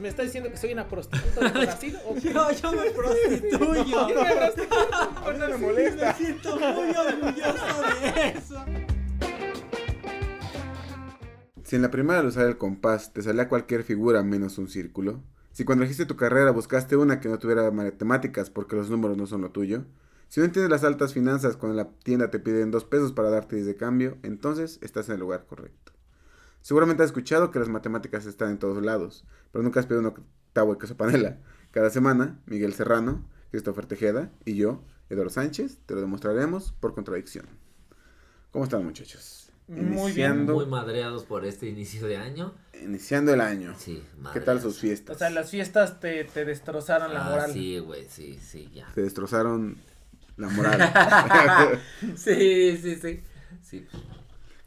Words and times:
¿Me 0.00 0.08
está 0.08 0.22
diciendo 0.22 0.50
que 0.50 0.56
soy 0.56 0.72
una 0.72 0.88
prostituta 0.88 1.50
de 1.50 1.50
Brasil? 1.66 1.96
¿O 2.06 2.14
qué? 2.14 2.32
yo, 2.32 2.50
yo 2.52 2.72
me 2.72 2.90
prostituyo. 2.90 3.84
Yo 3.84 4.06
me 4.08 4.22
mí 5.32 5.38
no 5.38 5.48
me 5.48 5.56
molesta. 5.58 6.06
Me 6.06 6.14
siento 6.14 6.56
muy 6.58 6.90
orgulloso 6.96 7.82
de 8.00 8.28
eso. 8.28 8.64
Si 11.64 11.76
en 11.76 11.82
la 11.82 11.90
primera 11.90 12.20
al 12.20 12.26
usar 12.26 12.46
el 12.46 12.56
compás 12.56 13.12
te 13.12 13.22
salía 13.22 13.48
cualquier 13.48 13.84
figura 13.84 14.22
menos 14.22 14.56
un 14.58 14.68
círculo, 14.68 15.22
si 15.52 15.64
cuando 15.64 15.84
elegiste 15.84 16.06
tu 16.06 16.16
carrera 16.16 16.50
buscaste 16.50 16.96
una 16.96 17.20
que 17.20 17.28
no 17.28 17.38
tuviera 17.38 17.70
matemáticas 17.70 18.48
porque 18.48 18.76
los 18.76 18.88
números 18.88 19.18
no 19.18 19.26
son 19.26 19.42
lo 19.42 19.50
tuyo, 19.50 19.84
si 20.28 20.40
no 20.40 20.46
entiendes 20.46 20.70
las 20.70 20.82
altas 20.82 21.12
finanzas 21.12 21.56
cuando 21.56 21.78
en 21.78 21.86
la 21.86 21.92
tienda 22.02 22.30
te 22.30 22.38
piden 22.40 22.70
dos 22.70 22.84
pesos 22.84 23.12
para 23.12 23.30
darte 23.30 23.56
10 23.56 23.66
de 23.66 23.76
cambio, 23.76 24.16
entonces 24.22 24.78
estás 24.82 25.08
en 25.08 25.14
el 25.16 25.20
lugar 25.20 25.46
correcto. 25.46 25.89
Seguramente 26.62 27.02
has 27.02 27.08
escuchado 27.08 27.50
que 27.50 27.58
las 27.58 27.68
matemáticas 27.68 28.26
están 28.26 28.50
en 28.50 28.58
todos 28.58 28.82
lados, 28.84 29.24
pero 29.52 29.62
nunca 29.62 29.80
has 29.80 29.86
pedido 29.86 30.00
un 30.00 30.06
octavo 30.06 30.72
de 30.74 30.78
queso 30.78 30.96
panela. 30.96 31.38
Cada 31.70 31.90
semana, 31.90 32.40
Miguel 32.46 32.74
Serrano, 32.74 33.24
Christopher 33.50 33.86
Tejeda 33.86 34.30
y 34.44 34.56
yo, 34.56 34.82
Eduardo 35.08 35.30
Sánchez, 35.30 35.78
te 35.86 35.94
lo 35.94 36.00
demostraremos 36.00 36.72
por 36.80 36.94
contradicción. 36.94 37.46
¿Cómo 38.50 38.64
están 38.64 38.84
muchachos? 38.84 39.46
Muy 39.68 40.10
bien, 40.12 40.32
Iniciando- 40.32 40.54
Muy 40.54 40.66
madreados 40.66 41.24
por 41.24 41.44
este 41.44 41.68
inicio 41.68 42.06
de 42.08 42.16
año. 42.16 42.52
Iniciando 42.82 43.32
el 43.32 43.40
año. 43.40 43.74
Sí, 43.78 44.02
¿Qué 44.32 44.40
tal 44.40 44.56
madreados. 44.56 44.62
sus 44.62 44.78
fiestas? 44.80 45.14
O 45.14 45.18
sea, 45.18 45.30
las 45.30 45.48
fiestas 45.50 46.00
te, 46.00 46.24
te 46.24 46.44
destrozaron 46.44 47.14
la 47.14 47.24
Ah, 47.26 47.30
moral. 47.30 47.52
sí, 47.52 47.78
güey, 47.78 48.04
sí, 48.08 48.38
sí, 48.42 48.68
ya. 48.74 48.88
Te 48.94 49.02
destrozaron 49.02 49.76
la 50.36 50.48
moral. 50.48 50.80
Sí, 52.16 52.76
sí, 52.82 52.96
sí. 52.96 53.20
Sí, 53.62 53.86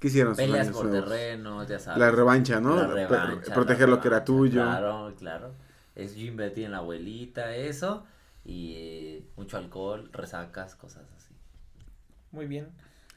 ¿Qué 0.03 0.09
hicieron 0.09 0.35
sus 0.35 0.43
peleas 0.43 0.67
años 0.67 0.75
por 0.75 0.85
nuevos? 0.87 1.09
terrenos, 1.09 1.67
ya 1.69 1.79
sabes. 1.79 1.99
La 2.01 2.11
revancha, 2.11 2.59
¿no? 2.59 2.75
La 2.75 2.87
revancha, 2.87 3.53
proteger 3.53 3.87
la 3.87 3.95
lo 3.95 4.01
que 4.01 4.09
era 4.09 4.25
tuyo. 4.25 4.61
Claro, 4.61 5.15
claro. 5.17 5.53
Es 5.95 6.15
yo 6.17 6.25
invertí 6.25 6.65
en 6.65 6.71
la 6.71 6.79
abuelita, 6.79 7.55
eso. 7.55 8.05
Y 8.43 8.73
eh, 8.75 9.25
mucho 9.37 9.55
alcohol, 9.55 10.09
resacas, 10.11 10.75
cosas 10.75 11.03
así. 11.15 11.33
Muy 12.31 12.47
bien. 12.47 12.67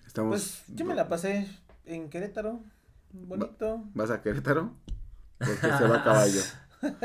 Estamos... 0.06 0.30
Pues 0.30 0.62
yo 0.76 0.84
me 0.84 0.94
la 0.94 1.08
pasé 1.08 1.48
en 1.86 2.08
Querétaro. 2.08 2.60
Bonito. 3.12 3.82
¿Vas 3.92 4.12
a 4.12 4.22
Querétaro? 4.22 4.72
Porque 5.38 5.56
se 5.60 5.88
va 5.88 5.96
a 5.96 6.04
caballo. 6.04 6.40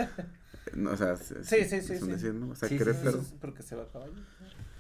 No, 0.76 0.92
o 0.92 0.96
sea, 0.96 1.16
se- 1.18 1.44
Sí, 1.44 1.66
sí, 1.66 1.82
sí, 1.82 1.98
sí. 1.98 2.18
Sí, 2.20 2.32
sí, 2.68 2.78
Querétaro. 2.78 3.18
Pues, 3.18 3.34
Porque 3.42 3.64
se 3.64 3.76
va 3.76 3.82
a 3.84 3.88
caballo. 3.88 4.14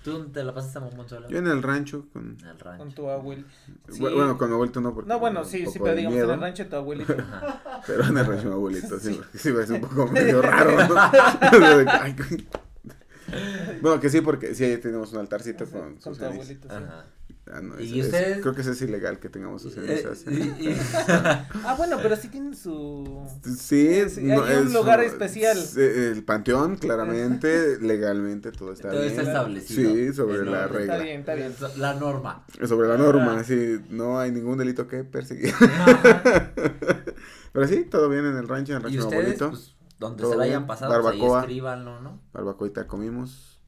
¿Tú 0.03 0.29
te 0.29 0.43
la 0.43 0.53
pasas 0.53 0.75
a 0.75 0.79
Momonzuela? 0.79 1.27
Yo 1.27 1.37
en 1.37 1.47
el 1.47 1.61
rancho 1.61 2.07
con... 2.11 2.37
En 2.41 2.47
el 2.47 2.59
rancho. 2.59 2.83
Con 2.83 2.91
tu 2.93 3.09
abuelito. 3.09 3.49
Sí. 3.89 3.99
Bueno, 3.99 4.37
con 4.37 4.49
mi 4.49 4.53
abuelito 4.55 4.81
no 4.81 4.93
porque... 4.95 5.09
No, 5.09 5.19
bueno, 5.19 5.45
sí, 5.45 5.65
sí, 5.67 5.79
pero 5.79 5.95
digamos 5.95 6.15
miedo, 6.15 6.29
en 6.29 6.33
el 6.35 6.41
rancho 6.41 6.63
de 6.63 6.69
tu 6.69 6.75
abuelito. 6.75 7.13
Ajá. 7.19 7.81
Pero 7.87 8.03
en 8.05 8.17
el 8.17 8.25
rancho 8.25 8.47
mi 8.47 8.53
abuelito, 8.53 8.99
sí, 8.99 9.13
Sí. 9.13 9.15
porque 9.15 9.37
sí, 9.37 9.49
es 9.49 9.69
un 9.69 9.81
poco 9.81 10.07
medio 10.07 10.41
raro, 10.41 10.71
bueno, 13.81 13.99
que 13.99 14.09
sí, 14.09 14.21
porque 14.21 14.55
sí, 14.55 14.63
ahí 14.65 14.77
tenemos 14.77 15.11
un 15.13 15.19
altarcito 15.19 15.65
con 15.65 15.95
Con 15.95 16.01
sus 16.01 16.17
tu 16.17 16.25
abuelito, 16.25 16.67
sí. 16.67 16.75
Ajá. 16.75 17.05
Ah, 17.51 17.59
no, 17.59 17.79
¿Y 17.81 17.99
es- 17.99 18.05
ustedes? 18.05 18.39
creo 18.41 18.53
que 18.53 18.61
eso 18.61 18.71
es 18.71 18.81
ilegal 18.83 19.19
que 19.19 19.27
tengamos 19.27 19.61
sus 19.63 19.73
cenizas. 19.73 20.25
Eh, 20.27 20.53
y- 20.59 20.67
y- 20.69 20.77
Ah, 21.07 21.75
bueno, 21.77 21.97
pero 22.01 22.15
sí 22.15 22.27
tienen 22.29 22.55
su... 22.55 23.27
Sí, 23.43 24.07
Sí, 24.09 24.31
hay 24.31 24.57
un 24.57 24.71
lugar 24.73 25.03
especial. 25.03 25.57
sí, 25.57 25.81
El 25.81 26.23
panteón, 26.23 26.77
claramente, 26.77 27.77
legalmente, 27.81 28.51
todo 28.51 28.71
está 28.71 28.89
Todo 28.89 28.99
bien. 29.01 29.11
está 29.11 29.23
establecido. 29.23 29.91
Sí, 29.91 30.13
sobre 30.13 30.45
la 30.45 30.67
regla. 30.67 30.93
Está 30.93 31.03
bien, 31.03 31.19
está 31.21 31.33
bien. 31.35 31.53
La 31.77 31.93
norma. 31.95 32.45
Sobre 32.67 32.87
la 32.87 32.97
norma, 32.97 33.37
Ah. 33.39 33.43
sí, 33.43 33.79
no 33.89 34.19
hay 34.19 34.31
ningún 34.31 34.57
delito 34.57 34.87
que 34.87 35.03
perseguir. 35.03 35.53
Pero 37.53 37.67
sí, 37.67 37.83
todo 37.85 38.07
bien 38.07 38.25
en 38.25 38.37
el 38.37 38.47
rancho, 38.47 38.73
en 38.73 38.77
el 38.85 38.93
Y 38.93 38.97
rancho 38.97 38.99
mi 38.99 39.03
ustedes, 39.17 39.41
abuelito. 39.41 39.49
pues, 39.49 39.75
donde 39.99 40.21
Todo 40.21 40.31
se 40.31 40.37
la 40.37 40.43
hayan 40.45 40.67
pasado, 40.67 40.93
pues 40.93 41.05
ahí 41.13 41.19
Barbacoa. 41.19 41.39
escríbanlo, 41.41 41.99
¿no? 42.01 42.21
Barbacoita 42.33 42.87
comimos. 42.87 43.59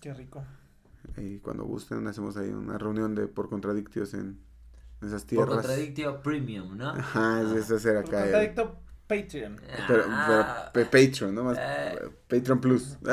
Qué 0.00 0.14
rico. 0.14 0.44
Y 1.16 1.38
cuando 1.38 1.64
gusten, 1.64 2.06
hacemos 2.06 2.36
ahí 2.36 2.48
una 2.50 2.78
reunión 2.78 3.14
de 3.14 3.26
por 3.26 3.48
contradictios 3.48 4.14
en 4.14 4.38
esas 5.02 5.22
Por 5.22 5.28
tierras. 5.28 5.54
contradictio 5.56 6.20
premium, 6.22 6.76
¿no? 6.76 6.90
Ajá, 6.90 7.42
es, 7.42 7.66
Por 7.68 7.76
acá. 7.96 7.98
el- 7.98 8.02
contradicto 8.02 8.80
Patreon. 9.06 9.60
pero, 9.86 10.04
Ah. 10.08 10.70
pero 10.74 10.86
Patreon, 10.90 11.34
¿no? 11.34 11.44
Más, 11.44 11.58
Eh. 11.60 11.98
Patreon 12.28 12.60
Plus. 12.60 12.98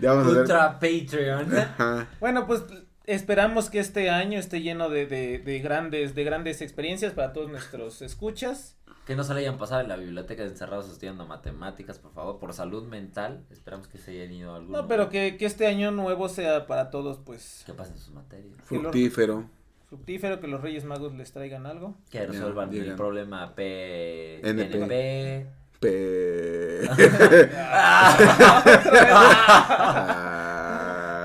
Ya 0.00 0.12
vamos 0.12 0.26
a 0.26 0.30
ver. 0.32 0.40
Ultra 0.42 0.78
Patreon. 0.78 1.56
Ajá. 1.56 2.08
Bueno, 2.20 2.46
pues 2.46 2.62
esperamos 3.06 3.70
que 3.70 3.78
este 3.78 4.10
año 4.10 4.38
esté 4.38 4.60
lleno 4.60 4.88
de, 4.90 5.06
de, 5.06 5.38
de 5.38 5.58
grandes, 5.60 6.14
de 6.14 6.24
grandes 6.24 6.60
experiencias 6.60 7.12
para 7.14 7.32
todos 7.32 7.50
nuestros 7.50 8.02
escuchas. 8.02 8.76
Que 9.06 9.16
no 9.16 9.24
se 9.24 9.34
le 9.34 9.40
hayan 9.40 9.58
pasado 9.58 9.80
en 9.80 9.88
la 9.88 9.96
biblioteca 9.96 10.44
encerrados 10.44 10.88
estudiando 10.88 11.26
matemáticas, 11.26 11.98
por 11.98 12.12
favor, 12.12 12.38
por 12.38 12.52
salud 12.52 12.86
mental. 12.86 13.44
Esperamos 13.50 13.88
que 13.88 13.98
se 13.98 14.12
hayan 14.12 14.32
ido 14.32 14.52
a 14.52 14.56
algún 14.56 14.70
No, 14.72 14.86
pero 14.86 15.08
que, 15.08 15.36
que 15.36 15.44
este 15.44 15.66
año 15.66 15.90
nuevo 15.90 16.28
sea 16.28 16.66
para 16.66 16.90
todos, 16.90 17.18
pues, 17.18 17.64
Que 17.66 17.72
pasen 17.74 17.98
sus 17.98 18.14
materias. 18.14 18.54
Fructífero. 18.64 19.48
fructífero, 19.88 20.40
que 20.40 20.46
los 20.46 20.60
Reyes 20.60 20.84
Magos 20.84 21.14
les 21.14 21.32
traigan 21.32 21.66
algo. 21.66 21.96
Que 22.10 22.24
resuelvan 22.26 22.72
el 22.72 22.94
problema 22.94 23.54
P... 23.56 24.40
NP. 24.48 24.74
NP. 24.76 25.46
Pe... 25.80 26.88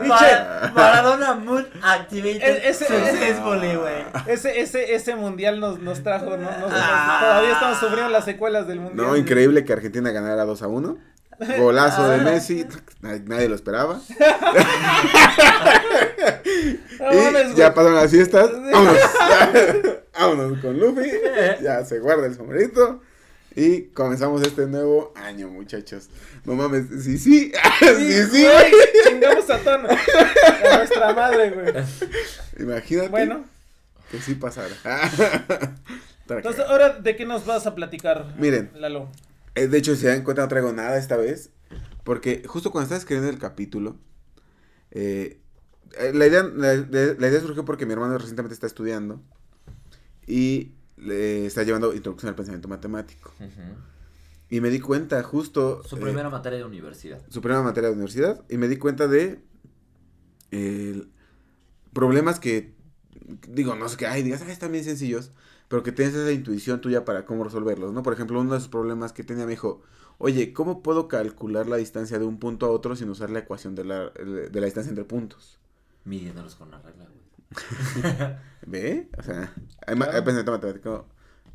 Mara- 0.06 0.72
Maradona 0.74 1.34
Moon 1.35 1.66
Activated 1.81 2.66
ese- 2.66 2.85
Successfully, 2.85 3.75
güey. 3.75 4.06
Ese, 4.28 4.59
ese, 4.59 4.94
ese 4.96 5.16
mundial 5.16 5.59
nos, 5.59 5.80
nos 5.80 6.03
trajo, 6.03 6.38
no, 6.38 6.50
nos- 6.59 6.72
Ah. 6.74 7.18
todavía 7.22 7.53
estamos 7.53 7.78
sufriendo 7.80 8.09
las 8.09 8.25
secuelas 8.25 8.68
del 8.68 8.80
mundial. 8.80 9.07
No, 9.07 9.16
increíble 9.16 9.63
que 9.66 9.74
Argentina 9.74 10.12
ganara 10.12 10.46
2 10.46 10.62
a 10.62 10.68
1. 10.68 10.97
Golazo 11.59 12.09
de 12.09 12.18
Messi, 12.18 12.66
nadie, 13.02 13.47
lo 13.47 13.53
esperaba. 13.56 14.00
No 17.00 17.13
y 17.13 17.16
mames, 17.18 17.56
ya 17.56 17.74
pasaron 17.74 17.96
las 17.96 18.09
fiestas. 18.12 18.50
Vámonos. 18.52 18.97
Vámonos 20.19 20.59
con 20.59 20.80
Luffy. 20.80 21.12
Ya 21.62 21.86
se 21.86 22.00
guarda 22.00 22.25
el 22.25 22.36
sombrerito. 22.36 23.02
Y 23.59 23.85
comenzamos 23.88 24.44
este 24.44 24.68
nuevo 24.68 25.13
año, 25.16 25.47
muchachos. 25.50 26.09
No 26.45 26.53
mames, 26.53 26.85
sí, 27.03 27.18
sí. 27.18 27.51
Sí, 27.79 28.23
sí, 28.31 28.44
güey. 28.44 28.72
chingamos 29.07 29.50
a 29.50 29.57
tono. 29.57 29.88
A 29.90 30.78
nuestra 30.78 31.13
madre, 31.13 31.50
güey. 31.50 31.73
Imagínate 32.59 33.09
Bueno, 33.09 33.45
que 34.12 34.22
sí 34.22 34.35
pasara. 34.35 34.75
entonces, 36.29 36.66
ahora, 36.68 37.00
¿de 37.00 37.16
qué 37.16 37.25
nos 37.25 37.47
vas 37.47 37.66
a 37.66 37.73
platicar? 37.73 38.35
Miren. 38.38 38.69
Lalo. 38.75 39.09
Eh, 39.56 39.68
De 39.68 39.79
hecho, 39.79 39.95
si 39.95 40.01
se 40.01 40.07
dan 40.09 40.24
cuenta, 40.24 40.44
no 40.44 40.47
traigo 40.50 40.72
nada 40.72 40.95
esta 41.00 41.18
vez. 41.18 41.50
Porque 42.03 42.44
justo 42.45 42.72
cuando 42.72 42.84
estaba 42.85 43.00
escribiendo 43.00 43.31
el 43.31 43.39
capítulo, 43.39 43.97
eh, 44.91 45.39
eh, 45.97 46.12
la, 46.13 46.28
idea, 46.28 46.44
la, 46.44 46.75
de- 46.78 47.16
la 47.19 47.28
idea 47.28 47.41
surgió 47.41 47.66
porque 47.66 47.88
mi 47.88 47.94
hermano 47.94 48.18
recientemente 48.19 48.53
está 48.53 48.68
estudiando 48.68 49.19
y 50.28 50.74
le 50.97 51.46
está 51.46 51.63
llevando 51.63 51.94
Introducción 51.94 52.30
al 52.30 52.35
Pensamiento 52.35 52.68
Matemático. 52.68 53.34
Y 54.50 54.62
me 54.62 54.69
di 54.69 54.80
cuenta 54.80 55.22
justo... 55.24 55.84
Su 55.84 55.97
eh, 55.97 56.02
primera 56.02 56.30
materia 56.30 56.59
de 56.59 56.66
universidad. 56.66 57.22
su 57.30 57.41
primera 57.41 57.62
materia 57.62 57.90
de 57.90 57.96
universidad 57.96 58.44
y 58.50 58.58
me 58.58 58.68
di 58.68 58.78
cuenta 58.78 59.07
de 59.07 59.42
eh, 60.51 61.04
problemas 61.94 62.39
que 62.39 62.77
digo, 63.48 63.75
no 63.75 63.89
sé 63.89 63.98
qué, 63.98 64.07
ay, 64.07 64.24
digas, 64.24 64.42
ay, 64.42 64.51
están 64.51 64.72
bien 64.72 64.83
sencillos, 64.83 65.31
pero 65.68 65.83
que 65.83 65.92
tienes 65.92 66.16
esa 66.16 66.31
intuición 66.31 66.81
tuya 66.81 67.06
para 67.06 67.25
cómo 67.25 67.44
resolverlos, 67.44 67.94
¿no? 67.94 68.04
Por 68.04 68.13
ejemplo, 68.13 68.39
uno 68.39 68.51
de 68.51 68.57
esos 68.57 68.69
problemas 68.69 69.13
que 69.13 69.24
tenía 69.24 69.45
me 69.45 69.51
dijo, 69.51 69.81
oye, 70.18 70.54
¿cómo 70.54 70.81
puedo 70.81 71.07
calcular 71.07 71.68
la 71.68 71.77
distancia 71.77 72.19
de 72.19 72.25
un 72.25 72.39
punto 72.39 72.66
a 72.66 72.69
otro 72.69 72.95
sin 72.95 73.10
usar 73.10 73.30
la 73.30 73.39
ecuación 73.39 73.75
de 73.75 73.83
la, 73.83 74.10
de 74.10 74.60
la 74.60 74.66
distancia 74.66 74.89
entre 74.89 75.04
puntos? 75.04 75.60
Midiéndolos 76.06 76.56
con 76.56 76.72
la 76.72 76.80
regla, 76.80 77.06
güey. 77.06 77.26
¿Ve? 78.66 79.10
O 79.18 79.24
sea, 79.24 79.54
hay, 79.86 79.96
ma- 79.96 80.06
Claro. 80.06 80.06
hay 80.06 80.22
pensamiento 80.22 80.52
matemático 80.52 81.06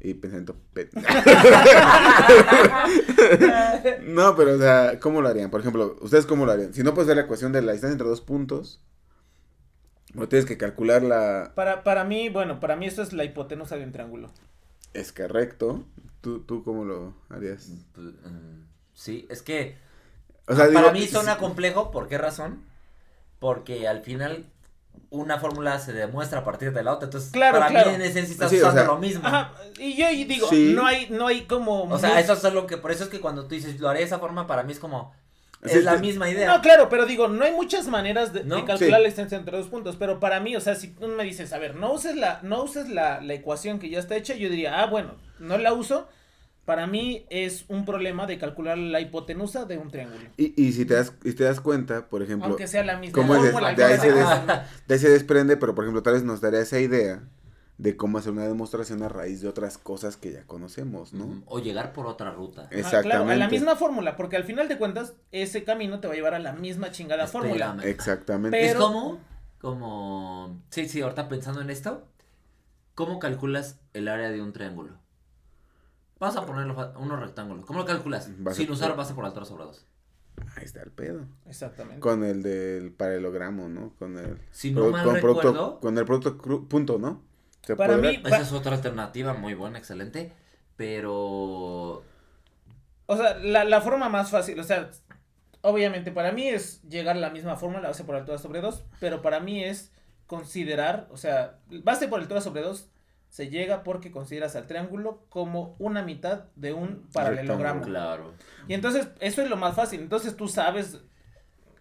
y 0.00 0.14
pensamiento... 0.14 0.56
pe- 0.72 0.88
no, 4.02 4.36
pero, 4.36 4.54
o 4.54 4.58
sea, 4.58 4.98
¿cómo 5.00 5.20
lo 5.20 5.28
harían? 5.28 5.50
Por 5.50 5.60
ejemplo, 5.60 5.96
¿ustedes 6.00 6.26
cómo 6.26 6.46
lo 6.46 6.52
harían? 6.52 6.74
Si 6.74 6.82
no 6.82 6.94
puedes 6.94 7.08
ver 7.08 7.16
la 7.16 7.24
ecuación 7.24 7.52
de 7.52 7.62
la 7.62 7.72
distancia 7.72 7.92
entre 7.92 8.08
dos 8.08 8.20
puntos, 8.20 8.80
o 10.16 10.28
tienes 10.28 10.46
que 10.46 10.58
calcular 10.58 11.02
la... 11.02 11.52
Para, 11.54 11.84
para 11.84 12.04
mí, 12.04 12.28
bueno, 12.28 12.60
para 12.60 12.76
mí 12.76 12.86
esto 12.86 13.02
es 13.02 13.12
la 13.12 13.24
hipotenusa 13.24 13.76
de 13.76 13.84
un 13.84 13.92
triángulo. 13.92 14.30
Es 14.94 15.12
correcto. 15.12 15.84
¿Tú, 16.20 16.40
¿Tú 16.40 16.62
cómo 16.64 16.84
lo 16.84 17.14
harías? 17.28 17.70
Pues, 17.94 18.06
mm, 18.24 18.64
sí, 18.94 19.26
es 19.30 19.42
que 19.42 19.76
O 20.46 20.54
sea, 20.54 20.66
Para 20.72 20.88
digo, 20.88 20.92
mí 20.92 21.06
suena 21.08 21.38
complejo, 21.38 21.90
¿por 21.90 22.08
qué 22.08 22.18
razón? 22.18 22.62
Porque 23.40 23.88
al 23.88 24.02
final 24.02 24.46
una 25.10 25.38
fórmula 25.38 25.78
se 25.78 25.92
demuestra 25.92 26.38
a 26.40 26.44
partir 26.44 26.72
de 26.72 26.82
la 26.82 26.92
otra, 26.94 27.04
entonces 27.06 27.30
Claro, 27.32 27.58
para 27.58 27.68
claro. 27.70 27.90
mí 27.90 27.96
en 27.96 28.02
esencia 28.02 28.32
estás 28.32 28.50
Sí, 28.50 28.56
o 28.56 28.60
usando 28.60 28.80
sea, 28.80 28.88
lo 28.92 28.98
mismo. 28.98 29.26
Ajá, 29.26 29.52
y 29.78 29.94
yo 29.94 30.06
ahí 30.06 30.24
digo, 30.24 30.48
Sí. 30.48 30.72
no 30.74 30.86
hay, 30.86 31.08
no 31.10 31.26
hay 31.26 31.42
como... 31.42 31.84
O 31.84 31.98
sea, 31.98 32.18
eso 32.18 32.32
es 32.32 32.42
lo 32.54 32.66
que, 32.66 32.78
por 32.78 32.90
eso 32.92 33.04
es 33.04 33.10
que 33.10 33.20
cuando 33.20 33.44
tú 33.46 33.54
dices, 33.54 33.78
lo 33.78 33.88
haré 33.90 33.98
de 34.00 34.06
esa 34.06 34.18
forma, 34.18 34.46
para 34.46 34.62
mí 34.62 34.72
es 34.72 34.78
como, 34.78 35.14
Sí, 35.64 35.78
es 35.78 35.84
la 35.84 35.94
sí. 35.96 36.00
misma 36.00 36.28
idea. 36.28 36.46
No, 36.56 36.60
claro, 36.60 36.88
pero 36.88 37.06
digo, 37.06 37.28
no 37.28 37.44
hay 37.44 37.52
muchas 37.52 37.86
maneras 37.86 38.32
de, 38.32 38.42
¿No? 38.42 38.56
de 38.56 38.64
calcular 38.64 38.98
Sí. 38.98 39.02
la 39.02 39.08
distancia 39.08 39.38
entre 39.38 39.56
dos 39.56 39.68
puntos, 39.68 39.96
pero 39.96 40.18
para 40.18 40.40
mí, 40.40 40.56
o 40.56 40.60
sea, 40.60 40.74
si 40.74 40.88
tú 40.88 41.06
me 41.06 41.22
dices, 41.24 41.52
a 41.52 41.58
ver, 41.58 41.76
no 41.76 41.92
uses 41.92 42.16
la, 42.16 42.40
no 42.42 42.62
uses 42.64 42.88
la, 42.88 43.20
la 43.20 43.34
ecuación 43.34 43.78
que 43.78 43.88
ya 43.90 43.98
está 44.00 44.16
hecha, 44.16 44.34
yo 44.34 44.48
diría, 44.48 44.80
ah, 44.82 44.86
bueno, 44.86 45.14
no 45.38 45.58
la 45.58 45.72
uso, 45.72 46.08
para 46.64 46.86
mí 46.86 47.26
es 47.30 47.64
un 47.68 47.84
problema 47.84 48.26
de 48.26 48.38
calcular 48.38 48.78
la 48.78 49.00
hipotenusa 49.00 49.64
de 49.64 49.78
un 49.78 49.90
triángulo. 49.90 50.22
Y, 50.36 50.54
y 50.62 50.72
si 50.72 50.84
te 50.84 50.94
das, 50.94 51.12
y 51.24 51.32
te 51.32 51.44
das 51.44 51.60
cuenta, 51.60 52.08
por 52.08 52.22
ejemplo, 52.22 52.48
Aunque 52.48 52.66
sea 52.68 52.84
la 52.84 52.96
misma 52.98 53.14
¿cómo 53.20 53.34
es 53.34 53.42
fórmula, 53.50 53.70
de- 53.70 53.76
de 53.76 53.84
ahí 53.84 53.94
que 53.94 54.00
se 54.00 54.12
des- 54.12 54.28
de 54.86 54.94
ahí 54.94 55.00
se 55.00 55.08
desprende, 55.10 55.56
pero 55.56 55.74
por 55.74 55.84
ejemplo, 55.84 56.02
tal 56.02 56.14
vez 56.14 56.22
nos 56.22 56.40
daría 56.40 56.60
esa 56.60 56.78
idea 56.78 57.22
de 57.78 57.96
cómo 57.96 58.18
hacer 58.18 58.30
una 58.32 58.46
demostración 58.46 59.02
a 59.02 59.08
raíz 59.08 59.40
de 59.40 59.48
otras 59.48 59.76
cosas 59.76 60.16
que 60.16 60.30
ya 60.30 60.44
conocemos, 60.46 61.12
¿no? 61.14 61.42
O 61.46 61.58
llegar 61.58 61.92
por 61.92 62.06
otra 62.06 62.30
ruta. 62.30 62.68
Eh, 62.70 62.82
Ah, 62.84 63.00
claro, 63.02 63.24
a 63.24 63.26
la 63.26 63.32
Exactamente. 63.34 63.50
misma 63.56 63.74
fórmula, 63.76 64.16
porque 64.16 64.36
al 64.36 64.44
final 64.44 64.68
de 64.68 64.78
cuentas, 64.78 65.14
ese 65.32 65.64
camino 65.64 65.98
te 65.98 66.06
va 66.06 66.12
a 66.12 66.16
llevar 66.16 66.34
a 66.34 66.38
la 66.38 66.52
misma 66.52 66.92
chingada 66.92 67.26
fórmula. 67.26 67.76
Exactamente. 67.82 68.56
Pero- 68.56 68.78
Es 68.78 68.84
como, 68.84 69.18
como, 69.60 70.60
sí, 70.70 70.88
sí, 70.88 71.00
ahorita 71.00 71.28
pensando 71.28 71.60
en 71.60 71.70
esto, 71.70 72.06
¿cómo 72.94 73.18
calculas 73.18 73.80
el 73.94 74.06
área 74.08 74.30
de 74.30 74.42
un 74.42 74.52
triángulo? 74.52 74.92
Vas 76.22 76.36
a 76.36 76.46
ponerlo 76.46 76.74
fa- 76.74 76.92
unos 76.98 77.18
rectángulos. 77.18 77.66
¿Cómo 77.66 77.80
lo 77.80 77.84
calculas? 77.84 78.30
Base 78.38 78.58
Sin 78.62 78.70
usar 78.70 78.94
base 78.96 79.12
por 79.12 79.24
altura 79.24 79.44
sobre 79.44 79.64
dos. 79.64 79.84
Ahí 80.56 80.64
está 80.64 80.80
el 80.82 80.92
pedo. 80.92 81.26
Exactamente. 81.46 81.98
Con 82.00 82.22
el 82.22 82.44
del 82.44 82.92
paralelogramo, 82.92 83.68
¿no? 83.68 83.92
Con 83.98 84.16
el 84.16 84.38
Si 84.52 84.70
no 84.70 84.90
mal 84.90 85.04
con 85.04 85.14
recuerdo, 85.16 85.40
producto, 85.40 85.80
con 85.80 85.98
el 85.98 86.04
producto 86.04 86.38
cru- 86.38 86.68
punto, 86.68 86.98
¿no? 86.98 87.22
Se 87.62 87.74
Para 87.74 87.96
podrá- 87.96 88.10
mí- 88.12 88.22
esa 88.24 88.38
es 88.40 88.52
otra 88.52 88.76
alternativa 88.76 89.34
muy 89.34 89.54
buena, 89.54 89.78
excelente. 89.78 90.32
Pero 90.76 92.04
O 93.06 93.16
sea, 93.16 93.36
la, 93.38 93.64
la 93.64 93.80
forma 93.80 94.08
más 94.08 94.30
fácil, 94.30 94.60
o 94.60 94.64
sea, 94.64 94.90
obviamente 95.60 96.12
para 96.12 96.30
mí 96.30 96.48
es 96.48 96.82
llegar 96.88 97.16
a 97.16 97.20
la 97.20 97.30
misma 97.30 97.56
fórmula, 97.56 97.88
base 97.88 98.04
por 98.04 98.14
altura 98.14 98.38
sobre 98.38 98.60
2, 98.60 98.84
pero 99.00 99.22
para 99.22 99.40
mí 99.40 99.62
es 99.64 99.90
considerar, 100.28 101.08
o 101.10 101.16
sea, 101.16 101.58
base 101.82 102.06
por 102.08 102.20
altura 102.20 102.40
sobre 102.40 102.62
2 102.62 102.88
se 103.32 103.48
llega 103.48 103.82
porque 103.82 104.10
consideras 104.12 104.56
al 104.56 104.66
triángulo 104.66 105.22
como 105.30 105.74
una 105.78 106.02
mitad 106.02 106.44
de 106.54 106.74
un 106.74 107.08
paralelogramo. 107.14 107.80
claro. 107.82 108.34
Y 108.68 108.74
entonces, 108.74 109.08
eso 109.20 109.40
es 109.40 109.48
lo 109.48 109.56
más 109.56 109.74
fácil, 109.74 110.00
entonces 110.02 110.36
tú 110.36 110.48
sabes, 110.48 110.98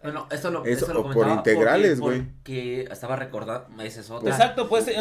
Bueno, 0.02 0.28
esto 0.32 0.50
lo, 0.50 0.64
Eso, 0.66 0.86
esto 0.88 0.94
lo 0.96 1.12
por 1.12 1.28
integrales, 1.28 2.00
güey. 2.00 2.22
Porque 2.24 2.84
estaba 2.90 3.18
recordando, 3.18 3.84
esa 3.84 4.00
es 4.00 4.10
otra. 4.10 4.32
exacto, 4.32 4.68
pues 4.70 4.88
el 4.88 4.96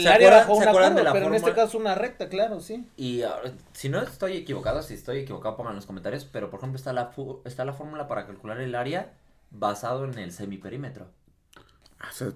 ¿Se 0.00 0.08
área 0.08 0.28
acuerdan- 0.28 0.38
bajo 0.38 0.54
se 0.54 0.60
una 0.62 0.70
acuerdan 0.70 0.92
curva, 0.92 1.00
de 1.00 1.04
la 1.04 1.12
pero 1.12 1.26
en 1.26 1.34
este 1.34 1.52
caso 1.54 1.76
una 1.76 1.94
recta, 1.96 2.28
claro, 2.30 2.60
sí. 2.60 2.86
Y 2.96 3.22
ahora, 3.22 3.52
si 3.72 3.88
no 3.90 4.00
estoy 4.00 4.36
equivocado, 4.38 4.80
si 4.82 4.94
estoy 4.94 5.18
equivocado, 5.18 5.56
pongan 5.58 5.72
en 5.72 5.76
los 5.76 5.86
comentarios. 5.86 6.24
Pero 6.24 6.48
por 6.50 6.60
ejemplo, 6.60 6.76
está 6.78 6.92
la, 6.94 7.06
fu- 7.08 7.42
está 7.44 7.64
la 7.66 7.72
fórmula 7.74 8.06
para 8.08 8.26
calcular 8.26 8.58
el 8.60 8.74
área 8.76 9.12
basado 9.50 10.04
en 10.06 10.16
el 10.18 10.30
semiperímetro. 10.32 11.08
Ah, 11.98 12.08
o 12.10 12.14
sea, 12.14 12.28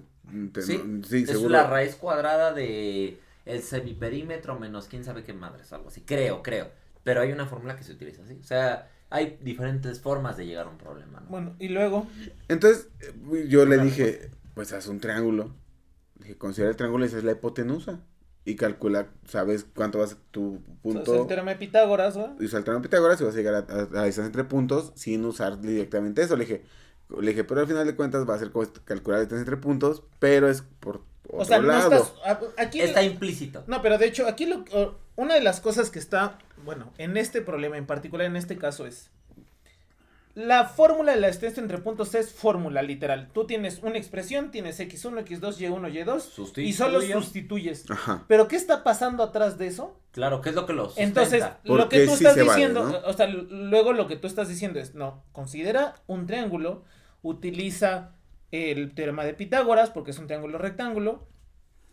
te- 0.53 0.61
Sí, 0.61 0.79
no- 0.85 1.03
sí, 1.03 1.23
es 1.23 1.29
seguro. 1.29 1.49
la 1.49 1.65
raíz 1.67 1.95
cuadrada 1.95 2.53
de 2.53 3.19
el 3.45 3.61
semiperímetro 3.63 4.59
menos 4.59 4.87
quién 4.87 5.03
sabe 5.03 5.23
qué 5.23 5.33
madres, 5.33 5.71
algo 5.73 5.89
así. 5.89 6.01
Creo, 6.01 6.41
creo. 6.43 6.69
Pero 7.03 7.21
hay 7.21 7.31
una 7.31 7.45
fórmula 7.47 7.75
que 7.75 7.83
se 7.83 7.93
utiliza 7.93 8.23
así. 8.23 8.37
O 8.39 8.43
sea, 8.43 8.89
hay 9.09 9.37
diferentes 9.41 9.99
formas 9.99 10.37
de 10.37 10.45
llegar 10.45 10.67
a 10.67 10.69
un 10.69 10.77
problema, 10.77 11.19
¿no? 11.19 11.27
Bueno, 11.29 11.55
y 11.59 11.69
luego, 11.69 12.07
Entonces, 12.47 12.89
eh, 13.01 13.47
yo 13.47 13.65
le 13.65 13.77
dije, 13.79 14.29
pues 14.53 14.73
haz 14.73 14.87
un 14.87 14.99
triángulo. 14.99 15.55
Dije, 16.15 16.37
considera 16.37 16.69
el 16.71 16.75
triángulo 16.77 17.05
y 17.05 17.07
esa 17.07 17.17
es 17.17 17.23
la 17.23 17.31
hipotenusa. 17.33 17.99
Y 18.43 18.55
calcula, 18.55 19.07
sabes 19.27 19.65
cuánto 19.75 19.99
va 19.99 20.05
a 20.05 20.07
ser 20.07 20.17
tu 20.31 20.55
o 20.55 20.57
sea, 20.57 20.73
punto. 20.81 21.15
el 21.21 21.27
teorema 21.27 21.51
de 21.51 21.57
Pitágoras, 21.57 22.15
¿no? 22.17 22.35
Y 22.39 22.45
usa 22.45 22.59
el 22.59 22.65
teorema 22.65 22.81
de 22.81 22.87
Pitágoras 22.89 23.21
y 23.21 23.23
vas 23.23 23.33
a 23.35 23.37
llegar 23.37 23.53
a, 23.55 23.57
a- 23.59 23.83
a 23.83 23.87
la 23.91 24.05
distancia 24.05 24.25
entre 24.25 24.43
puntos 24.45 24.91
sin 24.95 25.23
usar 25.25 25.61
directamente 25.61 26.21
eso. 26.23 26.35
Le 26.35 26.45
dije, 26.45 26.63
le 27.19 27.31
dije, 27.31 27.43
pero 27.43 27.61
al 27.61 27.67
final 27.67 27.85
de 27.85 27.95
cuentas 27.95 28.29
va 28.29 28.35
a 28.35 28.39
ser 28.39 28.51
como 28.51 28.65
calcular 28.85 29.17
la 29.19 29.21
distancia 29.25 29.41
entre 29.41 29.57
puntos, 29.57 30.03
pero 30.19 30.49
es 30.49 30.61
por 30.79 30.97
otro 31.27 31.39
O 31.39 31.45
sea, 31.45 31.59
no 31.59 31.67
lado. 31.67 31.91
estás, 31.93 32.13
a- 32.25 32.39
aquí... 32.61 32.81
Está 32.81 33.03
implícito. 33.03 33.63
No, 33.67 33.81
pero 33.81 33.97
de 33.97 34.05
hecho, 34.07 34.27
aquí 34.27 34.45
lo, 34.45 34.63
una 35.15 35.33
de 35.35 35.41
las 35.41 35.59
cosas 35.59 35.89
que 35.89 35.99
está, 35.99 36.37
bueno, 36.63 36.93
en 36.97 37.17
este 37.17 37.41
problema, 37.41 37.77
en 37.77 37.85
particular 37.85 38.27
en 38.27 38.35
este 38.35 38.57
caso, 38.57 38.85
es 38.85 39.09
la 40.33 40.63
fórmula 40.65 41.13
de 41.13 41.19
la 41.19 41.27
distancia 41.27 41.61
entre 41.61 41.77
puntos 41.79 42.15
es 42.15 42.31
fórmula 42.31 42.81
literal. 42.81 43.27
Tú 43.33 43.45
tienes 43.45 43.79
una 43.83 43.97
expresión, 43.97 44.49
tienes 44.49 44.79
x1, 44.79 45.25
x2, 45.25 45.57
y1, 45.57 45.91
y2, 46.05 46.57
y 46.63 46.71
solo 46.71 47.01
Sustituye. 47.01 47.13
sustituyes. 47.13 47.91
Ajá. 47.91 48.23
Pero 48.29 48.47
¿qué 48.47 48.55
está 48.55 48.83
pasando 48.85 49.23
atrás 49.23 49.57
de 49.57 49.67
eso? 49.67 49.99
Claro, 50.13 50.39
¿qué 50.41 50.49
es 50.49 50.55
lo 50.55 50.65
que 50.65 50.71
lo 50.71 50.85
sustenta? 50.85 51.21
Entonces, 51.21 51.43
lo 51.65 51.89
que 51.89 52.05
tú 52.05 52.15
sí 52.15 52.23
estás 52.25 52.35
vale, 52.37 52.43
diciendo, 52.49 52.83
¿no? 52.85 52.97
o 53.09 53.13
sea, 53.13 53.27
luego 53.27 53.91
lo 53.91 54.07
que 54.07 54.15
tú 54.15 54.27
estás 54.27 54.47
diciendo 54.47 54.79
es, 54.79 54.95
no, 54.95 55.21
considera 55.33 55.95
un 56.07 56.25
triángulo, 56.27 56.83
utiliza 57.21 58.15
el 58.51 58.93
teorema 58.93 59.23
de 59.23 59.33
Pitágoras, 59.33 59.89
porque 59.89 60.11
es 60.11 60.19
un 60.19 60.27
triángulo 60.27 60.57
rectángulo, 60.57 61.27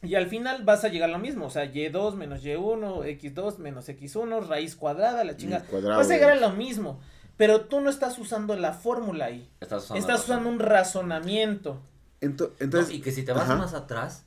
y 0.02 0.14
al 0.14 0.26
final 0.28 0.64
vas 0.64 0.84
a 0.84 0.88
llegar 0.88 1.08
a 1.08 1.12
lo 1.12 1.18
mismo, 1.18 1.46
o 1.46 1.50
sea, 1.50 1.64
y2 1.72 2.14
menos 2.14 2.42
y1, 2.44 3.04
x2 3.04 3.58
menos 3.58 3.88
x1, 3.88 4.46
raíz 4.46 4.76
cuadrada, 4.76 5.24
la 5.24 5.36
chinga. 5.36 5.62
cuadrado, 5.64 5.98
Vas 5.98 6.10
a 6.10 6.14
llegar 6.14 6.30
a 6.30 6.36
lo 6.36 6.50
mismo, 6.50 7.00
pero 7.36 7.62
tú 7.62 7.80
no 7.80 7.90
estás 7.90 8.18
usando 8.18 8.56
la 8.56 8.72
fórmula 8.72 9.26
ahí. 9.26 9.48
Estás 9.60 9.84
usando, 9.84 10.00
Estás 10.00 10.24
usando 10.24 10.48
un 10.48 10.58
razonamiento. 10.60 11.80
Ento- 12.20 12.50
No, 12.50 12.54
entonces, 12.60 12.94
y 12.94 13.00
que 13.00 13.12
si 13.12 13.24
te 13.24 13.32
vas 13.32 13.44
ajá. 13.44 13.56
más 13.56 13.74
atrás, 13.74 14.24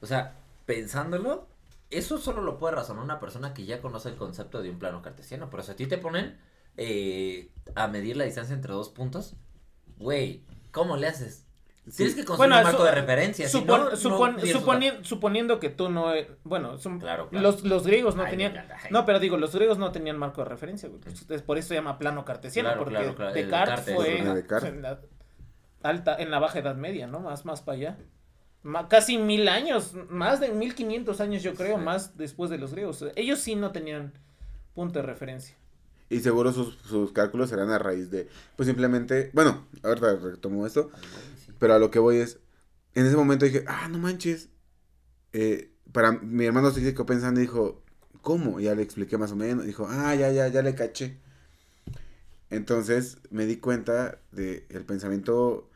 o 0.00 0.06
sea, 0.06 0.34
pensándolo, 0.66 1.46
eso 1.90 2.18
solo 2.18 2.42
lo 2.42 2.58
puede 2.58 2.74
razonar 2.74 3.02
una 3.02 3.20
persona 3.20 3.54
que 3.54 3.64
ya 3.64 3.80
conoce 3.80 4.08
el 4.10 4.16
concepto 4.16 4.62
de 4.62 4.70
un 4.70 4.78
plano 4.78 5.02
cartesiano. 5.02 5.48
Pero 5.50 5.62
si 5.62 5.70
a 5.72 5.76
ti 5.76 5.86
te 5.86 5.98
ponen 5.98 6.36
eh, 6.76 7.48
a 7.74 7.88
medir 7.88 8.16
la 8.16 8.24
distancia 8.24 8.54
entre 8.54 8.72
dos 8.72 8.88
puntos, 8.90 9.34
güey, 9.98 10.42
¿cómo 10.72 10.96
le 10.96 11.06
haces? 11.08 11.44
Tienes 11.96 12.14
que 12.14 12.24
conseguir 12.26 12.52
un 12.54 12.62
marco 12.64 12.78
su- 12.80 12.84
de 12.84 12.90
referencia. 12.90 13.48
si 13.48 13.56
supon- 13.58 13.66
no, 13.66 13.78
no 13.90 13.96
supon- 13.96 14.34
tienes 14.42 14.62
suponi- 14.62 15.02
suponiendo 15.04 15.58
que 15.58 15.70
tú 15.70 15.88
no, 15.88 16.14
e- 16.14 16.28
bueno, 16.44 16.76
son- 16.76 17.00
Claro, 17.00 17.30
claro. 17.30 17.42
Los, 17.42 17.64
los 17.64 17.86
griegos 17.86 18.14
no 18.14 18.24
Ay, 18.24 18.30
tenían, 18.30 18.58
ay. 18.58 18.90
no, 18.90 19.06
pero 19.06 19.18
digo, 19.20 19.38
los 19.38 19.54
griegos 19.54 19.78
no 19.78 19.90
tenían 19.90 20.18
marco 20.18 20.42
de 20.42 20.50
referencia, 20.50 20.86
güey. 20.90 21.00
Entonces, 21.06 21.40
por 21.40 21.56
eso 21.56 21.68
se 21.68 21.74
llama 21.76 21.98
plano 21.98 22.26
cartesiano, 22.26 22.68
Claro, 22.68 22.80
porque 22.84 22.94
claro, 22.98 23.14
claro, 23.14 23.30
el 23.30 23.34
Descartes 23.36 23.86
Descartes, 23.86 24.22
fue. 24.22 24.34
Descartes. 24.34 24.68
en 24.70 24.82
la 24.82 25.00
alta, 25.82 26.16
en 26.18 26.30
la 26.30 26.38
baja 26.40 26.58
edad 26.58 26.74
media, 26.76 27.06
¿no? 27.06 27.20
Más, 27.20 27.46
más 27.46 27.62
para 27.62 27.78
allá. 27.78 27.98
Ma- 28.62 28.86
casi 28.88 29.16
mil 29.16 29.48
años, 29.48 29.94
más 30.10 30.40
de 30.40 30.50
mil 30.50 30.74
quinientos 30.74 31.22
años 31.22 31.42
yo 31.42 31.54
creo, 31.54 31.78
Sí. 31.78 31.82
más 31.84 32.18
después 32.18 32.50
de 32.50 32.58
los 32.58 32.72
griegos. 32.72 33.02
Ellos 33.16 33.38
sí 33.38 33.54
no 33.54 33.72
tenían 33.72 34.12
punto 34.74 34.98
de 34.98 35.06
referencia. 35.06 35.56
Y 36.10 36.20
seguro 36.20 36.52
sus, 36.52 36.76
sus 36.88 37.12
cálculos 37.12 37.50
serán 37.50 37.70
a 37.70 37.78
raíz 37.78 38.10
de, 38.10 38.28
pues 38.56 38.66
simplemente, 38.66 39.30
bueno, 39.34 39.66
ahorita 39.82 40.16
retomo 40.16 40.66
esto, 40.66 40.90
sí. 41.44 41.52
pero 41.58 41.74
a 41.74 41.78
lo 41.78 41.90
que 41.90 41.98
voy 41.98 42.16
es, 42.16 42.38
en 42.94 43.06
ese 43.06 43.16
momento 43.16 43.44
dije, 43.44 43.64
ah, 43.66 43.88
no 43.88 43.98
manches, 43.98 44.48
eh, 45.32 45.70
para 45.92 46.12
mi 46.12 46.44
hermano 46.44 46.70
se 46.70 46.80
quedó 46.80 47.06
pensando 47.06 47.40
y 47.40 47.44
dijo, 47.44 47.82
¿cómo? 48.22 48.60
Ya 48.60 48.74
le 48.74 48.82
expliqué 48.82 49.18
más 49.18 49.32
o 49.32 49.36
menos, 49.36 49.66
dijo, 49.66 49.86
ah, 49.88 50.14
ya, 50.14 50.30
ya, 50.30 50.48
ya 50.48 50.62
le 50.62 50.74
caché. 50.74 51.18
Entonces 52.50 53.18
me 53.30 53.46
di 53.46 53.56
cuenta 53.56 54.18
de 54.32 54.66
el 54.70 54.84
pensamiento 54.84 55.68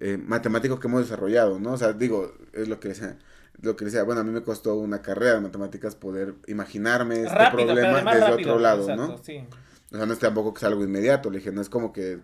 eh, 0.00 0.18
matemático 0.18 0.80
que 0.80 0.88
hemos 0.88 1.02
desarrollado, 1.02 1.58
¿no? 1.58 1.72
O 1.72 1.76
sea, 1.76 1.92
digo, 1.92 2.32
es 2.52 2.68
lo 2.68 2.80
que 2.80 2.88
decía, 2.88 3.16
lo 3.60 3.76
que 3.76 3.84
decía, 3.84 4.02
bueno, 4.02 4.20
a 4.20 4.24
mí 4.24 4.30
me 4.30 4.42
costó 4.42 4.76
una 4.76 5.02
carrera 5.02 5.34
de 5.34 5.40
matemáticas 5.40 5.94
poder 5.94 6.34
imaginarme 6.46 7.22
este 7.22 7.34
rápido, 7.34 7.66
problema 7.66 8.14
desde 8.14 8.26
rápido. 8.26 8.50
otro 8.50 8.58
lado, 8.58 8.82
exacto, 8.82 9.06
¿no? 9.06 9.18
Sí. 9.22 9.44
O 9.92 9.96
sea, 9.96 10.06
no 10.06 10.12
es 10.12 10.18
tampoco 10.18 10.52
que 10.52 10.60
sea 10.60 10.70
algo 10.70 10.82
inmediato. 10.82 11.30
Le 11.30 11.38
dije, 11.38 11.52
no 11.52 11.60
es 11.60 11.68
como 11.68 11.92
que 11.92 12.18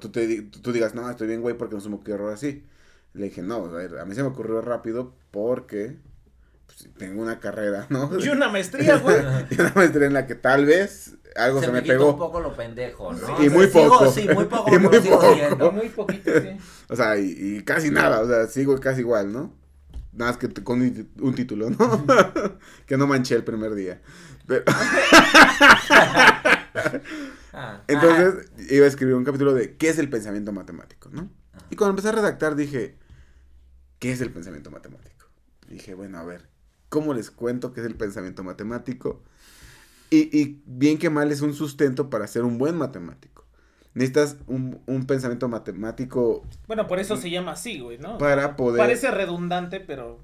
tú, 0.00 0.10
te, 0.10 0.42
tú 0.42 0.72
digas, 0.72 0.94
no, 0.94 1.08
estoy 1.08 1.28
bien, 1.28 1.40
güey, 1.40 1.56
porque 1.56 1.76
no 1.76 1.80
se 1.80 1.88
me 1.88 1.96
ocurrió 1.96 2.28
así. 2.28 2.64
Le 3.14 3.26
dije, 3.26 3.42
no, 3.42 3.66
a, 3.66 3.68
ver, 3.68 3.98
a 3.98 4.04
mí 4.04 4.14
se 4.14 4.22
me 4.22 4.28
ocurrió 4.28 4.60
rápido 4.60 5.14
porque 5.30 5.98
pues, 6.66 6.88
tengo 6.98 7.22
una 7.22 7.38
carrera, 7.38 7.86
¿no? 7.90 8.10
Y 8.18 8.28
una 8.28 8.48
maestría, 8.48 8.98
güey. 8.98 9.16
Y 9.50 9.60
una 9.60 9.72
maestría 9.74 10.06
en 10.06 10.14
la 10.14 10.26
que 10.26 10.34
tal 10.34 10.66
vez 10.66 11.14
algo 11.36 11.60
se, 11.60 11.70
me, 11.72 11.82
quitó 11.82 11.92
pegó. 11.94 12.10
un 12.12 12.18
poco 12.18 12.40
lo 12.40 12.54
pendejo, 12.56 13.12
¿no? 13.12 13.18
Y 13.18 13.22
O 13.22 13.26
sea, 13.36 13.50
muy 13.50 13.66
sigo- 13.66 13.88
poco. 13.88 14.10
Sí, 14.12 14.28
muy 14.32 14.44
poco. 14.46 14.74
Y 14.74 14.78
muy 14.78 14.98
poco. 15.00 16.06
poquito, 16.06 16.30
sí. 16.40 16.48
O 16.88 16.96
sea, 16.96 17.16
y, 17.18 17.34
y 17.58 17.62
casi 17.64 17.90
nada, 17.90 18.20
o 18.20 18.26
sea, 18.28 18.46
sigo 18.46 18.78
casi 18.78 19.00
igual, 19.00 19.32
¿no? 19.32 19.54
Nada 20.12 20.32
más 20.32 20.38
que 20.38 20.48
con 20.62 20.80
un, 20.82 21.34
título, 21.34 21.70
¿no? 21.70 22.04
que 22.86 22.96
no 22.98 23.06
manché 23.06 23.34
el 23.34 23.44
primer 23.44 23.74
día. 23.74 24.02
Pero- 24.46 24.64
Ah, 27.54 27.82
Entonces 27.86 28.50
iba 28.70 28.86
a 28.86 28.88
escribir 28.88 29.14
un 29.14 29.24
capítulo 29.24 29.52
de 29.52 29.76
qué 29.76 29.88
es 29.90 29.98
el 29.98 30.08
pensamiento 30.08 30.52
matemático, 30.52 31.10
¿no? 31.12 31.30
Ajá. 31.52 31.66
Y 31.70 31.76
cuando 31.76 31.90
empecé 31.90 32.08
a 32.08 32.12
redactar 32.12 32.56
dije, 32.56 32.96
¿qué 33.98 34.12
es 34.12 34.20
el 34.22 34.30
pensamiento 34.32 34.70
matemático? 34.70 35.26
Dije, 35.68 35.94
bueno, 35.94 36.18
a 36.18 36.24
ver, 36.24 36.48
¿cómo 36.88 37.12
les 37.14 37.30
cuento 37.30 37.72
qué 37.72 37.80
es 37.80 37.86
el 37.86 37.94
pensamiento 37.94 38.42
matemático? 38.42 39.22
Y, 40.12 40.28
y 40.38 40.62
bien 40.66 40.98
que 40.98 41.10
mal 41.10 41.32
es 41.32 41.40
un 41.40 41.54
sustento 41.54 42.10
para 42.10 42.26
ser 42.26 42.44
un 42.44 42.58
buen 42.58 42.76
matemático. 42.76 43.46
necesitas 43.94 44.36
un, 44.46 44.80
un 44.86 45.06
pensamiento 45.06 45.48
matemático 45.48 46.44
Bueno, 46.66 46.86
por 46.86 46.98
eso 46.98 47.16
se 47.16 47.30
llama 47.30 47.52
así, 47.52 47.80
güey, 47.80 47.98
¿no? 47.98 48.18
para 48.18 48.56
poder... 48.56 48.78
Parece 48.78 49.10
redundante, 49.10 49.80
pero 49.80 50.20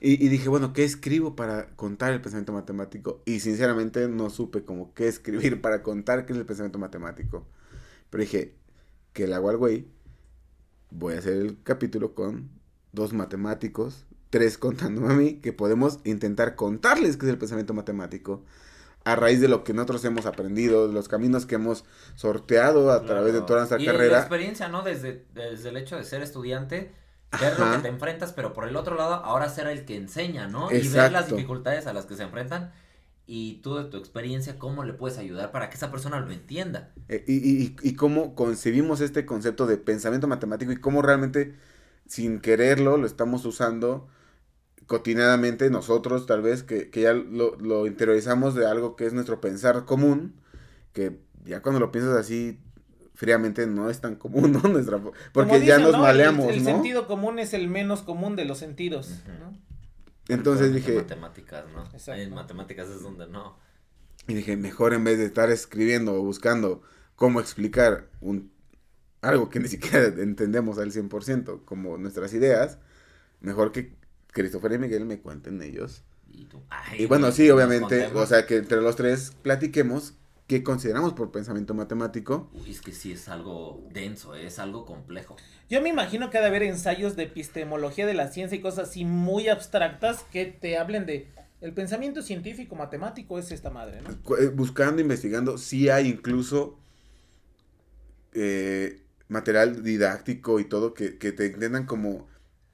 Y, 0.00 0.24
y 0.24 0.28
dije, 0.28 0.48
bueno, 0.48 0.72
¿qué 0.72 0.84
escribo 0.84 1.34
para 1.36 1.68
contar 1.76 2.12
el 2.12 2.20
pensamiento 2.20 2.52
matemático? 2.52 3.22
Y 3.26 3.40
sinceramente 3.40 4.08
no 4.08 4.30
supe 4.30 4.64
como 4.64 4.94
qué 4.94 5.08
escribir 5.08 5.60
para 5.62 5.82
contar 5.82 6.24
qué 6.26 6.32
es 6.32 6.38
el 6.38 6.46
pensamiento 6.46 6.78
matemático. 6.78 7.46
Pero 8.10 8.22
dije, 8.22 8.54
que 9.12 9.26
la 9.26 9.36
hago 9.36 9.50
al 9.50 9.56
güey. 9.56 9.88
Voy 10.90 11.14
a 11.14 11.18
hacer 11.18 11.34
el 11.34 11.62
capítulo 11.62 12.14
con 12.14 12.50
dos 12.92 13.12
matemáticos, 13.12 14.06
tres 14.30 14.58
contándome 14.58 15.12
a 15.12 15.16
mí, 15.16 15.34
que 15.40 15.52
podemos 15.52 16.00
intentar 16.04 16.54
contarles 16.56 17.16
qué 17.16 17.26
es 17.26 17.32
el 17.32 17.38
pensamiento 17.38 17.74
matemático. 17.74 18.44
A 19.08 19.16
raíz 19.16 19.40
de 19.40 19.48
lo 19.48 19.64
que 19.64 19.72
nosotros 19.72 20.04
hemos 20.04 20.26
aprendido, 20.26 20.86
de 20.86 20.92
los 20.92 21.08
caminos 21.08 21.46
que 21.46 21.54
hemos 21.54 21.84
sorteado 22.14 22.92
a 22.92 23.04
través 23.06 23.32
de 23.32 23.40
toda 23.40 23.60
nuestra 23.60 23.78
y 23.78 23.86
la 23.86 23.92
carrera. 23.92 24.18
experiencia, 24.18 24.68
¿no? 24.68 24.82
Desde, 24.82 25.24
desde 25.34 25.70
el 25.70 25.76
hecho 25.78 25.96
de 25.96 26.04
ser 26.04 26.22
estudiante, 26.22 26.92
ver 27.40 27.58
lo 27.58 27.70
que 27.70 27.78
te 27.78 27.88
enfrentas, 27.88 28.32
pero 28.32 28.52
por 28.52 28.68
el 28.68 28.76
otro 28.76 28.96
lado, 28.96 29.14
ahora 29.14 29.48
ser 29.48 29.66
el 29.66 29.84
que 29.86 29.96
enseña, 29.96 30.46
¿no? 30.46 30.70
Y 30.70 30.88
ver 30.88 31.10
las 31.10 31.26
dificultades 31.28 31.86
a 31.86 31.92
las 31.92 32.06
que 32.06 32.16
se 32.16 32.24
enfrentan. 32.24 32.72
Y 33.26 33.60
tú 33.62 33.76
de 33.76 33.84
tu 33.84 33.96
experiencia, 33.98 34.58
¿cómo 34.58 34.84
le 34.84 34.94
puedes 34.94 35.18
ayudar 35.18 35.52
para 35.52 35.70
que 35.70 35.76
esa 35.76 35.90
persona 35.90 36.20
lo 36.20 36.30
entienda? 36.30 36.92
Eh, 37.08 37.24
y, 37.26 37.62
y, 37.64 37.76
y 37.82 37.94
cómo 37.94 38.34
concebimos 38.34 39.00
este 39.00 39.26
concepto 39.26 39.66
de 39.66 39.78
pensamiento 39.78 40.28
matemático 40.28 40.72
y 40.72 40.76
cómo 40.76 41.02
realmente, 41.02 41.54
sin 42.06 42.40
quererlo, 42.40 42.96
lo 42.98 43.06
estamos 43.06 43.44
usando 43.46 44.08
cotidianamente 44.88 45.70
nosotros, 45.70 46.26
tal 46.26 46.42
vez, 46.42 46.64
que, 46.64 46.90
que 46.90 47.02
ya 47.02 47.14
lo, 47.14 47.56
lo 47.56 47.86
interiorizamos 47.86 48.56
de 48.56 48.66
algo 48.66 48.96
que 48.96 49.06
es 49.06 49.14
nuestro 49.14 49.40
pensar 49.40 49.86
común, 49.86 50.34
que 50.94 51.20
ya 51.44 51.62
cuando 51.62 51.80
lo 51.80 51.92
piensas 51.92 52.16
así 52.16 52.60
fríamente 53.14 53.66
no 53.68 53.90
es 53.90 54.00
tan 54.00 54.16
común, 54.16 54.52
¿no? 54.62 54.62
Nuestra, 54.68 55.00
porque 55.32 55.64
ya 55.66 55.78
nos 55.78 55.92
¿no? 55.92 55.98
El- 55.98 56.02
maleamos, 56.02 56.50
el, 56.50 56.58
¿no? 56.64 56.64
sentido 56.64 57.06
común 57.06 57.38
es 57.38 57.54
el 57.54 57.68
menos 57.68 58.02
común 58.02 58.36
de 58.36 58.46
los 58.46 58.58
sentidos. 58.58 59.22
Entonces 60.28 60.74
dije, 60.74 60.96
matemáticas, 60.96 61.64
¿no? 61.74 61.84
Exacto. 61.84 62.20
En 62.20 62.34
matemáticas 62.34 62.88
es 62.88 63.02
donde 63.02 63.26
no. 63.28 63.56
Y 64.26 64.34
dije, 64.34 64.56
mejor 64.56 64.92
en 64.94 65.04
vez 65.04 65.18
de 65.18 65.24
estar 65.24 65.50
escribiendo 65.50 66.14
o 66.14 66.22
buscando 66.22 66.82
cómo 67.16 67.40
explicar 67.40 68.08
un, 68.20 68.52
algo 69.22 69.50
que 69.50 69.60
ni 69.60 69.68
siquiera 69.68 70.06
entendemos 70.22 70.78
al 70.78 70.92
100%, 70.92 71.64
como 71.64 71.98
nuestras 71.98 72.34
ideas, 72.34 72.78
mejor 73.40 73.72
que 73.72 73.97
Christopher 74.32 74.72
y 74.72 74.78
Miguel 74.78 75.04
me 75.04 75.18
cuenten 75.20 75.62
ellos. 75.62 76.02
Y, 76.30 76.44
tú, 76.44 76.62
ay, 76.70 77.02
Y 77.02 77.06
bueno, 77.06 77.32
sí, 77.32 77.48
obviamente, 77.50 78.06
o 78.14 78.26
sea, 78.26 78.46
que 78.46 78.56
entre 78.56 78.80
los 78.80 78.96
tres 78.96 79.32
platiquemos 79.42 80.14
qué 80.46 80.62
consideramos 80.62 81.12
por 81.12 81.30
pensamiento 81.30 81.74
matemático. 81.74 82.50
Uy, 82.54 82.70
es 82.70 82.80
que 82.80 82.92
sí 82.92 83.12
es 83.12 83.28
algo 83.28 83.86
denso, 83.92 84.34
es 84.34 84.58
algo 84.58 84.86
complejo. 84.86 85.36
Yo 85.68 85.82
me 85.82 85.90
imagino 85.90 86.30
que 86.30 86.38
ha 86.38 86.40
de 86.40 86.46
haber 86.46 86.62
ensayos 86.62 87.16
de 87.16 87.24
epistemología 87.24 88.06
de 88.06 88.14
la 88.14 88.28
ciencia 88.28 88.56
y 88.56 88.62
cosas 88.62 88.88
así 88.88 89.04
muy 89.04 89.48
abstractas 89.48 90.24
que 90.32 90.46
te 90.46 90.78
hablen 90.78 91.04
de 91.06 91.28
el 91.60 91.72
pensamiento 91.74 92.22
científico 92.22 92.76
matemático 92.76 93.38
es 93.38 93.50
esta 93.50 93.68
madre, 93.70 94.00
¿no? 94.00 94.36
Eh, 94.36 94.48
Buscando, 94.48 95.02
investigando, 95.02 95.58
sí 95.58 95.88
hay 95.88 96.08
incluso 96.08 96.78
eh, 98.32 99.02
material 99.28 99.82
didáctico 99.82 100.60
y 100.60 100.64
todo 100.64 100.94
que, 100.94 101.18
que 101.18 101.32
te 101.32 101.46
intentan 101.46 101.84
como 101.84 102.28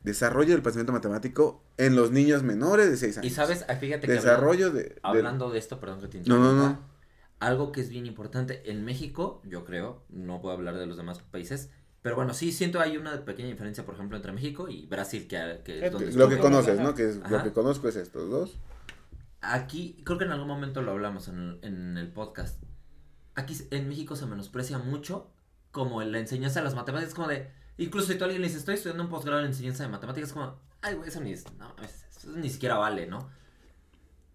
desarrollo 0.05 0.53
del 0.53 0.63
pensamiento 0.63 0.93
matemático 0.93 1.65
en 1.77 1.97
los 1.97 2.11
niños 2.13 2.43
menores 2.45 2.91
de 2.91 2.97
6 2.97 3.19
años. 3.19 3.33
Y 3.33 3.35
sabes, 3.35 3.65
Ah, 3.69 3.75
fíjate 3.77 4.07
que 4.07 4.13
Desarrollo 4.13 4.71
de, 4.71 4.83
de- 4.85 4.99
hablando 5.03 5.51
de 5.51 5.59
esto, 5.59 5.81
perdón 5.81 6.01
que 6.01 6.09
te 6.09 6.19
No, 6.29 6.39
no, 6.39 6.51
interrumpa. 6.53 6.69
no. 6.81 6.95
Algo 7.41 7.73
que 7.73 7.81
es 7.81 7.89
bien 7.91 8.07
importante 8.07 8.71
en 8.71 8.85
México, 8.85 9.43
yo 9.45 9.65
creo, 9.65 10.05
no 10.09 10.41
puedo 10.41 10.55
hablar 10.55 10.77
de 10.79 10.87
los 10.87 10.97
demás 10.97 11.19
países, 11.19 11.71
pero 12.01 12.17
bueno, 12.17 12.33
sí 12.35 12.53
siento 12.53 12.81
hay 12.81 12.97
una 12.97 13.25
pequeña 13.25 13.49
diferencia, 13.49 13.85
por 13.85 13.95
ejemplo, 13.95 14.17
entre 14.17 14.33
México 14.33 14.69
y 14.69 14.87
Brasil, 14.87 15.27
que, 15.27 15.61
que 15.65 15.85
es 15.87 15.91
donde 15.93 16.13
lo 16.13 16.29
que 16.29 16.39
conoces. 16.39 16.79
¿no? 16.79 16.95
Que 16.95 17.09
es, 17.09 17.17
lo 17.31 17.43
que 17.43 17.53
conozco 17.53 17.89
es 17.89 17.97
estos 17.97 18.31
dos. 18.31 18.57
Aquí, 19.41 20.01
creo 20.05 20.19
que 20.19 20.25
en 20.25 20.31
algún 20.33 20.49
momento 20.49 20.81
lo 20.83 20.93
hablamos 20.93 21.29
en 21.29 21.39
el, 21.39 21.59
en 21.63 21.99
el 21.99 22.09
podcast. 22.13 22.63
Aquí 23.35 23.57
en 23.71 23.89
México 23.89 24.17
se 24.17 24.27
menosprecia 24.27 24.79
mucho 24.79 25.31
como 25.71 26.03
la 26.03 26.19
enseñanza 26.19 26.61
de 26.61 26.65
las 26.65 26.75
matemáticas, 26.75 27.15
como 27.15 27.29
de, 27.29 27.51
incluso 27.78 28.12
si 28.12 28.19
tú 28.19 28.25
a 28.25 28.26
alguien 28.26 28.40
le 28.43 28.49
dices, 28.49 28.61
estoy 28.61 28.75
estudiando 28.76 29.02
un 29.04 29.11
posgrado 29.11 29.40
en 29.40 29.47
enseñanza 29.47 29.83
de 29.83 29.88
matemáticas, 29.88 30.33
como, 30.33 30.57
ay, 30.83 30.95
güey, 30.95 31.09
eso 31.09 31.21
ni, 31.21 31.33
es- 31.33 31.45
no, 31.59 31.75
eso 31.83 32.31
ni 32.37 32.49
siquiera 32.50 32.76
vale, 32.78 33.07
¿no? 33.07 33.28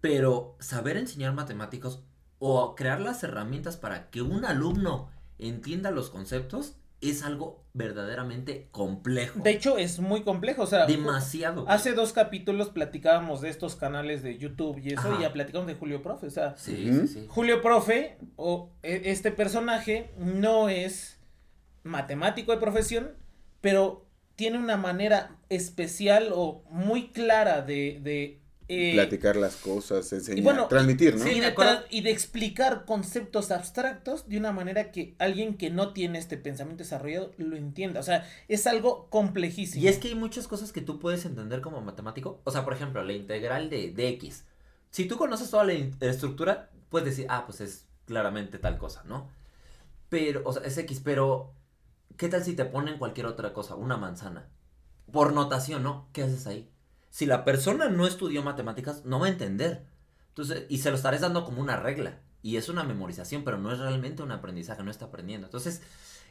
Pero 0.00 0.56
saber 0.60 0.96
enseñar 0.96 1.34
matemáticos 1.34 2.02
o 2.38 2.74
crear 2.74 3.00
las 3.00 3.22
herramientas 3.22 3.76
para 3.76 4.08
que 4.10 4.22
un 4.22 4.44
alumno 4.44 5.10
entienda 5.38 5.90
los 5.90 6.08
conceptos 6.10 6.76
es 7.02 7.22
algo 7.22 7.64
verdaderamente 7.72 8.68
complejo. 8.72 9.40
De 9.40 9.50
hecho, 9.50 9.78
es 9.78 10.00
muy 10.00 10.22
complejo, 10.22 10.62
o 10.62 10.66
sea, 10.66 10.84
demasiado. 10.86 11.64
hace 11.68 11.92
dos 11.94 12.12
capítulos 12.12 12.68
platicábamos 12.70 13.40
de 13.40 13.48
estos 13.48 13.74
canales 13.76 14.22
de 14.22 14.36
YouTube 14.36 14.78
y 14.78 14.90
eso, 14.92 15.08
Ajá. 15.08 15.16
y 15.18 15.22
ya 15.22 15.32
platicamos 15.32 15.66
de 15.66 15.74
Julio 15.76 16.02
Profe, 16.02 16.26
o 16.26 16.30
sea, 16.30 16.56
Sí, 16.58 16.90
sí, 16.92 17.08
sí. 17.08 17.26
Julio 17.28 17.62
Profe, 17.62 18.18
o 18.36 18.70
e- 18.82 19.02
este 19.06 19.30
personaje, 19.32 20.12
no 20.18 20.68
es 20.68 21.18
matemático 21.84 22.52
de 22.52 22.58
profesión, 22.58 23.12
pero 23.60 24.06
tiene 24.36 24.58
una 24.58 24.76
manera 24.76 25.36
especial 25.48 26.30
o 26.34 26.62
muy 26.70 27.08
clara 27.10 27.62
de... 27.62 28.00
de 28.02 28.40
eh, 28.68 28.92
Platicar 28.94 29.34
las 29.36 29.56
cosas, 29.56 30.12
enseñar, 30.12 30.38
y 30.38 30.42
bueno, 30.42 30.68
transmitir, 30.68 31.16
¿no? 31.16 31.26
y, 31.26 31.28
Sí, 31.28 31.34
de 31.34 31.40
de 31.40 31.46
acuerdo. 31.48 31.72
tra- 31.72 31.84
y 31.90 32.02
de 32.02 32.10
explicar 32.12 32.84
conceptos 32.86 33.50
abstractos 33.50 34.28
de 34.28 34.38
una 34.38 34.52
manera 34.52 34.92
que 34.92 35.14
alguien 35.18 35.56
que 35.56 35.70
no 35.70 35.92
tiene 35.92 36.18
este 36.20 36.36
pensamiento 36.38 36.84
desarrollado 36.84 37.32
lo 37.36 37.56
entienda. 37.56 37.98
O 38.00 38.04
sea, 38.04 38.24
es 38.48 38.66
algo 38.68 39.08
complejísimo. 39.10 39.84
Y 39.84 39.88
es 39.88 39.98
que 39.98 40.08
hay 40.08 40.14
muchas 40.14 40.46
cosas 40.46 40.70
que 40.72 40.80
tú 40.82 41.00
puedes 41.00 41.24
entender 41.24 41.60
como 41.60 41.80
matemático. 41.80 42.40
O 42.44 42.50
sea, 42.52 42.64
por 42.64 42.72
ejemplo, 42.72 43.02
la 43.02 43.12
integral 43.12 43.70
de, 43.70 43.90
de 43.90 44.08
X. 44.10 44.44
Si 44.92 45.04
tú 45.06 45.16
conoces 45.18 45.50
toda 45.50 45.64
la 45.64 45.74
in- 45.74 45.96
estructura, 46.00 46.70
puedes 46.90 47.06
decir, 47.08 47.26
ah, 47.28 47.44
pues 47.46 47.60
es 47.60 47.86
claramente 48.06 48.58
tal 48.58 48.78
cosa, 48.78 49.02
¿no? 49.04 49.28
Pero, 50.08 50.42
o 50.44 50.52
sea, 50.52 50.62
es 50.64 50.76
X, 50.78 51.00
pero 51.04 51.52
¿qué 52.16 52.28
tal 52.28 52.44
si 52.44 52.54
te 52.54 52.64
ponen 52.64 52.98
cualquier 52.98 53.26
otra 53.26 53.52
cosa? 53.52 53.74
Una 53.74 53.96
manzana. 53.96 54.46
Por 55.12 55.32
notación, 55.32 55.82
¿no? 55.82 56.08
¿Qué 56.12 56.22
haces 56.22 56.46
ahí? 56.46 56.68
Si 57.10 57.26
la 57.26 57.44
persona 57.44 57.88
no 57.88 58.06
estudió 58.06 58.42
matemáticas, 58.42 59.04
no 59.04 59.18
va 59.20 59.26
a 59.26 59.30
entender. 59.30 59.84
Entonces, 60.28 60.64
y 60.68 60.78
se 60.78 60.90
lo 60.90 60.96
estarás 60.96 61.20
dando 61.22 61.44
como 61.44 61.60
una 61.60 61.76
regla. 61.76 62.18
Y 62.42 62.56
es 62.56 62.68
una 62.68 62.84
memorización, 62.84 63.42
pero 63.44 63.58
no 63.58 63.72
es 63.72 63.78
realmente 63.78 64.22
un 64.22 64.30
aprendizaje, 64.32 64.82
no 64.82 64.90
está 64.90 65.06
aprendiendo. 65.06 65.46
Entonces, 65.48 65.82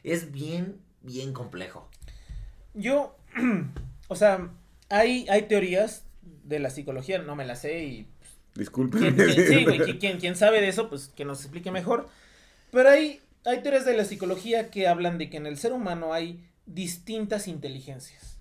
es 0.04 0.32
bien, 0.32 0.80
bien 1.02 1.34
complejo. 1.34 1.88
Yo, 2.74 3.16
o 4.08 4.16
sea, 4.16 4.50
hay, 4.90 5.28
hay 5.30 5.44
teorías 5.44 6.06
de 6.22 6.60
la 6.60 6.70
psicología, 6.70 7.20
no 7.20 7.36
me 7.36 7.46
las 7.46 7.62
sé 7.62 7.84
y 7.84 8.08
Disculpen. 8.56 9.02
quien, 9.02 9.16
quien- 9.16 9.48
sí, 9.48 9.64
güey, 9.66 9.80
qui- 9.82 10.00
quien, 10.00 10.20
quien 10.20 10.36
sabe 10.36 10.62
de 10.62 10.70
eso, 10.70 10.90
pues 10.90 11.10
que 11.10 11.26
nos 11.26 11.42
explique 11.42 11.72
mejor. 11.72 12.08
Pero 12.72 12.90
hay, 12.90 13.22
hay 13.46 13.62
teorías 13.62 13.86
de 13.86 13.96
la 13.98 14.06
psicología 14.06 14.70
que 14.70 14.88
hablan 14.88 15.18
de 15.18 15.30
que 15.30 15.38
en 15.38 15.46
el 15.48 15.58
ser 15.58 15.74
humano 15.74 16.14
hay 16.14 16.44
distintas 16.66 17.48
inteligencias. 17.48 18.40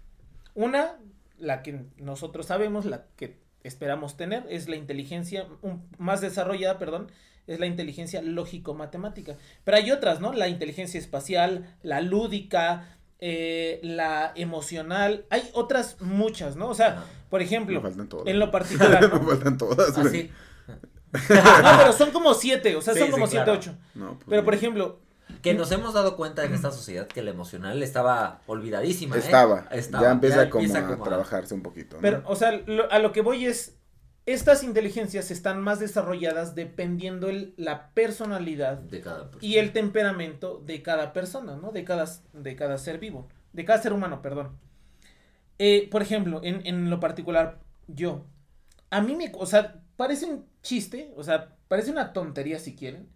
Una, 0.55 0.97
la 1.39 1.63
que 1.63 1.85
nosotros 1.99 2.47
sabemos, 2.47 2.85
la 2.85 3.07
que 3.17 3.39
esperamos 3.63 4.17
tener, 4.17 4.45
es 4.51 4.69
la 4.69 4.77
inteligencia 4.77 5.47
un- 5.63 5.87
más 5.99 6.21
desarrollada, 6.21 6.79
perdón, 6.79 7.11
es 7.47 7.61
la 7.61 7.67
inteligencia 7.67 8.21
lógico-matemática. 8.23 9.37
Pero 9.65 9.77
hay 9.77 9.91
otras, 9.91 10.21
¿no? 10.21 10.33
La 10.33 10.49
inteligencia 10.49 10.99
espacial, 11.01 11.75
la 11.83 12.01
lúdica, 12.01 12.99
eh, 13.21 13.81
la 13.83 14.33
emocional, 14.37 15.25
hay 15.31 15.43
otras 15.55 16.01
muchas, 16.01 16.57
¿no? 16.57 16.69
O 16.69 16.75
sea, 16.75 17.05
por 17.31 17.41
Me 17.41 17.47
ejemplo, 17.47 17.81
faltan 17.81 18.09
todas. 18.09 18.27
en 18.27 18.39
lo 18.39 18.51
particular, 18.51 19.09
¿no? 19.09 19.21
Me 19.21 19.27
faltan 19.29 19.57
todas. 19.59 19.97
Ah, 19.97 20.03
güey. 20.03 20.13
sí. 20.23 20.31
No, 21.13 21.79
pero 21.79 21.93
son 21.93 22.11
como 22.11 22.35
siete, 22.35 22.77
o 22.77 22.83
sea, 22.83 22.93
Sí, 22.95 23.01
son 23.01 23.09
sí, 23.09 23.13
como 23.13 23.27
siete, 23.27 23.45
claro. 23.45 23.59
ocho. 23.59 23.75
No, 23.95 24.15
pues, 24.15 24.27
Pero 24.29 24.45
por 24.45 24.55
ejemplo, 24.55 25.01
Que 25.43 25.55
nos 25.55 25.71
hemos 25.73 25.95
dado 25.95 26.17
cuenta 26.17 26.45
en 26.45 26.55
esta 26.55 26.71
sociedad 26.71 27.07
que 27.07 27.23
la 27.23 27.31
emocional 27.31 27.83
estaba 27.83 28.41
olvidadísima. 28.47 29.17
¿eh? 29.17 29.19
Estaba, 29.21 29.67
Estaba, 29.71 30.05
Ya 30.05 30.11
empieza, 30.13 30.51
como, 30.51 30.65
empieza 30.65 30.87
a 30.87 30.91
como 30.91 31.05
a- 31.05 31.09
trabajarse 31.09 31.55
un 31.55 31.63
poquito. 31.63 31.97
¿no? 31.97 32.03
pero, 32.03 32.23
o 32.27 32.35
sea, 32.37 32.53
lo- 32.67 32.91
a 32.91 32.99
lo 32.99 33.13
que 33.13 33.21
voy 33.21 33.45
es, 33.47 33.77
estas 34.27 34.63
inteligencias 34.65 35.31
están 35.31 35.61
más 35.63 35.81
desarrolladas 35.81 36.55
dependiendo 36.55 37.29
el, 37.29 37.55
la 37.57 37.91
personalidad 37.95 38.79
De 38.79 39.01
cada 39.01 39.25
persona. 39.31 39.39
y 39.41 39.57
el 39.59 39.73
temperamento 39.73 40.63
de 40.65 40.83
cada 40.83 41.13
persona, 41.13 41.57
¿no? 41.57 41.73
De 41.73 41.85
cada, 41.85 42.07
de 42.33 42.57
cada 42.57 42.77
ser 42.79 42.99
vivo, 42.99 43.29
de 43.53 43.65
cada 43.65 43.81
ser 43.83 43.93
humano, 43.93 44.21
perdón. 44.23 44.57
Eh, 45.59 45.89
por 45.91 46.03
ejemplo, 46.03 46.41
en, 46.43 46.67
en 46.67 46.89
lo 46.91 47.01
particular, 47.01 47.59
yo, 47.87 48.25
a 48.91 49.01
mí 49.01 49.15
me, 49.17 49.33
o 49.35 49.47
sea, 49.47 49.81
parece 49.97 50.27
un 50.27 50.47
chiste, 50.63 51.13
o 51.17 51.23
sea, 51.25 51.55
parece 51.69 51.91
una 51.91 52.13
tontería 52.13 52.59
si 52.59 52.75
quieren, 52.75 53.09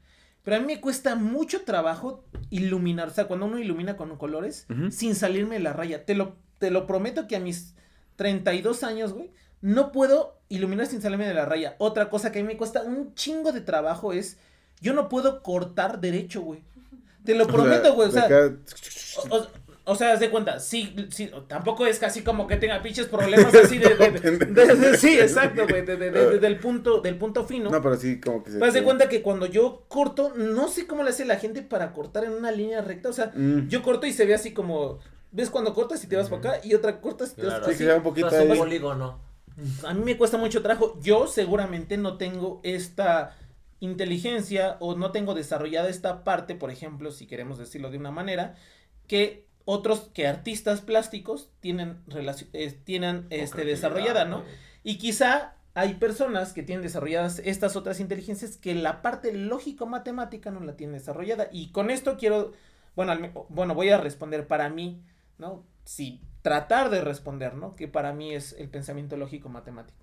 pero 0.43 0.57
a 0.57 0.61
mí 0.61 0.67
me 0.67 0.81
cuesta 0.81 1.15
mucho 1.15 1.63
trabajo 1.63 2.25
iluminar, 2.51 3.09
o 3.09 3.13
sea, 3.13 3.27
cuando 3.27 3.47
uno 3.47 3.59
ilumina 3.59 3.97
con 3.97 4.17
colores, 4.17 4.67
sin 4.91 5.15
salirme 5.15 5.57
de 5.57 5.61
la 5.63 5.73
raya. 5.73 6.05
Te 6.05 6.15
lo, 6.15 6.37
te 6.59 6.71
lo 6.71 6.87
prometo 6.87 7.27
que 7.29 7.37
a 7.37 7.41
mis 7.41 7.75
32 8.17 8.83
años, 8.83 9.13
güey, 9.13 9.31
no 9.61 9.93
puedo 9.93 10.41
iluminar 10.49 10.87
sin 10.87 11.01
salirme 11.01 11.27
de 11.27 11.35
la 11.35 11.45
raya. 11.45 11.77
Otra 11.79 12.11
cosa 12.11 12.33
que 12.33 12.41
a 12.41 12.43
mí 12.43 12.49
me 12.49 12.57
cuesta 12.57 12.83
un 12.83 13.15
chingo 13.15 13.53
de 13.53 13.61
trabajo 13.61 14.13
es, 14.13 14.37
yo 14.81 14.93
no 14.93 15.09
puedo 15.09 15.43
cortar 15.43 16.01
derecho, 16.01 16.41
güey. 16.43 16.65
Te 17.25 17.35
lo 17.37 17.45
O 17.45 17.47
sea, 17.47 17.55
prometo, 17.55 17.95
güey. 17.95 18.09
O 18.09 18.13
sea, 18.13 18.25
acá- 18.25 18.53
o, 19.31 19.37
o- 19.37 19.47
o 19.85 19.95
sea, 19.97 20.13
haz 20.13 20.21
de 20.21 20.31
cuenta, 20.31 20.61
sí, 20.61 20.95
sí, 21.11 21.31
tampoco 21.49 21.87
es 21.87 21.99
casi 21.99 22.23
como 22.23 22.47
que 22.47 22.57
tenga 22.57 22.81
pinches 22.83 23.07
problemas 23.09 23.53
así 23.55 23.79
de, 23.79 23.95
de- 23.97 24.11
de- 24.11 24.31
de- 24.47 24.75
de- 24.77 24.97
sí, 24.97 25.19
exacto, 25.19 25.67
güey, 25.69 25.85
de- 25.85 25.97
de- 25.97 26.11
de- 26.11 26.27
de- 26.31 26.39
del 26.39 26.59
punto, 26.59 27.01
del 27.01 27.17
punto 27.17 27.45
fino. 27.45 27.69
No, 27.71 27.83
pero 27.83 27.97
sí, 27.97 28.21
como 28.21 28.45
que 28.45 28.51
se. 28.53 28.59
Pero 28.59 28.69
haz 28.69 28.75
de 28.75 28.83
cuenta 28.85 29.09
que 29.09 29.23
cuando 29.23 29.47
yo 29.47 29.85
corto, 29.89 30.33
no 30.37 30.69
sé 30.69 30.87
cómo 30.87 31.03
le 31.03 31.11
hace 31.11 31.25
la 31.25 31.37
gente 31.37 31.63
para 31.63 31.93
cortar 31.93 32.25
en 32.25 32.33
una 32.33 32.51
línea 32.53 32.81
recta, 32.81 33.09
o 33.09 33.13
sea, 33.13 33.33
Mm. 33.35 33.69
yo 33.69 33.83
corto 33.83 34.07
y 34.07 34.13
se 34.13 34.25
ve 34.25 34.35
así 34.35 34.53
como, 34.53 34.99
¿ves 35.33 35.51
cuando 35.51 35.75
cortas 35.75 36.03
y 36.05 36.07
te 36.07 36.17
vas 36.17 36.29
para 36.29 36.51
acá? 36.57 36.61
Y 36.67 36.75
otra 36.75 37.01
cortas 37.01 37.33
y 37.33 37.37
te 37.37 37.43
vas 37.43 37.51
Claro. 37.51 37.65
para 37.65 37.73
Sí, 37.73 37.79
que 37.79 37.85
así. 37.85 37.91
sea 37.91 37.97
un 37.97 38.03
poquito 38.05 38.29
ahí. 38.29 38.57
polígono. 38.59 39.21
A 39.85 39.93
mí 39.95 40.03
me 40.05 40.17
cuesta 40.17 40.39
mucho 40.39 40.63
trabajo. 40.63 40.97
Yo 41.03 41.27
seguramente 41.27 41.97
no 41.99 42.17
tengo 42.17 42.61
esta 42.63 43.37
inteligencia 43.81 44.77
o 44.81 44.95
no 44.95 45.11
tengo 45.13 45.35
desarrollada 45.35 45.89
esta 45.89 46.25
parte, 46.25 46.55
por 46.55 46.71
ejemplo, 46.71 47.11
si 47.11 47.27
queremos 47.27 47.59
decirlo 47.59 47.91
de 47.91 47.99
una 47.99 48.11
manera, 48.11 48.55
que 49.09 49.47
otros, 49.65 50.11
que 50.15 50.27
artistas 50.27 50.81
plásticos 50.81 51.51
tienen, 51.61 51.99
eh, 52.53 52.81
tienen 52.85 53.27
este, 53.31 53.65
desarrollada, 53.65 54.25
¿no? 54.25 54.43
güey. 54.43 54.53
Y 54.85 54.99
quizá 54.99 55.55
hay 55.75 55.95
personas 55.95 56.53
que 56.53 56.63
tienen 56.63 56.83
desarrolladas 56.83 57.41
estas 57.45 57.77
otras 57.77 58.01
inteligencias 58.01 58.57
que 58.57 58.75
la 58.75 59.01
parte 59.01 59.33
lógico-matemática 59.33 60.51
no 60.51 60.61
la 60.61 60.77
tienen 60.77 60.99
desarrollada. 60.99 61.49
Y 61.51 61.71
con 61.71 61.91
esto 61.91 62.17
quiero, 62.19 62.53
bueno, 62.95 63.13
al 63.13 63.33
bueno, 63.49 63.75
voy 63.75 63.89
a 63.91 63.99
responder 63.99 64.47
para 64.47 64.69
mí, 64.69 65.03
¿no? 65.39 65.65
Si 65.85 66.21
tratar 66.43 66.91
de 66.91 67.01
responder, 67.01 67.55
¿no? 67.55 67.75
Que 67.75 67.89
para 67.89 68.13
mí 68.13 68.35
es 68.35 68.53
el 68.55 68.69
pensamiento 68.69 69.17
lógico-matemático. 69.17 69.99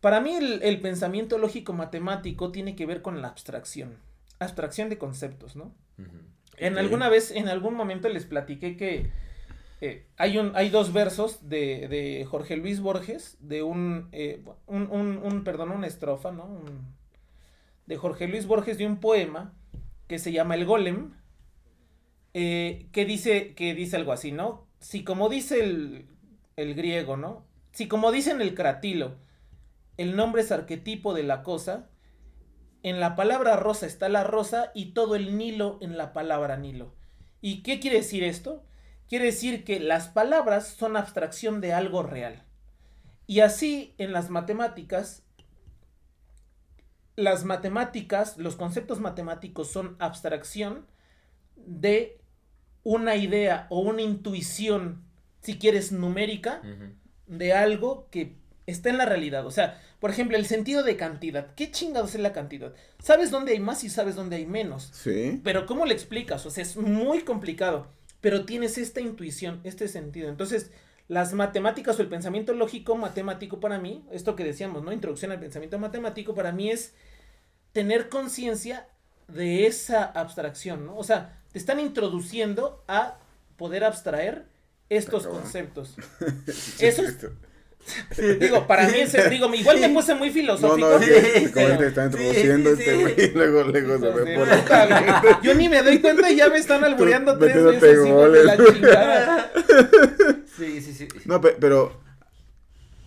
Para 0.00 0.20
mí 0.20 0.34
el, 0.34 0.62
el 0.62 0.80
pensamiento 0.80 1.38
lógico-matemático 1.38 2.50
tiene 2.50 2.74
que 2.74 2.86
ver 2.86 3.02
con 3.02 3.22
la 3.22 3.28
abstracción, 3.28 3.96
abstracción 4.40 4.88
de 4.88 4.98
conceptos, 4.98 5.54
¿no? 5.56 5.72
Ujú. 5.98 6.18
En 6.56 6.78
alguna 6.78 7.08
vez, 7.08 7.30
en 7.30 7.48
algún 7.48 7.74
momento 7.74 8.08
les 8.08 8.26
platiqué 8.26 8.76
que 8.76 9.10
eh, 9.80 10.06
hay, 10.16 10.38
un, 10.38 10.52
hay 10.54 10.70
dos 10.70 10.92
versos 10.92 11.48
de, 11.48 11.88
de 11.88 12.24
Jorge 12.24 12.56
Luis 12.56 12.80
Borges, 12.80 13.36
de 13.40 13.62
un, 13.62 14.08
eh, 14.12 14.42
un, 14.66 14.88
un, 14.90 15.18
un- 15.18 15.44
perdón, 15.44 15.70
una 15.72 15.86
estrofa, 15.86 16.32
¿no? 16.32 16.44
Un- 16.46 16.94
de 17.86 17.96
Jorge 17.96 18.28
Luis 18.28 18.46
Borges 18.46 18.78
de 18.78 18.86
un 18.86 18.98
poema 18.98 19.54
que 20.08 20.18
se 20.18 20.32
llama 20.32 20.54
El 20.56 20.66
Golem, 20.66 21.12
eh, 22.34 22.88
que, 22.92 23.04
dice, 23.04 23.54
que 23.54 23.74
dice 23.74 23.96
algo 23.96 24.12
así, 24.12 24.32
¿no? 24.32 24.66
Si 24.80 25.04
como 25.04 25.28
dice 25.28 25.62
el, 25.62 26.06
el 26.56 26.74
griego, 26.74 27.16
¿no? 27.16 27.44
Si 27.72 27.88
como 27.88 28.10
dice 28.12 28.30
en 28.32 28.40
el 28.40 28.54
cratilo, 28.54 29.16
el 29.98 30.16
nombre 30.16 30.42
es 30.42 30.52
arquetipo 30.52 31.14
de 31.14 31.24
la 31.24 31.42
cosa, 31.42 31.90
en 32.82 33.00
la 33.00 33.14
palabra 33.14 33.56
rosa 33.56 33.86
está 33.86 34.08
la 34.08 34.24
rosa 34.24 34.72
y 34.74 34.92
todo 34.92 35.14
el 35.14 35.36
Nilo 35.36 35.78
en 35.80 35.96
la 35.96 36.12
palabra 36.12 36.56
Nilo. 36.56 36.94
¿Y 37.40 37.62
qué 37.62 37.80
quiere 37.80 37.98
decir 37.98 38.24
esto? 38.24 38.64
Quiere 39.08 39.26
decir 39.26 39.64
que 39.64 39.78
las 39.80 40.08
palabras 40.08 40.68
son 40.68 40.96
abstracción 40.96 41.60
de 41.60 41.72
algo 41.72 42.02
real. 42.02 42.44
Y 43.26 43.40
así 43.40 43.94
en 43.98 44.12
las 44.12 44.30
matemáticas, 44.30 45.22
las 47.16 47.44
matemáticas, 47.44 48.36
los 48.38 48.56
conceptos 48.56 49.00
matemáticos 49.00 49.70
son 49.70 49.96
abstracción 49.98 50.86
de 51.56 52.20
una 52.82 53.16
idea 53.16 53.66
o 53.70 53.80
una 53.80 54.02
intuición, 54.02 55.04
si 55.40 55.58
quieres, 55.58 55.92
numérica, 55.92 56.62
de 57.26 57.52
algo 57.52 58.08
que 58.10 58.36
está 58.66 58.90
en 58.90 58.98
la 58.98 59.04
realidad. 59.04 59.46
O 59.46 59.50
sea, 59.50 59.80
por 60.02 60.10
ejemplo, 60.10 60.36
el 60.36 60.46
sentido 60.46 60.82
de 60.82 60.96
cantidad. 60.96 61.54
¿Qué 61.54 61.70
chingados 61.70 62.16
es 62.16 62.20
la 62.20 62.32
cantidad? 62.32 62.74
Sabes 62.98 63.30
dónde 63.30 63.52
hay 63.52 63.60
más 63.60 63.84
y 63.84 63.88
sabes 63.88 64.16
dónde 64.16 64.34
hay 64.34 64.46
menos. 64.46 64.90
Sí. 64.92 65.40
Pero 65.44 65.64
¿cómo 65.64 65.86
le 65.86 65.94
explicas? 65.94 66.44
O 66.44 66.50
sea, 66.50 66.64
es 66.64 66.76
muy 66.76 67.20
complicado. 67.20 67.86
Pero 68.20 68.44
tienes 68.44 68.78
esta 68.78 69.00
intuición, 69.00 69.60
este 69.62 69.86
sentido. 69.86 70.28
Entonces, 70.28 70.72
las 71.06 71.34
matemáticas 71.34 71.96
o 71.96 72.02
el 72.02 72.08
pensamiento 72.08 72.52
lógico 72.52 72.96
matemático 72.96 73.60
para 73.60 73.78
mí, 73.78 74.04
esto 74.10 74.34
que 74.34 74.42
decíamos, 74.42 74.82
¿no? 74.82 74.92
Introducción 74.92 75.30
al 75.30 75.38
pensamiento 75.38 75.78
matemático, 75.78 76.34
para 76.34 76.50
mí 76.50 76.68
es 76.68 76.94
tener 77.70 78.08
conciencia 78.08 78.88
de 79.28 79.68
esa 79.68 80.02
abstracción, 80.02 80.84
¿no? 80.84 80.96
O 80.96 81.04
sea, 81.04 81.40
te 81.52 81.60
están 81.60 81.78
introduciendo 81.78 82.82
a 82.88 83.20
poder 83.56 83.84
abstraer 83.84 84.46
estos 84.88 85.28
conceptos. 85.28 85.94
Sí, 86.52 86.86
Eso 86.86 87.02
es-. 87.02 87.24
Digo, 88.40 88.66
para 88.66 88.88
mí, 88.88 89.00
es, 89.00 89.12
digo, 89.30 89.52
igual 89.54 89.80
me 89.80 89.88
puse 89.90 90.14
muy 90.14 90.28
No, 90.28 90.34
filosófico. 90.34 90.88
no, 90.88 90.96
es 90.98 91.06
que 91.06 91.40
Sí, 91.40 91.52
como 91.52 91.78
te 91.78 91.86
está 91.88 92.02
sí, 92.10 92.16
introduciendo 92.16 92.76
sí, 92.76 92.82
este 92.82 92.94
sí. 92.96 93.00
güey, 93.02 93.32
luego, 93.34 93.64
luego 93.64 93.98
se 93.98 94.36
puta, 94.36 94.86
güey. 94.86 95.34
Yo 95.42 95.54
ni 95.54 95.68
me 95.68 95.82
doy 95.82 95.98
cuenta 96.00 96.30
y 96.30 96.36
ya 96.36 96.48
me 96.48 96.58
están 96.58 96.84
albureando 96.84 97.36
tres 97.38 97.62
veces, 97.64 98.04
de 98.04 98.44
la 98.44 98.56
chingada. 98.56 99.52
Sí, 100.56 100.80
sí, 100.80 100.92
sí. 100.94 101.08
No, 101.24 101.40
pe- 101.40 101.56
pero 101.58 102.00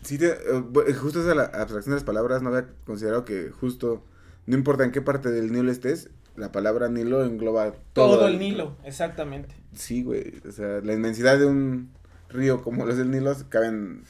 sí 0.03 0.17
te, 0.17 0.27
eh, 0.27 0.93
justo 0.93 1.21
esa 1.21 1.33
la 1.35 1.43
abstracción 1.45 1.91
de 1.91 1.95
las 1.95 2.03
palabras 2.03 2.41
no 2.41 2.49
había 2.49 2.67
considerado 2.85 3.25
que 3.25 3.49
justo 3.51 4.03
no 4.45 4.55
importa 4.55 4.83
en 4.83 4.91
qué 4.91 5.01
parte 5.01 5.31
del 5.31 5.51
Nilo 5.51 5.71
estés, 5.71 6.09
la 6.35 6.51
palabra 6.51 6.89
Nilo 6.89 7.23
engloba 7.23 7.71
todo, 7.93 8.17
Todo 8.17 8.27
el 8.27 8.37
Nilo, 8.39 8.77
exactamente. 8.83 9.55
Sí, 9.73 10.03
güey, 10.03 10.33
o 10.47 10.51
sea, 10.51 10.81
la 10.83 10.93
inmensidad 10.93 11.39
de 11.39 11.45
un 11.45 11.91
río 12.29 12.61
como 12.61 12.85
los 12.85 12.97
del 12.97 13.09
Nilo 13.11 13.35
caben 13.49 14.03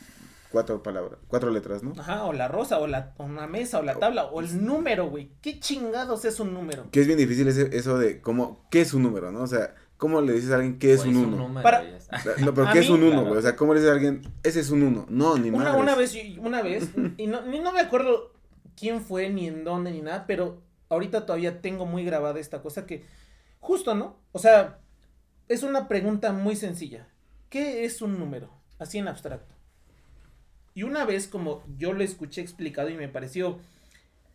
cuatro 0.56 0.82
palabras, 0.82 1.20
cuatro 1.28 1.52
letras, 1.52 1.84
¿no? 1.84 1.92
Ajá, 2.00 2.24
o 2.24 2.32
la 2.32 2.48
rosa, 2.48 2.80
o 2.80 2.88
la 2.88 3.14
o 3.18 3.26
una 3.26 3.46
mesa, 3.46 3.80
o 3.80 3.82
la 3.84 3.96
tabla, 3.96 4.24
o 4.28 4.40
el 4.40 4.66
número, 4.66 5.10
güey. 5.10 5.32
¿Qué 5.42 5.60
chingados 5.60 6.24
es 6.24 6.40
un 6.40 6.54
número? 6.54 6.90
Que 6.92 7.02
es 7.02 7.08
bien 7.08 7.20
difícil 7.20 7.46
ese- 7.50 7.76
eso 7.76 7.98
de 7.98 8.22
cómo, 8.22 8.66
¿qué 8.72 8.80
es 8.80 8.94
un 8.94 9.04
número, 9.04 9.34
no? 9.34 9.42
O 9.42 9.48
sea, 9.48 9.76
¿cómo 9.98 10.22
le 10.22 10.32
dices 10.32 10.52
a 10.52 10.56
alguien 10.56 10.80
qué 10.80 10.94
es 10.94 11.04
un 11.04 11.18
uno? 11.18 11.38
número, 11.38 11.62
Para- 11.62 11.84
ya 11.84 11.98
está. 11.98 12.18
No, 12.40 12.54
pero 12.54 12.72
¿qué 12.72 12.80
es 12.80 12.90
un 12.90 13.02
uno, 13.04 13.12
claro. 13.12 13.26
güey? 13.28 13.40
O 13.40 13.42
sea, 13.42 13.58
¿cómo 13.58 13.74
le 13.74 13.82
dices 13.82 13.92
a 13.92 13.96
alguien, 13.96 14.22
ese 14.44 14.62
es 14.62 14.70
un 14.70 14.84
uno? 14.84 15.06
No, 15.10 15.38
ni 15.38 15.50
Una, 15.50 15.58
madres. 15.72 15.82
una 15.82 15.96
vez, 15.96 16.16
una 16.40 16.62
vez, 16.62 16.90
y 17.18 17.28
no, 17.28 17.42
ni 17.42 17.60
no 17.60 17.74
me 17.74 17.82
acuerdo 17.82 18.32
quién 18.78 19.02
fue, 19.02 19.30
ni 19.30 19.48
en 19.48 19.66
dónde, 19.66 19.92
ni 19.92 20.02
nada, 20.02 20.26
pero 20.26 20.62
ahorita 20.88 21.26
todavía 21.26 21.60
tengo 21.62 21.86
muy 21.86 22.06
grabada 22.06 22.40
esta 22.40 22.62
cosa 22.62 22.86
que, 22.86 23.04
justo, 23.60 23.94
¿no? 23.94 24.16
O 24.32 24.40
sea, 24.40 24.80
es 25.50 25.64
una 25.64 25.90
pregunta 25.90 26.32
muy 26.32 26.56
sencilla. 26.56 27.10
¿Qué 27.50 27.84
es 27.86 28.02
un 28.02 28.18
número? 28.20 28.50
Así 28.80 28.98
en 28.98 29.08
abstracto. 29.08 29.55
Y 30.76 30.84
una 30.84 31.06
vez, 31.06 31.28
como 31.28 31.64
yo 31.78 31.94
lo 31.94 32.04
escuché 32.04 32.42
explicado 32.42 32.90
y 32.90 32.96
me 32.96 33.08
pareció 33.08 33.60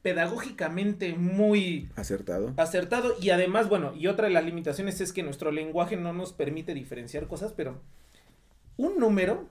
pedagógicamente 0.03 1.15
muy 1.15 1.91
Acertado. 1.97 2.55
acertado 2.57 3.15
y 3.21 3.31
además, 3.31 3.69
bueno, 3.69 3.95
y 3.95 4.07
otra 4.09 4.29
de 4.29 4.35
las 4.35 4.45
limitaciones 4.45 5.01
es 5.01 5.13
que 5.13 5.23
nuestro 5.23 5.53
lenguaje 5.53 5.97
no 5.97 6.13
nos 6.15 6.33
permite 6.33 6.75
diferenciar 6.75 7.29
cosas, 7.29 7.53
pero 7.53 7.81
un 8.77 8.99
número 8.99 9.49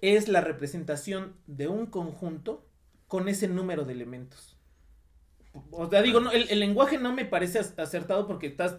es 0.00 0.28
la 0.28 0.40
representación 0.40 1.34
de 1.46 1.68
un 1.68 1.86
conjunto 1.86 2.66
con 3.08 3.28
ese 3.28 3.48
número 3.48 3.84
de 3.84 3.92
elementos. 3.94 4.56
O 5.70 5.88
sea, 5.90 6.02
digo, 6.02 6.20
no, 6.20 6.30
el, 6.32 6.48
el 6.50 6.60
lenguaje 6.60 6.98
no 6.98 7.12
me 7.12 7.24
parece 7.24 7.60
ac- 7.60 7.78
acertado 7.82 8.26
porque 8.26 8.46
estás 8.46 8.76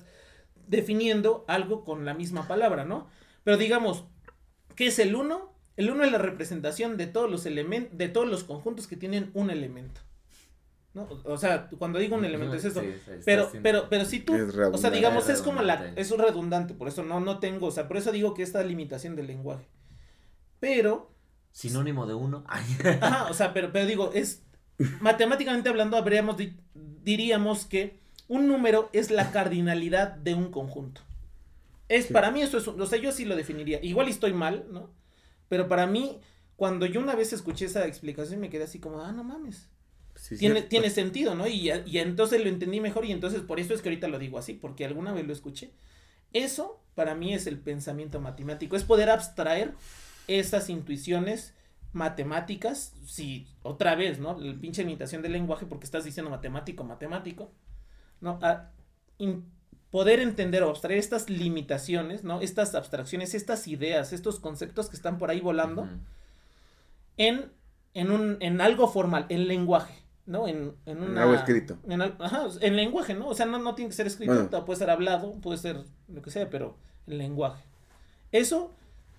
definiendo 0.68 1.46
algo 1.48 1.84
con 1.84 2.06
la 2.06 2.14
misma 2.14 2.48
palabra, 2.48 2.86
¿no? 2.86 3.08
Pero 3.44 3.58
digamos, 3.58 4.06
¿qué 4.76 4.88
es 4.88 5.00
el 5.00 5.16
1? 5.16 5.51
El 5.78 5.90
1 5.90 6.04
es 6.04 6.12
la 6.12 6.18
representación 6.18 6.98
de 6.98 7.08
todos 7.08 7.30
los 7.32 7.46
elementos, 7.46 7.98
de 7.98 8.10
todos 8.10 8.28
los 8.28 8.44
conjuntos 8.44 8.88
que 8.88 8.98
tienen 8.98 9.32
un 9.34 9.50
elemento. 9.50 10.02
¿no? 10.94 11.08
O 11.24 11.38
sea, 11.38 11.70
cuando 11.78 12.00
digo 12.00 12.18
un 12.18 12.26
elemento 12.26 12.56
es 12.56 12.66
eso. 12.66 12.82
Sí, 12.82 12.94
Pero, 13.24 13.50
pero, 13.64 13.88
pero 13.90 14.04
si 14.04 14.20
tú, 14.20 14.34
o 14.74 14.78
sea, 14.78 14.90
digamos, 14.90 15.30
Es 15.30 15.38
es 15.38 15.42
como 15.42 15.62
la, 15.62 15.94
es 15.96 16.12
un 16.12 16.20
redundante, 16.20 16.74
por 16.74 16.90
eso 16.90 17.02
no, 17.04 17.22
no 17.22 17.40
tengo, 17.40 17.68
o 17.68 17.72
sea, 17.72 17.88
por 17.88 17.96
eso 17.96 18.12
digo 18.12 18.34
que 18.34 18.44
esta 18.44 18.62
limitación 18.64 19.16
del 19.16 19.28
lenguaje. 19.28 19.66
Pero, 20.60 21.10
Sinónimo 21.54 22.06
de 22.08 22.14
uno. 22.14 22.44
Ajá, 22.48 23.28
o 23.30 23.34
sea, 23.34 23.54
pero, 23.54 23.72
pero 23.72 23.86
digo, 23.86 24.12
es, 24.14 24.44
matemáticamente 25.00 25.70
hablando, 25.70 25.96
habríamos, 25.98 26.38
di- 26.38 26.58
diríamos 27.04 27.66
que 27.66 28.00
un 28.28 28.48
número 28.48 28.90
es 28.94 29.12
la 29.12 29.32
cardinalidad 29.32 30.12
de 30.12 30.34
un 30.34 30.52
conjunto. 30.52 31.02
Es, 31.90 32.06
Sí. 32.08 32.14
para 32.14 32.32
mí 32.32 32.42
eso 32.42 32.58
es, 32.58 32.68
un- 32.68 32.80
o 32.82 32.86
sea, 32.86 33.00
yo 33.00 33.12
sí 33.12 33.26
lo 33.26 33.36
definiría, 33.36 33.80
igual 33.84 34.08
y 34.08 34.12
estoy 34.12 34.34
mal, 34.34 34.66
¿no? 34.72 34.90
Pero 35.52 35.70
para 35.70 35.88
mí, 35.88 36.22
cuando 36.58 36.88
yo 36.88 37.02
una 37.02 37.16
vez 37.16 37.34
escuché 37.34 37.68
esa 37.68 37.88
explicación, 37.88 38.42
me 38.42 38.50
quedé 38.50 38.66
así 38.66 38.80
como, 38.82 39.02
ah, 39.04 39.14
no 39.14 39.24
mames 39.26 39.70
Sí, 40.16 40.38
tiene, 40.38 40.64
cierto. 40.64 40.64
tiene 40.64 40.90
sentido, 40.90 41.36
¿no? 41.36 41.48
Y, 41.48 41.72
y 41.86 42.00
entonces 42.00 42.42
lo 42.44 42.50
entendí 42.50 42.80
mejor 42.82 43.06
y 43.06 43.12
entonces 43.12 43.42
por 43.42 43.60
eso 43.60 43.74
es 43.74 43.82
que 43.82 43.90
ahorita 43.90 44.08
lo 44.08 44.20
digo 44.20 44.40
así, 44.40 44.54
porque 44.54 44.86
alguna 44.86 45.14
vez 45.14 45.28
lo 45.28 45.34
escuché. 45.34 45.72
Eso 46.34 46.82
para 46.96 47.16
mí 47.16 47.34
es 47.34 47.48
el 47.48 47.60
pensamiento 47.60 48.22
matemático, 48.22 48.76
es 48.76 48.84
poder 48.84 49.10
abstraer 49.10 49.74
esas 50.28 50.70
intuiciones 50.70 51.56
matemáticas, 51.94 52.94
si 53.06 53.48
otra 53.64 53.96
vez, 53.96 54.20
¿no? 54.20 54.40
La 54.40 54.54
pinche 54.60 54.84
imitación 54.84 55.22
del 55.22 55.34
lenguaje 55.34 55.66
porque 55.66 55.86
estás 55.86 56.06
diciendo 56.06 56.32
matemático, 56.32 56.84
matemático, 56.84 57.52
¿no? 58.22 58.40
A 58.42 58.72
in- 59.18 59.46
poder 59.92 60.20
entender 60.20 60.64
o 60.64 60.70
abstraer 60.70 61.00
estas 61.00 61.30
limitaciones, 61.30 62.24
¿no? 62.24 62.40
Estas 62.42 62.74
abstracciones, 62.76 63.34
estas 63.34 63.68
ideas, 63.68 64.14
estos 64.14 64.40
conceptos 64.40 64.90
que 64.90 64.96
están 64.96 65.18
por 65.18 65.30
ahí 65.30 65.42
volando 65.42 65.88
en, 67.18 67.52
en, 67.94 68.12
un, 68.12 68.38
en 68.40 68.62
algo 68.62 68.88
formal, 68.88 69.26
en 69.30 69.48
lenguaje. 69.48 69.94
¿no? 70.26 70.48
En, 70.48 70.76
en 70.86 71.04
En 71.04 71.18
algo 71.18 71.34
escrito. 71.34 71.78
En, 71.90 72.02
al- 72.02 72.16
ajá, 72.20 72.48
en 72.62 72.76
lenguaje, 72.78 73.14
¿no? 73.16 73.28
O 73.28 73.34
sea, 73.34 73.46
no, 73.48 73.58
no 73.58 73.76
tiene 73.76 73.90
que 73.90 73.96
ser 73.96 74.08
escrito, 74.08 74.34
Bueno. 74.34 74.66
puede 74.66 74.80
ser 74.80 74.90
hablado, 74.90 75.34
puede 75.42 75.58
ser 75.58 75.84
lo 76.08 76.22
que 76.22 76.32
sea, 76.32 76.50
pero 76.50 76.78
el 77.08 77.18
lenguaje. 77.18 77.64
Eso, 78.32 78.72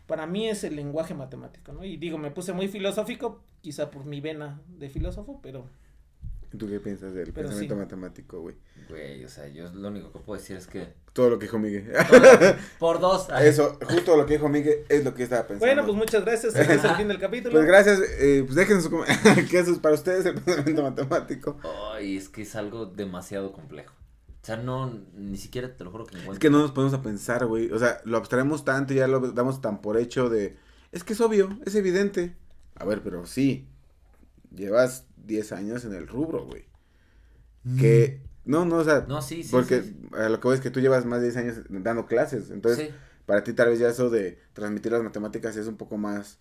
para 0.07 0.27
mí, 0.27 0.49
es 0.49 0.65
el 0.65 0.77
lenguaje 0.77 1.13
matemático, 1.13 1.73
¿no? 1.73 1.85
Y 1.85 1.99
digo, 1.99 2.17
me 2.17 2.31
puse 2.31 2.53
muy 2.55 2.69
filosófico, 2.69 3.43
quizá 3.61 3.91
por 3.91 4.05
mi 4.07 4.21
vena 4.21 4.63
de 4.69 4.89
filósofo, 4.89 5.41
pero... 5.43 5.67
¿Y 6.53 6.59
¿Tú 6.59 6.69
qué 6.69 6.81
piensas 6.81 7.15
del 7.15 7.33
Pero 7.33 7.49
pensamiento 7.49 7.75
sí. 7.75 7.81
matemático, 7.81 8.41
güey? 8.41 8.57
Güey, 8.91 9.25
o 9.25 9.29
sea, 9.29 9.49
yo 9.49 9.71
lo 9.73 9.89
único 9.89 10.13
que 10.13 10.19
puedo 10.19 10.39
decir 10.41 10.57
es 10.57 10.67
que. 10.67 10.89
Todo 11.15 11.31
lo 11.31 11.39
que 11.39 11.47
dijo 11.47 11.59
Miguel. 11.59 11.91
Por 12.79 13.01
dos. 13.01 13.29
Eso, 13.41 13.79
justo 13.89 14.17
lo 14.17 14.27
que 14.27 14.35
dijo 14.35 14.49
Miguel 14.49 14.81
es 14.89 15.05
lo 15.05 15.15
que 15.15 15.23
estaba 15.23 15.43
pensando. 15.47 15.67
Bueno, 15.67 15.85
pues 15.85 15.97
muchas 15.97 16.25
gracias, 16.25 16.55
este 16.55 16.75
es 16.75 16.85
el 16.85 16.95
fin 16.97 17.09
del 17.09 17.19
capítulo. 17.19 17.53
Pues 17.55 17.67
gracias, 17.67 18.01
eh, 18.19 18.43
pues 18.45 18.55
déjenos 18.57 18.85
su 18.85 18.91
com- 18.91 19.05
qué 19.51 19.59
es 19.61 19.69
para 19.79 19.95
ustedes 19.95 20.27
el 20.27 20.35
pensamiento 20.35 20.83
matemático. 20.83 21.59
Ay, 21.95 22.17
es 22.17 22.29
que 22.29 22.43
es 22.43 22.55
algo 22.57 22.87
demasiado 22.87 23.53
complejo. 23.53 23.95
O 24.43 24.45
sea, 24.45 24.57
no, 24.57 24.93
ni 25.15 25.39
siquiera 25.39 25.75
te 25.77 25.85
lo 25.85 25.91
juro 25.91 26.05
que 26.05 26.17
Es 26.17 26.23
encuentro. 26.23 26.41
que 26.41 26.51
no 26.51 26.59
nos 26.59 26.73
ponemos 26.73 26.95
a 26.95 27.03
pensar, 27.03 27.47
güey. 27.47 27.71
O 27.71 27.79
sea, 27.79 28.01
lo 28.05 28.17
abstraemos 28.17 28.65
tanto 28.65 28.93
y 28.93 28.97
ya 28.97 29.07
lo 29.07 29.21
damos 29.33 29.61
tan 29.61 29.81
por 29.81 29.97
hecho 29.97 30.29
de. 30.29 30.57
Es 30.91 31.05
que 31.05 31.13
es 31.13 31.21
obvio, 31.21 31.59
es 31.65 31.75
evidente. 31.77 32.35
A 32.75 32.85
ver, 32.85 33.03
pero 33.03 33.25
sí. 33.27 33.69
Llevas 34.55 35.07
10 35.27 35.53
años 35.53 35.85
en 35.85 35.95
el 35.95 36.07
rubro, 36.09 36.45
güey. 36.47 36.67
Que. 37.79 38.21
No, 38.45 38.65
no, 38.65 38.77
o 38.79 38.85
sea. 38.85 39.05
No, 39.09 39.23
sí, 39.23 39.43
sí. 39.45 39.51
porque 39.53 39.83
sí, 39.83 39.97
a 40.13 40.29
lo 40.29 40.41
que 40.41 40.49
voy 40.49 40.55
es 40.57 40.61
que 40.61 40.71
tú 40.71 40.81
llevas 40.81 41.05
más 41.07 41.21
de 41.21 41.27
10 41.31 41.37
años 41.37 41.57
dando 41.69 42.07
clases. 42.07 42.51
Entonces, 42.51 42.89
Sí. 42.89 42.95
para 43.27 43.45
ti 43.45 43.53
tal 43.53 43.69
vez 43.69 43.79
ya 43.79 43.89
eso 43.89 44.11
de 44.11 44.39
transmitir 44.53 44.91
las 44.93 45.03
matemáticas 45.03 45.57
es 45.57 45.67
un 45.69 45.77
poco 45.77 45.97
más. 45.97 46.39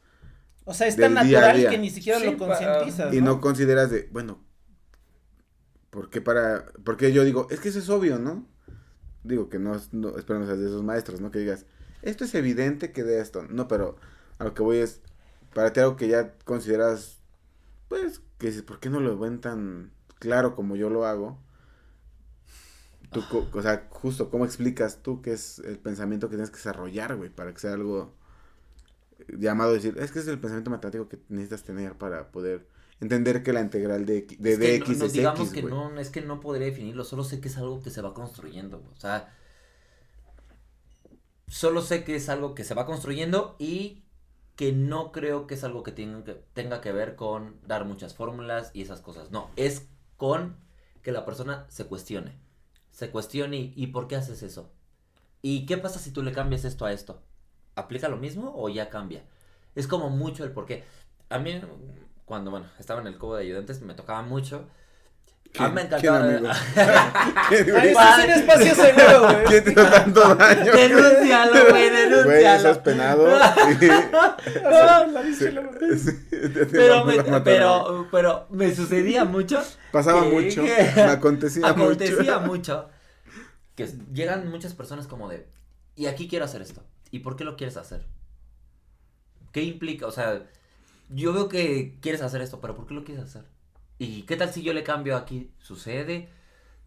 O 0.66 0.74
sea, 0.74 0.88
es 0.88 0.96
tan 0.96 1.18
a 1.18 1.24
natural 1.24 1.58
día. 1.58 1.70
que 1.70 1.78
ni 1.78 1.90
siquiera 1.90 2.20
Sí, 2.20 2.26
lo 2.26 2.38
concientizas, 2.38 3.14
Y 3.14 3.22
no 3.22 3.40
consideras 3.42 3.90
de, 3.92 4.08
bueno, 4.12 4.44
¿por 5.90 6.10
qué 6.10 6.22
para, 6.22 6.66
porque 6.84 7.12
yo 7.12 7.24
digo, 7.24 7.48
es 7.50 7.60
que 7.60 7.70
eso 7.70 7.80
es 7.80 7.90
obvio, 7.90 8.20
¿no? 8.20 8.48
Digo 9.24 9.50
que 9.50 9.60
no, 9.60 9.76
es- 9.76 9.94
no 9.94 10.18
espero 10.18 10.40
no 10.40 10.46
seas 10.46 10.60
de 10.60 10.68
esos 10.68 10.84
maestros, 10.84 11.20
¿no? 11.22 11.32
Que 11.32 11.40
digas, 11.40 11.66
esto 12.02 12.24
es 12.24 12.34
evidente 12.36 12.92
que 12.92 13.04
de 13.04 13.20
esto, 13.22 13.44
no, 13.50 13.68
pero 13.68 13.98
a 14.40 14.44
lo 14.44 14.54
que 14.54 14.64
voy 14.64 14.78
es, 14.78 15.02
para 15.54 15.74
ti 15.74 15.80
algo 15.80 15.96
que 15.98 16.08
ya 16.08 16.34
consideras, 16.46 17.20
pues, 17.88 18.22
que 18.42 18.48
dices, 18.50 18.64
¿por 18.64 18.82
qué 18.82 18.90
no 18.90 19.00
lo 19.02 19.18
ven 19.20 19.42
tan 19.42 19.94
claro 20.20 20.56
como 20.56 20.76
yo 20.78 20.90
lo 20.92 21.06
hago? 21.06 21.40
Tú, 23.12 23.22
o 23.54 23.62
sea, 23.62 23.88
justo, 23.90 24.30
¿cómo 24.30 24.46
explicas 24.46 25.04
tú 25.04 25.22
qué 25.22 25.34
es 25.34 25.60
el 25.60 25.78
pensamiento 25.80 26.30
que 26.30 26.36
tienes 26.36 26.50
que 26.50 26.58
desarrollar, 26.58 27.16
güey, 27.18 27.30
para 27.30 27.54
que 27.54 27.60
sea 27.60 27.74
algo 27.74 28.16
llamado 29.38 29.72
a 29.72 29.74
decir, 29.74 29.98
es 30.00 30.12
que 30.12 30.20
es 30.20 30.28
el 30.28 30.40
pensamiento 30.40 30.72
matemático 30.72 31.08
que 31.10 31.20
necesitas 31.30 31.64
tener 31.64 31.98
para 31.98 32.32
poder 32.32 32.68
entender 33.00 33.44
que 33.44 33.54
la 33.54 33.62
integral 33.62 34.06
de, 34.06 34.28
de 34.40 34.58
Es 34.58 34.60
que 34.60 34.80
dx 34.80 34.90
no, 34.98 35.06
no, 35.06 35.06
es 35.06 35.14
digamos 35.14 35.50
x, 35.50 35.54
que 35.54 35.64
no, 35.64 36.00
es 36.00 36.10
que 36.10 36.22
no 36.22 36.40
podría 36.40 36.68
definirlo, 36.68 37.04
solo 37.04 37.24
sé 37.24 37.42
que 37.42 37.48
es 37.50 37.58
algo 37.58 37.82
que 37.82 37.90
se 37.90 38.02
va 38.02 38.14
construyendo, 38.14 38.84
o 38.92 38.96
sea, 39.00 39.34
solo 41.48 41.82
sé 41.82 42.04
que 42.04 42.16
es 42.16 42.30
algo 42.30 42.56
que 42.56 42.64
se 42.64 42.74
va 42.74 42.86
construyendo 42.86 43.56
y 43.60 44.04
que 44.62 44.74
no 44.74 45.12
creo 45.12 45.48
que 45.48 45.56
es 45.56 45.64
algo 45.64 45.82
que 45.82 45.92
tenga 45.92 46.82
que, 46.82 46.92
ver 46.92 47.16
con 47.16 47.60
dar 47.66 47.84
muchas 47.84 48.14
fórmulas 48.14 48.70
y 48.76 48.84
esas 48.84 49.02
cosas, 49.02 49.32
no, 49.32 49.50
es 49.56 49.90
con 50.18 50.56
que 51.02 51.12
la 51.12 51.26
persona 51.26 51.66
se 51.68 51.88
cuestione, 51.88 52.38
se 52.92 53.10
cuestione 53.10 53.58
y, 53.58 53.74
¿y 53.76 53.88
por 53.88 54.08
qué 54.08 54.18
haces 54.18 54.44
eso? 54.44 54.72
¿Y 55.42 55.66
qué 55.66 55.80
pasa 55.80 55.98
si 55.98 56.12
tú 56.12 56.22
le 56.22 56.32
cambias 56.32 56.64
esto 56.64 56.86
a 56.86 56.94
esto? 56.94 57.24
¿Aplica 57.74 58.08
lo 58.08 58.18
mismo 58.18 58.54
o 58.56 58.70
ya 58.70 58.92
cambia? 58.92 59.24
Es 59.74 59.88
como 59.88 60.12
mucho 60.12 60.44
el 60.44 60.52
por 60.52 60.68
qué. 60.68 60.84
A 61.30 61.40
mí, 61.40 61.60
cuando, 62.26 62.52
bueno, 62.52 62.68
estaba 62.78 63.02
en 63.02 63.08
el 63.08 63.18
cubo 63.18 63.38
de 63.38 63.46
ayudantes, 63.46 63.82
me 63.82 63.96
tocaba 63.96 64.22
mucho. 64.22 64.68
A 65.60 65.68
mí 65.68 65.76
me 65.76 65.82
¿Quién- 65.82 65.94
encantaba. 66.00 66.00
quién, 66.00 66.14
amigo? 66.38 66.54
¿Quién, 67.50 67.64
Ahí 67.66 67.72
güey? 67.72 67.88
está, 67.90 68.18
es 68.18 68.26
un 68.26 68.32
espacio 68.32 68.76
seguro, 68.76 69.20
güey. 69.24 69.46
¿Quién 69.46 69.64
te 69.66 69.72
hizo 69.72 69.86
tanto 69.86 70.36
daño? 70.36 70.72
denúncialo, 70.72 71.52
güey, 71.52 71.72
Güey, 71.72 71.90
denúncialo. 71.90 72.60
eso 72.60 72.70
es 72.72 72.78
penado. 72.78 73.28
y- 73.82 73.88
La 73.88 75.24
sí, 75.24 75.46
bicha, 75.46 75.52
la- 75.52 75.98
sí, 75.98 76.12
te 76.30 76.66
pero, 76.68 77.06
me, 77.06 77.18
güey. 77.18 77.44
pero, 77.44 78.08
pero 78.12 78.48
me 78.50 78.74
sucedía 78.74 79.26
mucho. 79.26 79.62
Pasaba 79.92 80.22
que- 80.24 80.30
mucho, 80.30 80.64
que- 80.64 80.92
me 80.96 81.02
acontecía, 81.02 81.68
acontecía 81.68 82.40
mucho. 82.40 82.48
mucho. 82.48 82.90
Que 83.76 83.90
llegan 84.14 84.50
muchas 84.50 84.74
personas 84.74 85.08
como 85.08 85.28
de, 85.30 85.48
y 85.96 86.06
aquí 86.06 86.28
quiero 86.30 86.46
hacer 86.46 86.62
esto. 86.62 86.82
¿Y 87.12 87.20
por 87.20 87.36
qué 87.36 87.44
lo 87.44 87.58
quieres 87.58 87.76
hacer? 87.78 88.06
¿Qué 89.52 89.64
implica? 89.64 90.08
O 90.08 90.12
sea, 90.12 90.44
yo 91.10 91.34
veo 91.34 91.50
que 91.50 91.98
quieres 92.02 92.22
hacer 92.22 92.42
esto, 92.42 92.62
pero 92.62 92.76
¿por 92.76 92.88
qué 92.88 92.94
lo 92.94 93.04
quieres 93.04 93.26
hacer? 93.26 93.44
¿Y 94.04 94.24
qué 94.24 94.36
tal 94.36 94.52
si 94.52 94.64
yo 94.64 94.74
le 94.74 94.82
cambio 94.82 95.16
aquí? 95.16 95.52
¿Sucede? 95.60 96.28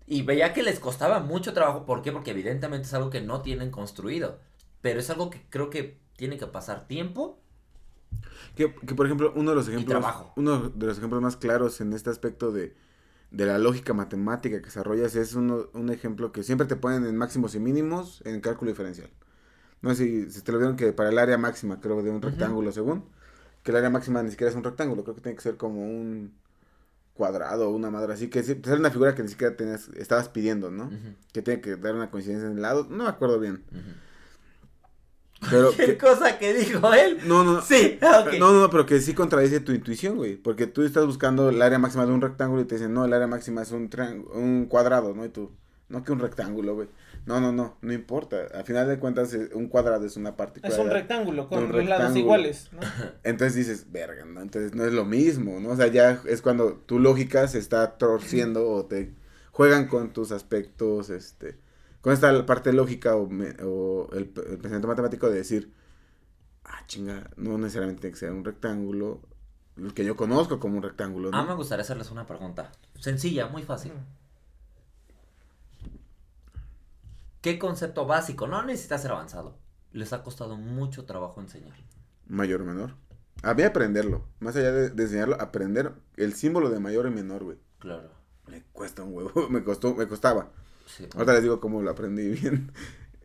Y 0.04 0.22
veía 0.22 0.52
que 0.52 0.64
les 0.64 0.80
costaba 0.80 1.20
mucho 1.20 1.52
trabajo. 1.54 1.86
¿Por 1.86 2.02
qué? 2.02 2.10
Porque 2.10 2.32
evidentemente 2.32 2.88
es 2.88 2.94
algo 2.94 3.08
que 3.08 3.20
no 3.20 3.40
tienen 3.40 3.70
construido. 3.70 4.40
Pero 4.82 4.98
es 4.98 5.08
algo 5.10 5.30
que 5.30 5.40
creo 5.48 5.70
que 5.70 5.96
tiene 6.16 6.38
que 6.38 6.48
pasar 6.48 6.88
tiempo. 6.88 7.38
Que, 8.56 8.74
que, 8.74 8.96
por 8.96 9.06
ejemplo, 9.06 9.32
uno 9.36 9.50
de 9.50 9.54
los 9.54 9.68
ejemplos, 9.68 10.04
uno 10.34 10.70
de 10.70 10.86
los 10.86 10.98
ejemplos 10.98 11.22
más 11.22 11.36
claros 11.36 11.80
en 11.80 11.92
este 11.92 12.10
aspecto 12.10 12.50
de, 12.50 12.74
de 13.30 13.46
la 13.46 13.58
lógica 13.58 13.94
matemática 13.94 14.58
que 14.58 14.64
desarrollas 14.64 15.14
es 15.14 15.34
uno, 15.34 15.68
un 15.72 15.90
ejemplo 15.90 16.32
que 16.32 16.42
siempre 16.42 16.66
te 16.66 16.74
ponen 16.74 17.06
en 17.06 17.16
máximos 17.16 17.54
y 17.54 17.60
mínimos 17.60 18.22
en 18.24 18.40
cálculo 18.40 18.72
diferencial. 18.72 19.10
No 19.82 19.94
sé 19.94 20.04
si, 20.04 20.30
si 20.32 20.42
te 20.42 20.50
lo 20.50 20.58
vieron 20.58 20.74
que 20.74 20.92
para 20.92 21.10
el 21.10 21.18
área 21.20 21.38
máxima, 21.38 21.80
creo, 21.80 22.02
de 22.02 22.10
un 22.10 22.20
rectángulo 22.20 22.72
según, 22.72 23.04
que 23.62 23.70
el 23.70 23.76
área 23.76 23.90
máxima 23.90 24.20
ni 24.24 24.32
siquiera 24.32 24.50
es 24.50 24.56
un 24.56 24.64
rectángulo, 24.64 25.04
creo 25.04 25.14
que 25.14 25.20
tiene 25.20 25.36
que 25.36 25.42
ser 25.42 25.56
como 25.56 25.80
un 25.80 26.42
cuadrado 27.14 27.70
o 27.70 27.72
una 27.72 27.90
madre 27.90 28.12
así, 28.12 28.28
que 28.28 28.42
sí, 28.42 28.60
sale 28.64 28.80
una 28.80 28.90
figura 28.90 29.14
que 29.14 29.22
ni 29.22 29.28
siquiera 29.28 29.56
tenías, 29.56 29.88
estabas 29.96 30.28
pidiendo, 30.28 30.70
¿no? 30.70 30.90
Que 31.32 31.42
tiene 31.42 31.60
que 31.60 31.76
dar 31.76 31.94
una 31.94 32.10
coincidencia 32.10 32.48
en 32.48 32.56
el 32.56 32.62
lado, 32.62 32.86
no 32.90 33.04
me 33.04 33.10
acuerdo 33.10 33.40
bien, 33.40 33.64
pero... 35.50 35.72
¿Qué 35.76 35.98
cosa 35.98 36.38
que 36.38 36.54
dijo 36.54 36.92
él? 36.92 37.18
no, 37.26 37.44
no, 37.44 37.60
Sí, 37.62 37.98
ok. 38.00 38.34
No, 38.38 38.52
no, 38.52 38.60
no, 38.62 38.70
pero 38.70 38.86
que 38.86 39.00
sí 39.00 39.14
contradice 39.14 39.60
tu 39.60 39.72
intuición, 39.72 40.16
güey. 40.16 40.36
Porque 40.36 40.66
tú 40.66 40.82
estás 40.82 41.06
buscando 41.06 41.48
el 41.48 41.60
área 41.62 41.78
máxima 41.78 42.06
de 42.06 42.12
un 42.12 42.20
rectángulo 42.20 42.62
y 42.62 42.64
te 42.64 42.76
dicen, 42.76 42.92
no, 42.94 43.04
el 43.04 43.12
área 43.12 43.26
máxima 43.26 43.62
es 43.62 43.72
un, 43.72 43.90
un 44.32 44.66
cuadrado, 44.66 45.14
¿no? 45.14 45.24
Y 45.24 45.28
tú, 45.28 45.50
no 45.88 46.04
que 46.04 46.12
un 46.12 46.18
rectángulo, 46.18 46.74
güey. 46.74 46.88
No, 47.26 47.40
no, 47.40 47.52
no, 47.52 47.78
no 47.80 47.92
importa. 47.92 48.48
Al 48.54 48.64
final 48.64 48.86
de 48.86 48.98
cuentas, 48.98 49.32
eh, 49.34 49.48
un 49.54 49.68
cuadrado 49.68 50.04
es 50.04 50.16
una 50.16 50.36
partícula. 50.36 50.72
Es 50.74 50.78
un 50.78 50.90
rectángulo 50.90 51.48
con 51.48 51.64
Un 51.64 51.72
dos 51.72 51.86
lados 51.86 52.16
iguales, 52.16 52.68
¿no? 52.72 52.80
Entonces 53.24 53.54
dices, 53.54 53.90
verga, 53.90 54.24
¿no? 54.24 54.42
Entonces 54.42 54.74
no 54.74 54.84
es 54.84 54.92
lo 54.92 55.04
mismo, 55.04 55.58
¿no? 55.60 55.70
O 55.70 55.76
sea, 55.76 55.86
ya 55.86 56.20
es 56.26 56.42
cuando 56.42 56.74
tu 56.74 56.98
lógica 56.98 57.48
se 57.48 57.58
está 57.58 57.96
torciendo 57.96 58.70
o 58.70 58.84
te 58.84 59.14
juegan 59.52 59.86
con 59.88 60.12
tus 60.12 60.32
aspectos, 60.32 61.08
este, 61.10 61.56
con 62.02 62.12
esta 62.12 62.44
parte 62.44 62.72
lógica 62.72 63.16
o, 63.16 63.26
me- 63.28 63.56
o 63.62 64.10
el, 64.12 64.26
pensamiento 64.28 64.88
matemático 64.88 65.30
de 65.30 65.36
decir, 65.36 65.72
ah, 66.64 66.82
chinga, 66.86 67.30
no 67.36 67.56
necesariamente 67.56 68.02
tiene 68.02 68.12
que 68.14 68.20
ser 68.20 68.32
un 68.32 68.44
rectángulo, 68.44 69.22
el 69.78 69.94
que 69.94 70.04
yo 70.04 70.16
conozco 70.16 70.60
como 70.60 70.76
un 70.76 70.82
rectángulo, 70.82 71.30
¿no? 71.30 71.38
Ah, 71.38 71.44
me 71.44 71.54
gustaría 71.54 71.82
hacerles 71.82 72.10
una 72.10 72.26
pregunta. 72.26 72.70
Sencilla, 73.00 73.46
muy 73.46 73.62
fácil. 73.62 73.92
¿Qué 77.44 77.58
concepto 77.58 78.06
básico? 78.06 78.46
No 78.46 78.62
necesita 78.62 78.96
ser 78.96 79.10
avanzado. 79.10 79.58
Les 79.92 80.14
ha 80.14 80.22
costado 80.22 80.56
mucho 80.56 81.04
trabajo 81.04 81.42
enseñar. 81.42 81.76
Mayor 82.26 82.62
o 82.62 82.64
menor. 82.64 82.94
A 83.42 83.52
mí 83.52 83.62
aprenderlo, 83.64 84.26
más 84.40 84.56
allá 84.56 84.72
de, 84.72 84.88
de 84.88 85.02
enseñarlo, 85.02 85.38
aprender 85.38 85.92
el 86.16 86.32
símbolo 86.32 86.70
de 86.70 86.80
mayor 86.80 87.06
y 87.06 87.10
menor, 87.10 87.44
güey. 87.44 87.58
Claro. 87.80 88.08
Me 88.48 88.62
cuesta 88.72 89.02
un 89.02 89.12
huevo, 89.12 89.46
me 89.50 89.62
costó, 89.62 89.94
me 89.94 90.08
costaba. 90.08 90.52
Sí. 90.86 91.06
Ahorita 91.14 91.34
les 91.34 91.42
digo 91.42 91.60
cómo 91.60 91.82
lo 91.82 91.90
aprendí 91.90 92.30
bien 92.40 92.72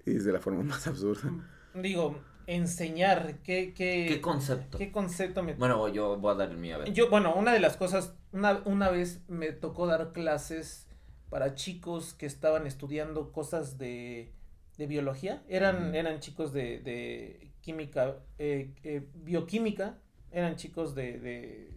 y 0.06 0.18
es 0.18 0.26
de 0.26 0.34
la 0.34 0.42
forma 0.42 0.64
más 0.64 0.86
absurda. 0.86 1.32
Digo, 1.74 2.20
enseñar, 2.46 3.38
¿qué, 3.42 3.74
qué, 3.74 4.06
¿Qué 4.10 4.20
concepto? 4.20 4.80
qué 4.80 4.92
concepto 4.92 5.44
me... 5.44 5.54
Bueno, 5.54 5.88
yo 5.88 6.18
voy 6.18 6.34
a 6.34 6.36
dar 6.36 6.52
el 6.52 6.58
mío 6.58 6.76
a 6.76 6.80
ver. 6.80 6.92
Yo, 6.92 7.10
bueno, 7.10 7.36
una 7.36 7.54
de 7.54 7.62
las 7.62 7.78
cosas, 7.78 8.16
una, 8.34 8.64
una 8.66 8.90
vez 8.90 9.22
me 9.30 9.54
tocó 9.54 9.88
dar 9.88 10.12
clases 10.12 10.89
para 11.30 11.56
chicos 11.56 12.14
que 12.14 12.26
estaban 12.26 12.66
estudiando 12.68 13.32
cosas 13.32 13.78
de, 13.78 14.32
de 14.78 14.88
biología. 14.88 15.44
Eran, 15.50 15.94
eran 15.96 16.20
chicos 16.20 16.54
de, 16.54 16.80
de 16.80 17.52
química, 17.62 18.18
eh, 18.38 18.72
eh, 18.84 19.08
bioquímica, 19.16 19.98
eran 20.32 20.56
chicos 20.56 20.96
de, 20.96 21.20
de, 21.20 21.72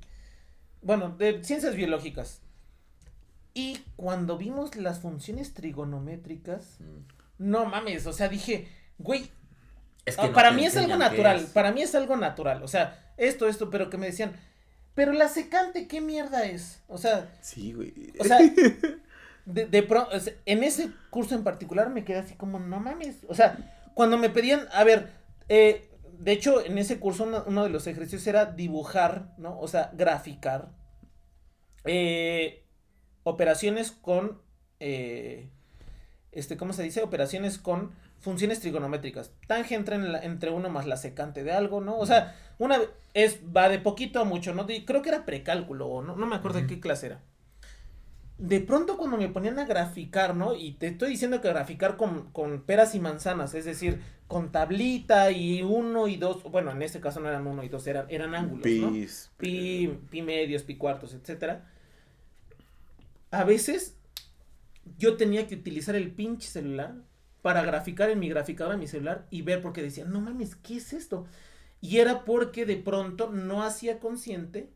bueno, 0.80 1.10
de 1.16 1.42
ciencias 1.44 1.74
biológicas. 1.74 2.40
Y 3.54 3.78
cuando 3.96 4.38
vimos 4.38 4.76
las 4.76 5.00
funciones 5.00 5.52
trigonométricas, 5.54 6.78
Mm. 6.80 7.04
no 7.38 7.66
mames, 7.66 8.06
o 8.06 8.12
sea, 8.12 8.28
dije, 8.28 8.68
güey, 8.98 9.30
Es 10.04 10.18
Ah, 10.18 10.26
no 10.28 10.32
para 10.32 10.50
mí 10.50 10.64
es 10.64 10.76
algo 10.76 10.96
natural, 10.96 11.36
es. 11.44 11.50
para 11.50 11.70
mí 11.72 11.82
es 11.82 11.94
algo 11.94 12.16
natural, 12.16 12.62
o 12.62 12.68
sea, 12.68 13.12
esto, 13.18 13.46
esto, 13.46 13.70
pero 13.70 13.88
que 13.90 13.98
me 13.98 14.06
decían, 14.06 14.32
pero 14.94 15.12
la 15.12 15.28
secante, 15.28 15.86
¿qué 15.86 16.00
mierda 16.00 16.44
es? 16.44 16.82
O 16.88 16.98
sea, 16.98 17.30
Sí, 17.40 17.72
güey. 17.72 18.12
o 18.18 18.24
sea, 18.24 18.38
de, 19.46 19.66
de 19.66 19.82
pro- 19.82 20.08
o 20.12 20.20
sea, 20.20 20.34
en 20.46 20.62
ese 20.64 20.90
curso 21.10 21.34
en 21.34 21.44
particular 21.44 21.90
me 21.90 22.04
quedé 22.04 22.18
así 22.18 22.34
como, 22.34 22.58
no 22.58 22.80
mames, 22.80 23.18
o 23.28 23.34
sea, 23.34 23.58
cuando 23.94 24.18
me 24.18 24.30
pedían, 24.30 24.68
a 24.72 24.84
ver, 24.84 25.10
eh, 25.48 25.88
de 26.18 26.32
hecho, 26.32 26.64
en 26.64 26.78
ese 26.78 26.98
curso 27.00 27.24
uno, 27.24 27.44
uno 27.46 27.64
de 27.64 27.70
los 27.70 27.86
ejercicios 27.86 28.26
era 28.26 28.46
dibujar, 28.46 29.34
¿no? 29.38 29.58
O 29.58 29.68
sea, 29.68 29.90
graficar 29.94 30.70
eh, 31.84 32.64
operaciones 33.24 33.90
con, 33.92 34.40
eh, 34.80 35.50
este, 36.32 36.56
¿cómo 36.56 36.72
se 36.72 36.82
dice? 36.82 37.02
Operaciones 37.02 37.58
con 37.58 37.92
funciones 38.20 38.60
trigonométricas. 38.60 39.32
Tangente 39.46 39.94
entre, 39.94 40.24
entre 40.24 40.50
uno 40.50 40.68
más 40.68 40.86
la 40.86 40.96
secante 40.96 41.42
de 41.44 41.52
algo, 41.52 41.80
¿no? 41.80 41.98
O 41.98 42.06
sea, 42.06 42.36
una 42.58 42.78
es, 43.14 43.40
va 43.54 43.68
de 43.68 43.78
poquito 43.80 44.20
a 44.20 44.24
mucho, 44.24 44.54
¿no? 44.54 44.66
creo 44.66 45.02
que 45.02 45.08
era 45.08 45.24
precálculo, 45.24 46.02
no, 46.02 46.16
no 46.16 46.26
me 46.26 46.36
acuerdo 46.36 46.60
de 46.60 46.66
qué 46.66 46.80
clase 46.80 47.06
era. 47.06 47.20
De 48.42 48.58
pronto 48.60 48.96
cuando 48.96 49.16
me 49.18 49.28
ponían 49.28 49.60
a 49.60 49.66
graficar, 49.66 50.34
¿no? 50.34 50.56
Y 50.56 50.72
te 50.72 50.88
estoy 50.88 51.10
diciendo 51.10 51.40
que 51.40 51.48
graficar 51.48 51.96
con, 51.96 52.32
con 52.32 52.62
peras 52.62 52.92
y 52.96 52.98
manzanas, 53.00 53.54
es 53.54 53.64
decir, 53.64 54.00
con 54.26 54.50
tablita 54.50 55.30
y 55.30 55.62
uno 55.62 56.08
y 56.08 56.16
dos, 56.16 56.42
bueno, 56.42 56.72
en 56.72 56.82
este 56.82 57.00
caso 57.00 57.20
no 57.20 57.28
eran 57.28 57.46
uno 57.46 57.62
y 57.62 57.68
dos, 57.68 57.86
eran, 57.86 58.06
eran 58.08 58.34
ángulos, 58.34 58.76
¿no? 58.76 58.98
Pi, 59.36 59.96
pi 60.10 60.22
medios, 60.22 60.64
pi 60.64 60.76
cuartos, 60.76 61.14
etcétera. 61.14 61.70
A 63.30 63.44
veces 63.44 63.96
yo 64.98 65.16
tenía 65.16 65.46
que 65.46 65.54
utilizar 65.54 65.94
el 65.94 66.10
pinche 66.12 66.48
celular 66.48 66.96
para 67.42 67.62
graficar 67.62 68.10
en 68.10 68.18
mi 68.18 68.28
graficadora 68.28 68.74
en 68.74 68.80
mi 68.80 68.88
celular 68.88 69.26
y 69.30 69.42
ver 69.42 69.62
porque 69.62 69.82
decía, 69.82 70.04
no 70.04 70.20
mames, 70.20 70.56
¿qué 70.56 70.78
es 70.78 70.92
esto? 70.92 71.26
Y 71.80 71.98
era 71.98 72.24
porque 72.24 72.66
de 72.66 72.76
pronto 72.76 73.30
no 73.30 73.62
hacía 73.62 74.00
consciente 74.00 74.68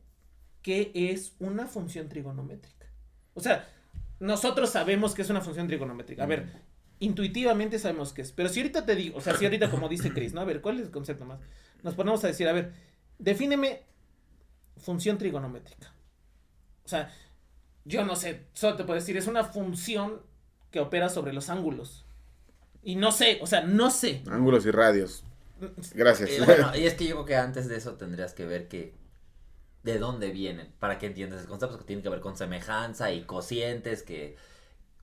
que 0.62 0.92
es 0.94 1.34
una 1.40 1.66
función 1.66 2.08
trigonométrica. 2.08 2.75
O 3.36 3.40
sea, 3.40 3.68
nosotros 4.18 4.70
sabemos 4.70 5.14
que 5.14 5.22
es 5.22 5.30
una 5.30 5.42
función 5.42 5.66
trigonométrica. 5.66 6.24
A 6.24 6.26
ver, 6.26 6.46
intuitivamente 6.98 7.78
sabemos 7.78 8.12
que 8.12 8.22
es. 8.22 8.32
Pero 8.32 8.48
si 8.48 8.60
ahorita 8.60 8.86
te 8.86 8.96
digo, 8.96 9.18
o 9.18 9.20
sea, 9.20 9.36
si 9.36 9.44
ahorita 9.44 9.70
como 9.70 9.88
dice 9.88 10.10
Chris, 10.12 10.32
¿no? 10.32 10.40
A 10.40 10.44
ver, 10.44 10.62
¿cuál 10.62 10.80
es 10.80 10.86
el 10.86 10.90
concepto 10.90 11.26
más? 11.26 11.38
Nos 11.82 11.94
ponemos 11.94 12.24
a 12.24 12.28
decir, 12.28 12.48
a 12.48 12.52
ver, 12.52 12.72
defíneme 13.18 13.82
función 14.78 15.18
trigonométrica. 15.18 15.92
O 16.84 16.88
sea, 16.88 17.12
yo 17.84 18.04
no 18.04 18.16
sé, 18.16 18.46
solo 18.54 18.76
te 18.76 18.84
puedo 18.84 18.98
decir, 18.98 19.16
es 19.18 19.26
una 19.26 19.44
función 19.44 20.22
que 20.70 20.80
opera 20.80 21.10
sobre 21.10 21.32
los 21.34 21.50
ángulos. 21.50 22.06
Y 22.82 22.96
no 22.96 23.12
sé, 23.12 23.38
o 23.42 23.46
sea, 23.46 23.62
no 23.62 23.90
sé. 23.90 24.22
Ángulos 24.30 24.64
y 24.64 24.70
radios. 24.70 25.24
Gracias. 25.94 26.30
Eh, 26.30 26.42
bueno, 26.44 26.74
y 26.74 26.86
es 26.86 26.94
que 26.94 27.06
yo 27.06 27.16
creo 27.16 27.24
que 27.26 27.36
antes 27.36 27.68
de 27.68 27.76
eso 27.76 27.94
tendrías 27.94 28.32
que 28.32 28.46
ver 28.46 28.68
que 28.68 28.94
de 29.86 30.00
dónde 30.00 30.30
vienen, 30.30 30.68
para 30.80 30.98
que 30.98 31.06
entiendas 31.06 31.40
el 31.40 31.46
concepto 31.46 31.78
que 31.78 31.84
tiene 31.84 32.02
que 32.02 32.08
ver 32.08 32.18
con 32.18 32.36
semejanza 32.36 33.12
y 33.12 33.22
cocientes, 33.22 34.02
que, 34.02 34.36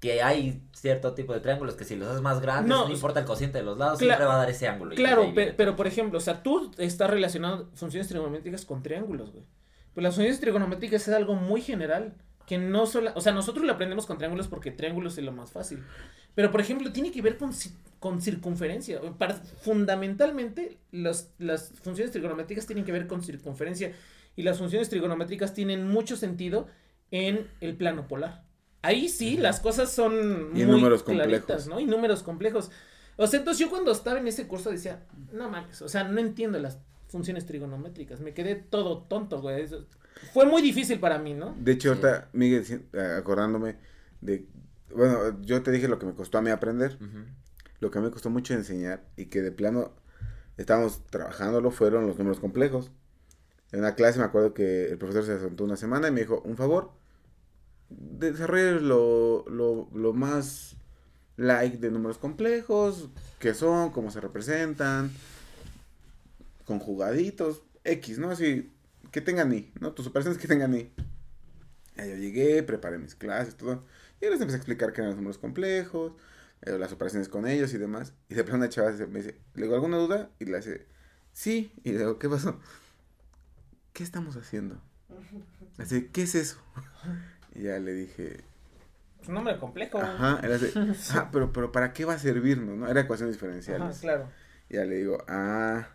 que 0.01 0.21
hay 0.21 0.61
cierto 0.73 1.13
tipo 1.13 1.33
de 1.33 1.39
triángulos 1.39 1.75
que 1.75 1.85
si 1.85 1.95
los 1.95 2.09
haces 2.09 2.21
más 2.21 2.41
grandes, 2.41 2.67
no, 2.69 2.89
importa 2.89 3.21
el 3.21 3.25
cociente 3.25 3.59
de 3.59 3.63
los 3.63 3.77
lados, 3.77 3.99
siempre 3.99 4.25
va 4.25 4.35
a 4.35 4.37
dar 4.39 4.49
ese 4.49 4.67
ángulo. 4.67 4.93
Claro, 4.93 5.33
pero, 5.33 5.77
por 5.77 5.87
ejemplo, 5.87 6.17
o 6.17 6.21
sea, 6.21 6.43
tú 6.43 6.69
estás 6.77 7.09
relacionando 7.09 7.71
funciones 7.75 8.09
trigonométricas 8.09 8.65
con 8.65 8.83
triángulos, 8.83 9.31
güey. 9.31 9.45
Pues 9.93 10.03
las 10.03 10.15
funciones 10.15 10.41
trigonométricas 10.41 11.07
es 11.07 11.13
algo 11.13 11.35
muy 11.35 11.61
general, 11.61 12.15
que 12.45 12.57
no 12.57 12.85
solo, 12.85 13.11
o 13.15 13.21
sea, 13.21 13.31
nosotros 13.31 13.65
lo 13.65 13.71
aprendemos 13.71 14.05
con 14.05 14.17
triángulos 14.17 14.49
porque 14.49 14.69
triángulos 14.71 15.17
es 15.17 15.23
lo 15.23 15.31
más 15.31 15.53
fácil. 15.53 15.81
Pero, 16.35 16.51
por 16.51 16.59
ejemplo, 16.59 16.91
tiene 16.91 17.09
que 17.09 17.21
ver 17.21 17.37
con, 17.37 17.51
con 17.99 18.21
circunferencia. 18.21 18.99
Para, 19.17 19.35
fundamentalmente, 19.35 20.79
las 20.91 21.29
funciones 21.81 22.11
trigonométricas 22.11 22.65
tienen 22.65 22.83
que 22.83 22.91
ver 22.91 23.07
con 23.07 23.23
circunferencia. 23.23 23.93
Y 24.35 24.43
las 24.43 24.57
funciones 24.57 24.89
trigonométricas 24.89 25.53
tienen 25.53 25.87
mucho 25.87 26.15
sentido 26.17 26.67
en 27.11 27.47
el 27.61 27.75
plano 27.75 28.07
polar. 28.07 28.43
Ahí 28.81 29.07
sí, 29.07 29.37
las 29.37 29.59
cosas 29.59 29.91
son 29.91 30.51
muy 30.51 30.65
números 30.65 31.03
complejos. 31.03 31.67
¿no? 31.67 31.79
Y 31.79 31.85
números 31.85 32.23
complejos. 32.23 32.71
O 33.15 33.27
sea, 33.27 33.39
entonces 33.39 33.59
yo 33.59 33.69
cuando 33.69 33.91
estaba 33.91 34.19
en 34.19 34.27
ese 34.27 34.47
curso 34.47 34.71
decía, 34.71 35.05
no 35.31 35.49
mames, 35.49 35.81
o 35.81 35.87
sea, 35.87 36.03
no 36.03 36.19
entiendo 36.19 36.59
las 36.59 36.79
funciones 37.07 37.45
trigonométricas. 37.45 38.19
Me 38.19 38.33
quedé 38.33 38.55
todo 38.55 39.03
tonto, 39.03 39.39
güey. 39.39 39.67
fue 40.33 40.45
muy 40.47 40.61
difícil 40.61 40.99
para 40.99 41.19
mí, 41.19 41.33
¿no? 41.33 41.55
De 41.59 41.73
hecho, 41.73 41.89
ahorita, 41.89 42.29
Miguel, 42.33 42.87
acordándome 43.17 43.75
de 44.19 44.47
bueno, 44.95 45.41
yo 45.41 45.61
te 45.63 45.71
dije 45.71 45.87
lo 45.87 45.99
que 45.99 46.05
me 46.05 46.13
costó 46.13 46.37
a 46.37 46.41
mí 46.41 46.49
aprender, 46.49 46.97
lo 47.79 47.91
que 47.91 47.97
a 47.97 48.01
mí 48.01 48.07
me 48.07 48.11
costó 48.11 48.29
mucho 48.29 48.53
enseñar 48.53 49.03
y 49.17 49.25
que 49.25 49.41
de 49.41 49.51
plano 49.51 49.93
estábamos 50.57 51.05
trabajándolo 51.05 51.71
fueron 51.71 52.07
los 52.07 52.17
números 52.17 52.39
complejos. 52.39 52.91
En 53.73 53.79
una 53.79 53.95
clase 53.95 54.19
me 54.19 54.25
acuerdo 54.25 54.53
que 54.53 54.85
el 54.85 54.99
profesor 54.99 55.25
se 55.25 55.39
sentó 55.39 55.63
una 55.63 55.75
semana 55.75 56.07
y 56.07 56.11
me 56.11 56.21
dijo, 56.21 56.41
un 56.45 56.55
favor, 56.55 56.91
desarrolle 57.89 58.79
lo, 58.79 59.45
lo, 59.49 59.89
lo 59.93 60.13
más 60.13 60.75
like 61.37 61.77
de 61.77 61.89
números 61.89 62.19
complejos, 62.19 63.09
qué 63.39 63.55
son, 63.55 63.89
cómo 63.89 64.11
se 64.11 64.21
representan, 64.21 65.11
conjugaditos, 66.65 67.63
X, 67.83 68.19
¿no? 68.19 68.29
Así, 68.29 68.71
que 69.11 69.21
tengan 69.21 69.51
I, 69.51 69.71
¿no? 69.79 69.91
Tus 69.93 70.05
operaciones 70.05 70.39
que 70.39 70.47
tengan 70.47 70.75
I. 70.75 70.91
Yo 71.97 72.15
llegué, 72.15 72.61
preparé 72.61 72.99
mis 72.99 73.15
clases, 73.15 73.55
todo. 73.55 73.83
Y 74.21 74.25
les 74.25 74.33
empecé 74.33 74.53
a 74.53 74.57
explicar 74.57 74.93
que 74.93 75.01
eran 75.01 75.09
los 75.09 75.17
números 75.17 75.39
complejos, 75.39 76.13
eh, 76.61 76.77
las 76.77 76.91
operaciones 76.91 77.27
con 77.27 77.47
ellos 77.47 77.73
y 77.73 77.79
demás. 77.79 78.13
Y 78.29 78.35
de 78.35 78.43
pronto 78.43 78.57
una 78.57 78.69
chava 78.69 78.91
me 79.09 79.19
dice, 79.19 79.35
¿le 79.55 79.63
digo 79.63 79.73
alguna 79.73 79.97
duda? 79.97 80.29
Y 80.37 80.45
le 80.45 80.57
dice, 80.57 80.85
sí. 81.33 81.73
Y 81.83 81.93
le 81.93 81.97
digo, 81.97 82.19
¿qué 82.19 82.29
pasó? 82.29 82.59
¿Qué 83.93 84.03
estamos 84.03 84.35
haciendo? 84.35 84.77
Así, 85.77 86.09
¿qué 86.11 86.23
es 86.23 86.35
eso? 86.35 86.57
Y 87.55 87.63
ya 87.63 87.79
le 87.79 87.93
dije... 87.93 88.43
Es 89.21 89.27
un 89.27 89.35
nombre 89.35 89.57
complejo. 89.57 89.99
Ajá, 89.99 90.39
era 90.43 90.55
así, 90.55 90.71
ah, 91.13 91.29
pero, 91.31 91.53
pero 91.53 91.71
¿para 91.71 91.93
qué 91.93 92.03
va 92.03 92.15
a 92.15 92.19
servirnos? 92.19 92.75
¿no? 92.75 92.87
Era 92.87 93.01
ecuaciones 93.01 93.35
diferenciales. 93.35 93.87
Ajá, 93.87 94.01
claro. 94.01 94.29
Y 94.69 94.75
ya 94.75 94.85
le 94.85 94.95
digo, 94.95 95.17
ah... 95.27 95.87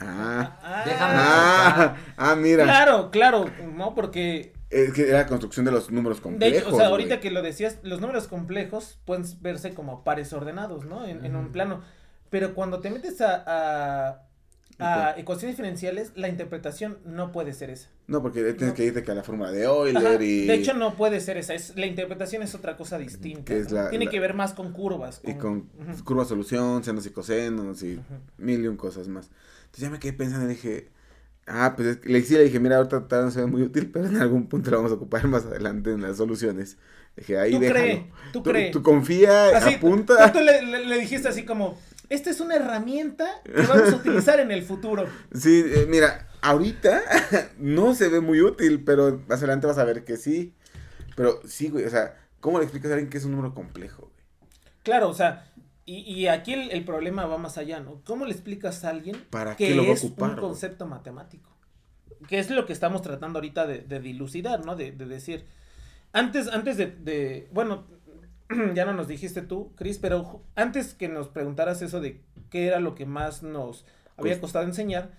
Ah, 0.00 0.60
ah, 0.62 0.82
Déjame 0.86 1.14
ah, 1.16 1.96
ah, 2.16 2.34
mira. 2.36 2.62
Claro, 2.62 3.10
claro, 3.10 3.50
no, 3.74 3.96
porque 3.96 4.52
es 4.70 4.92
que 4.92 5.08
era 5.08 5.18
la 5.18 5.26
construcción 5.26 5.64
de 5.64 5.72
los 5.72 5.90
números 5.90 6.20
complejos. 6.20 6.72
o 6.72 6.76
sea, 6.76 6.86
ahorita 6.86 7.20
que 7.20 7.30
lo 7.32 7.42
decías, 7.42 7.78
los 7.82 8.00
números 8.00 8.28
complejos 8.28 9.00
pueden 9.04 9.24
verse 9.40 9.74
como 9.74 10.04
pares 10.04 10.32
ordenados, 10.32 10.84
¿no? 10.84 11.04
En, 11.04 11.34
un 11.34 11.50
plano. 11.50 11.82
Pero 12.30 12.54
cuando 12.54 12.80
te 12.80 12.90
metes 12.90 13.20
a, 13.22 13.42
a, 13.46 14.27
ecuaciones 15.16 15.56
diferenciales, 15.56 16.12
la 16.14 16.28
interpretación 16.28 16.98
no 17.04 17.32
puede 17.32 17.52
ser 17.52 17.70
esa. 17.70 17.88
No, 18.06 18.22
porque 18.22 18.54
tienes 18.54 18.74
que 18.74 18.84
irte 18.84 19.10
a 19.10 19.14
la 19.14 19.22
fórmula 19.22 19.50
de 19.50 19.64
Euler 19.64 20.22
y... 20.22 20.46
De 20.46 20.54
hecho, 20.54 20.74
no 20.74 20.94
puede 20.94 21.20
ser 21.20 21.36
esa. 21.36 21.54
Es, 21.54 21.76
la 21.76 21.86
interpretación 21.86 22.42
es 22.42 22.54
otra 22.54 22.76
cosa 22.76 22.98
distinta. 22.98 23.54
Tiene 23.90 24.08
que 24.08 24.20
ver 24.20 24.34
más 24.34 24.52
con 24.52 24.72
curvas. 24.72 25.20
Y 25.24 25.34
con 25.34 25.68
curvas 26.04 26.28
solución, 26.28 26.84
senos 26.84 27.06
y 27.06 27.10
cosenos 27.10 27.82
y 27.82 28.00
mil 28.38 28.64
y 28.64 28.68
un 28.68 28.76
cosas 28.76 29.08
más. 29.08 29.30
Entonces 29.66 29.82
ya 29.82 29.90
me 29.90 29.98
quedé 29.98 30.12
pensando 30.14 30.46
y 30.46 30.54
dije 30.54 30.90
Ah, 31.48 31.74
pues 31.74 31.98
le, 32.04 32.22
sí 32.22 32.34
le 32.34 32.44
dije, 32.44 32.60
mira, 32.60 32.76
ahorita 32.76 33.22
no 33.22 33.30
se 33.30 33.40
ve 33.40 33.46
muy 33.46 33.62
útil, 33.62 33.90
pero 33.90 34.06
en 34.06 34.16
algún 34.16 34.48
punto 34.48 34.70
lo 34.70 34.76
vamos 34.78 34.92
a 34.92 34.96
ocupar 34.96 35.26
más 35.28 35.46
adelante 35.46 35.90
en 35.92 36.02
las 36.02 36.18
soluciones. 36.18 36.76
dije, 37.16 37.38
ahí 37.38 37.52
¿Tú 37.52 37.60
déjalo. 37.60 38.04
tú, 38.32 38.42
crees. 38.42 38.70
Tú 38.70 38.82
confía, 38.82 39.56
apunta. 39.56 40.30
Tú, 40.32 40.40
le, 40.40 40.98
dijiste 40.98 41.28
así 41.28 41.44
como, 41.44 41.78
esta 42.08 42.30
es 42.30 42.40
una 42.40 42.56
herramienta 42.56 43.42
que 43.44 43.62
vamos 43.62 43.92
a 43.92 43.96
utilizar 43.96 44.40
en 44.40 44.50
el 44.50 44.62
futuro. 44.62 45.06
Sí, 45.34 45.64
eh, 45.66 45.86
mira, 45.88 46.28
ahorita 46.40 47.02
no 47.58 47.94
se 47.94 48.08
ve 48.08 48.20
muy 48.20 48.40
útil, 48.40 48.82
pero 48.84 49.22
más 49.28 49.38
adelante 49.38 49.66
vas 49.66 49.78
a 49.78 49.84
ver 49.84 50.04
que 50.04 50.16
sí. 50.16 50.54
Pero 51.16 51.40
sí, 51.46 51.68
güey, 51.68 51.84
o 51.84 51.90
sea, 51.90 52.16
¿cómo 52.40 52.58
le 52.58 52.64
explicas 52.64 52.90
a 52.90 52.94
alguien 52.94 53.10
que 53.10 53.18
es 53.18 53.24
un 53.24 53.32
número 53.32 53.54
complejo, 53.54 54.02
güey? 54.02 54.24
Claro, 54.82 55.08
o 55.08 55.14
sea, 55.14 55.52
y, 55.90 56.26
aquí 56.26 56.52
el, 56.52 56.84
problema 56.84 57.24
va 57.24 57.38
más 57.38 57.56
allá, 57.56 57.80
¿no? 57.80 58.02
¿Cómo 58.04 58.26
le 58.26 58.32
explicas 58.32 58.84
a 58.84 58.90
alguien 58.90 59.24
¿Para 59.30 59.56
que 59.56 59.74
lo 59.74 59.84
es 59.84 60.04
un 60.04 60.14
concepto 60.14 60.86
matemático? 60.86 61.48
Que 62.28 62.38
es 62.38 62.50
lo 62.50 62.66
que 62.66 62.74
estamos 62.74 63.00
tratando 63.00 63.38
ahorita 63.38 63.66
de, 63.66 64.00
dilucidar, 64.00 64.66
¿no? 64.66 64.76
De, 64.76 64.92
decir, 64.92 65.46
antes, 66.12 66.48
antes 66.48 66.76
de, 66.76 67.48
bueno, 67.52 67.86
ya 68.74 68.84
no 68.84 68.92
nos 68.92 69.08
dijiste 69.08 69.42
tú, 69.42 69.72
Cris, 69.76 69.98
pero 69.98 70.42
antes 70.54 70.94
que 70.94 71.08
nos 71.08 71.28
preguntaras 71.28 71.82
eso 71.82 72.00
de 72.00 72.22
qué 72.50 72.66
era 72.66 72.80
lo 72.80 72.94
que 72.94 73.06
más 73.06 73.42
nos 73.42 73.84
había 74.16 74.32
pues 74.32 74.38
costado 74.40 74.64
enseñar, 74.64 75.10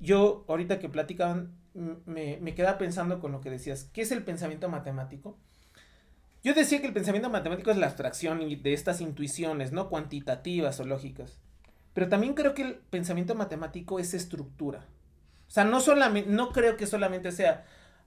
yo 0.00 0.44
ahorita 0.48 0.78
que 0.78 0.88
platicaban, 0.88 1.52
me, 1.74 2.38
me 2.40 2.54
quedaba 2.54 2.78
pensando 2.78 3.20
con 3.20 3.32
lo 3.32 3.40
que 3.40 3.50
decías, 3.50 3.84
¿qué 3.92 4.02
es 4.02 4.12
el 4.12 4.22
pensamiento 4.24 4.68
matemático? 4.68 5.38
Yo 6.42 6.54
decía 6.54 6.80
que 6.80 6.88
el 6.88 6.92
pensamiento 6.92 7.30
matemático 7.30 7.70
es 7.70 7.76
la 7.76 7.86
abstracción 7.86 8.40
de 8.40 8.72
estas 8.72 9.00
intuiciones, 9.00 9.70
no 9.70 9.88
cuantitativas 9.88 10.80
o 10.80 10.84
lógicas. 10.84 11.38
Pero 11.94 12.08
también 12.08 12.34
creo 12.34 12.54
que 12.54 12.62
el 12.62 12.74
pensamiento 12.74 13.34
matemático 13.34 14.00
es 14.00 14.12
estructura. 14.12 14.86
O 15.46 15.50
sea, 15.50 15.64
no 15.64 15.80
solamente, 15.80 16.30
no 16.30 16.50
creo 16.50 16.76
que 16.76 16.86
solamente 16.86 17.30
sea, 17.30 17.64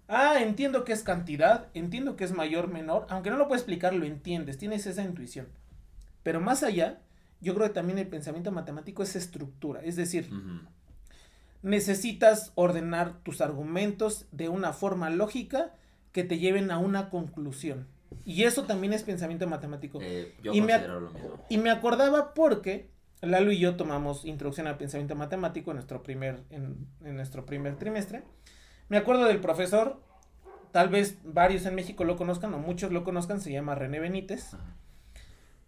ah, 0.07 0.37
entiendo 0.41 0.83
que 0.83 0.93
es 0.93 1.03
cantidad, 1.03 1.67
entiendo 1.73 2.15
que 2.15 2.23
es 2.23 2.31
mayor, 2.31 2.67
menor, 2.67 3.05
aunque 3.09 3.29
no 3.29 3.37
lo 3.37 3.47
puedo 3.47 3.59
explicar, 3.59 3.93
lo 3.93 4.05
entiendes, 4.05 4.57
tienes 4.57 4.85
esa 4.85 5.03
intuición. 5.03 5.47
Pero 6.23 6.41
más 6.41 6.63
allá, 6.63 6.99
yo 7.41 7.53
creo 7.55 7.67
que 7.67 7.73
también 7.73 7.99
el 7.99 8.07
pensamiento 8.07 8.51
matemático 8.51 9.03
es 9.03 9.15
estructura, 9.15 9.81
es 9.83 9.95
decir, 9.95 10.29
necesitas 11.61 12.51
ordenar 12.55 13.19
tus 13.23 13.41
argumentos 13.41 14.25
de 14.31 14.49
una 14.49 14.73
forma 14.73 15.09
lógica 15.09 15.73
que 16.11 16.23
te 16.23 16.39
lleven 16.39 16.71
a 16.71 16.77
una 16.77 17.09
conclusión. 17.09 17.87
Y 18.23 18.43
eso 18.43 18.63
también 18.63 18.93
es 18.93 19.03
pensamiento 19.03 19.47
matemático. 19.47 19.99
Eh, 20.01 20.33
yo 20.41 20.53
y, 20.53 20.61
me, 20.61 20.79
lo 20.87 21.01
mismo. 21.01 21.43
y 21.49 21.57
me 21.57 21.69
acordaba 21.69 22.33
porque 22.33 22.89
Lalo 23.21 23.51
y 23.51 23.59
yo 23.59 23.75
tomamos 23.75 24.25
introducción 24.25 24.67
al 24.67 24.77
pensamiento 24.77 25.15
matemático 25.15 25.71
en 25.71 25.75
nuestro 25.77 26.03
primer, 26.03 26.43
en, 26.49 26.87
nuestro 26.99 27.45
primer 27.45 27.75
trimestre. 27.77 28.23
Me 28.89 28.97
acuerdo 28.97 29.25
del 29.25 29.39
profesor, 29.39 29.99
tal 30.71 30.89
vez 30.89 31.17
varios 31.23 31.65
en 31.65 31.75
México 31.75 32.03
lo 32.03 32.15
conozcan 32.17 32.53
o 32.53 32.59
muchos 32.59 32.91
lo 32.91 33.03
conozcan, 33.03 33.41
se 33.41 33.51
llama 33.51 33.75
René 33.75 33.99
Benítez. 33.99 34.51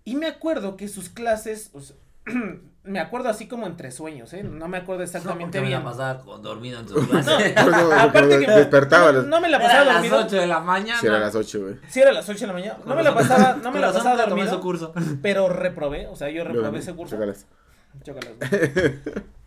Y 0.03 0.15
me 0.15 0.27
acuerdo 0.27 0.77
que 0.77 0.87
sus 0.87 1.09
clases, 1.09 1.71
o 1.73 1.81
sea, 1.81 1.95
me 2.83 2.99
acuerdo 2.99 3.29
así 3.29 3.47
como 3.47 3.67
entre 3.67 3.91
sueños, 3.91 4.31
¿eh? 4.33 4.43
No 4.43 4.67
me 4.67 4.77
acuerdo 4.77 5.03
exactamente 5.03 5.57
no, 5.57 5.63
me 5.63 5.67
bien. 5.69 5.79
la 5.83 5.85
pasaba 5.89 6.19
con- 6.21 6.41
dormido 6.41 6.79
en 6.79 6.87
sus 6.87 7.05
clases. 7.09 7.53
Cuando- 7.53 7.93
Aparte 7.93 8.27
cuando 8.29 8.45
que 8.45 8.51
despertaba 8.51 9.11
no, 9.11 9.21
no 9.23 9.41
me 9.41 9.49
la 9.49 9.57
Era 9.57 9.65
pasaba 9.65 9.81
a 9.81 9.85
las 9.85 9.95
dormido. 9.95 10.17
8 10.25 10.35
de 10.37 10.47
la 10.47 10.59
mañana. 10.61 10.99
Sí, 10.99 11.07
era 11.07 11.17
a 11.17 11.19
las 11.19 11.35
8, 11.35 11.59
güey. 11.61 11.75
Sí, 11.89 11.99
era 11.99 12.11
a 12.11 12.13
las 12.13 12.29
8 12.29 12.39
de 12.39 12.47
la 12.47 12.53
mañana. 12.53 12.77
No 12.85 12.95
me 12.95 13.03
la 13.03 13.13
pasaba, 13.13 13.55
no 13.61 13.71
me 13.71 13.79
la 13.79 13.91
pasaba 13.91 14.15
dormido, 14.25 14.49
su 14.53 14.61
curso. 14.61 14.93
pero 15.21 15.49
reprobé, 15.49 16.07
o 16.07 16.15
sea, 16.15 16.29
yo 16.29 16.43
reprobé 16.43 16.79
ese 16.79 16.93
curso. 16.93 17.15
chócalas. 17.15 17.45
Chócalas, 18.03 18.33
güey. 18.37 18.93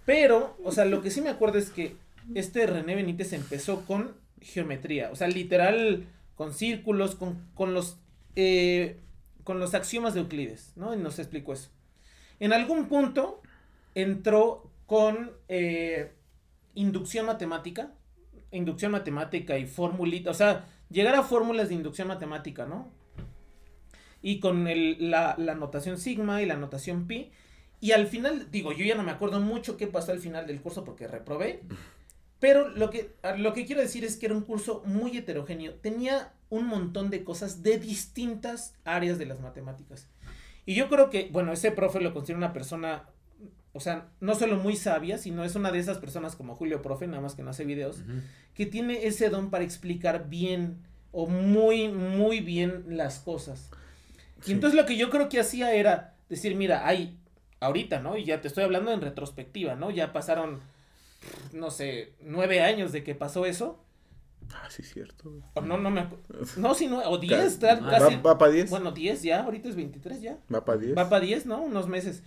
Pero, 0.05 0.57
o 0.65 0.73
sea, 0.73 0.85
lo 0.87 1.01
que 1.03 1.11
sí 1.11 1.21
me 1.21 1.31
acuerdo 1.31 1.59
es 1.59 1.71
que 1.71 1.97
este 2.35 2.67
René 2.67 2.95
Benítez 2.95 3.33
empezó 3.33 3.85
con 3.87 4.15
geometría, 4.41 5.11
o 5.13 5.17
sea, 5.17 5.29
literal 5.29 6.07
con 6.35 6.55
círculos, 6.55 7.15
con, 7.15 7.47
con 7.55 7.75
los 7.75 7.99
eh, 8.37 8.99
con 9.45 9.59
los 9.59 9.75
axiomas 9.75 10.15
de 10.15 10.21
Euclides, 10.21 10.73
¿no? 10.77 10.95
Y 10.95 10.97
nos 10.97 11.19
explicó 11.19 11.53
eso. 11.53 11.71
En 12.39 12.53
algún 12.53 12.87
punto 12.87 13.43
entró 13.95 14.71
con 14.87 15.33
eh, 15.49 16.13
inducción 16.75 17.27
matemática, 17.27 17.93
inducción 18.51 18.93
matemática 18.93 19.59
y 19.59 19.67
formulita, 19.67 20.31
o 20.31 20.35
sea, 20.35 20.67
llegar 20.89 21.15
a 21.15 21.23
fórmulas 21.23 21.69
de 21.69 21.75
inducción 21.75 22.09
matemática, 22.09 22.67
¿no? 22.67 22.91
Y 24.23 24.41
con 24.41 24.69
el, 24.69 25.11
la, 25.11 25.35
la 25.39 25.55
notación 25.55 25.99
sigma 25.99 26.43
y 26.43 26.47
la 26.47 26.57
notación 26.57 27.07
pi. 27.07 27.31
Y 27.81 27.93
al 27.93 28.07
final, 28.07 28.51
digo, 28.51 28.73
yo 28.73 28.85
ya 28.85 28.95
no 28.95 29.03
me 29.03 29.11
acuerdo 29.11 29.41
mucho 29.41 29.77
qué 29.77 29.87
pasó 29.87 30.13
al 30.13 30.19
final 30.21 30.47
del 30.47 30.61
curso 30.61 30.85
porque 30.85 31.09
reprobé. 31.09 31.63
Pero 32.41 32.71
lo 32.71 32.91
que, 32.91 33.13
lo 33.37 33.53
que 33.53 33.67
quiero 33.67 33.83
decir 33.83 34.05
es 34.05 34.17
que 34.17 34.27
era 34.27 34.35
un 34.35 34.43
curso 34.43 34.83
muy 34.87 35.17
heterogéneo. 35.17 35.75
Tenía 35.75 36.33
un 36.49 36.67
montón 36.67 37.11
de 37.11 37.23
cosas 37.23 37.63
de 37.63 37.79
distintas 37.79 38.75
áreas 38.85 39.19
de 39.19 39.27
las 39.27 39.41
matemáticas. 39.41 40.09
Y 40.67 40.75
yo 40.75 40.89
creo 40.89 41.11
que, 41.11 41.29
bueno, 41.31 41.53
ese 41.53 41.71
profe 41.71 42.01
lo 42.01 42.13
considero 42.13 42.39
una 42.39 42.53
persona, 42.53 43.05
o 43.73 43.81
sea, 43.81 44.09
no 44.21 44.35
solo 44.35 44.57
muy 44.57 44.77
sabia, 44.77 45.19
sino 45.19 45.45
es 45.45 45.55
una 45.55 45.71
de 45.71 45.79
esas 45.79 45.99
personas 45.99 46.35
como 46.35 46.57
Julio 46.57 46.83
Profe, 46.83 47.07
nada 47.07 47.23
más 47.23 47.35
que 47.35 47.43
no 47.43 47.51
hace 47.51 47.65
videos, 47.65 48.03
que 48.55 48.67
tiene 48.67 49.07
ese 49.07 49.29
don 49.31 49.51
para 49.51 49.65
explicar 49.65 50.29
bien 50.29 50.79
o 51.13 51.27
muy, 51.27 51.89
muy 51.89 52.41
bien 52.41 52.85
las 52.89 53.19
cosas. 53.19 53.71
Y 54.47 54.53
entonces 54.53 54.79
lo 54.79 54.87
que 54.87 54.97
yo 54.97 55.11
creo 55.11 55.29
que 55.29 55.41
hacía 55.41 55.75
era 55.75 56.15
decir, 56.29 56.57
mira, 56.57 56.87
hay 56.87 57.19
ahorita, 57.61 58.01
¿no? 58.01 58.17
Y 58.17 58.25
ya 58.25 58.41
te 58.41 58.49
estoy 58.49 58.65
hablando 58.65 58.93
en 58.93 59.01
retrospectiva, 59.01 59.75
¿no? 59.75 59.91
Ya 59.91 60.13
pasaron, 60.13 60.61
no 61.53 61.71
sé, 61.71 62.15
nueve 62.23 62.63
años 62.63 62.93
de 62.93 63.03
que 63.05 63.15
pasó 63.15 63.47
eso. 63.47 63.85
Ah, 64.53 64.69
sí, 64.69 64.83
cierto. 64.83 65.33
O 65.55 65.61
no, 65.61 65.79
no 65.79 65.91
me 65.91 66.01
acuerdo. 66.01 66.27
No, 66.57 66.75
si 66.75 66.87
no, 66.89 66.99
o 67.09 67.19
diez, 67.19 67.55
Ca- 67.59 67.79
tal, 67.79 67.91
casi. 67.91 68.17
Va, 68.17 68.23
va 68.23 68.39
para 68.39 68.51
10. 68.53 68.71
Bueno, 68.71 68.91
diez 68.93 69.23
ya, 69.23 69.45
ahorita 69.45 69.69
es 69.69 69.77
23 69.77 70.21
ya. 70.23 70.39
va 70.53 70.65
para 70.65 70.79
10. 70.79 70.97
Va 70.99 71.09
para 71.09 71.25
10, 71.25 71.47
¿no? 71.47 71.63
Unos 71.63 71.87
meses. 71.89 72.23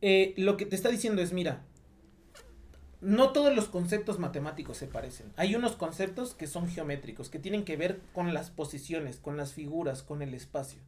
Eh, 0.00 0.34
lo 0.36 0.56
que 0.56 0.66
te 0.66 0.76
está 0.76 0.88
diciendo 0.90 1.20
es, 1.22 1.32
mira, 1.32 1.62
no 3.00 3.30
todos 3.32 3.54
los 3.54 3.66
conceptos 3.66 4.18
matemáticos 4.18 4.76
se 4.78 4.86
parecen. 4.86 5.32
Hay 5.36 5.54
unos 5.54 5.76
conceptos 5.76 6.34
que 6.34 6.46
son 6.46 6.68
geométricos, 6.68 7.28
que 7.28 7.38
tienen 7.38 7.64
que 7.64 7.76
ver 7.76 8.00
con 8.12 8.32
las 8.34 8.50
posiciones, 8.50 9.18
con 9.18 9.36
las 9.36 9.52
figuras, 9.52 10.02
con 10.02 10.22
el 10.22 10.34
espacio. 10.34 10.80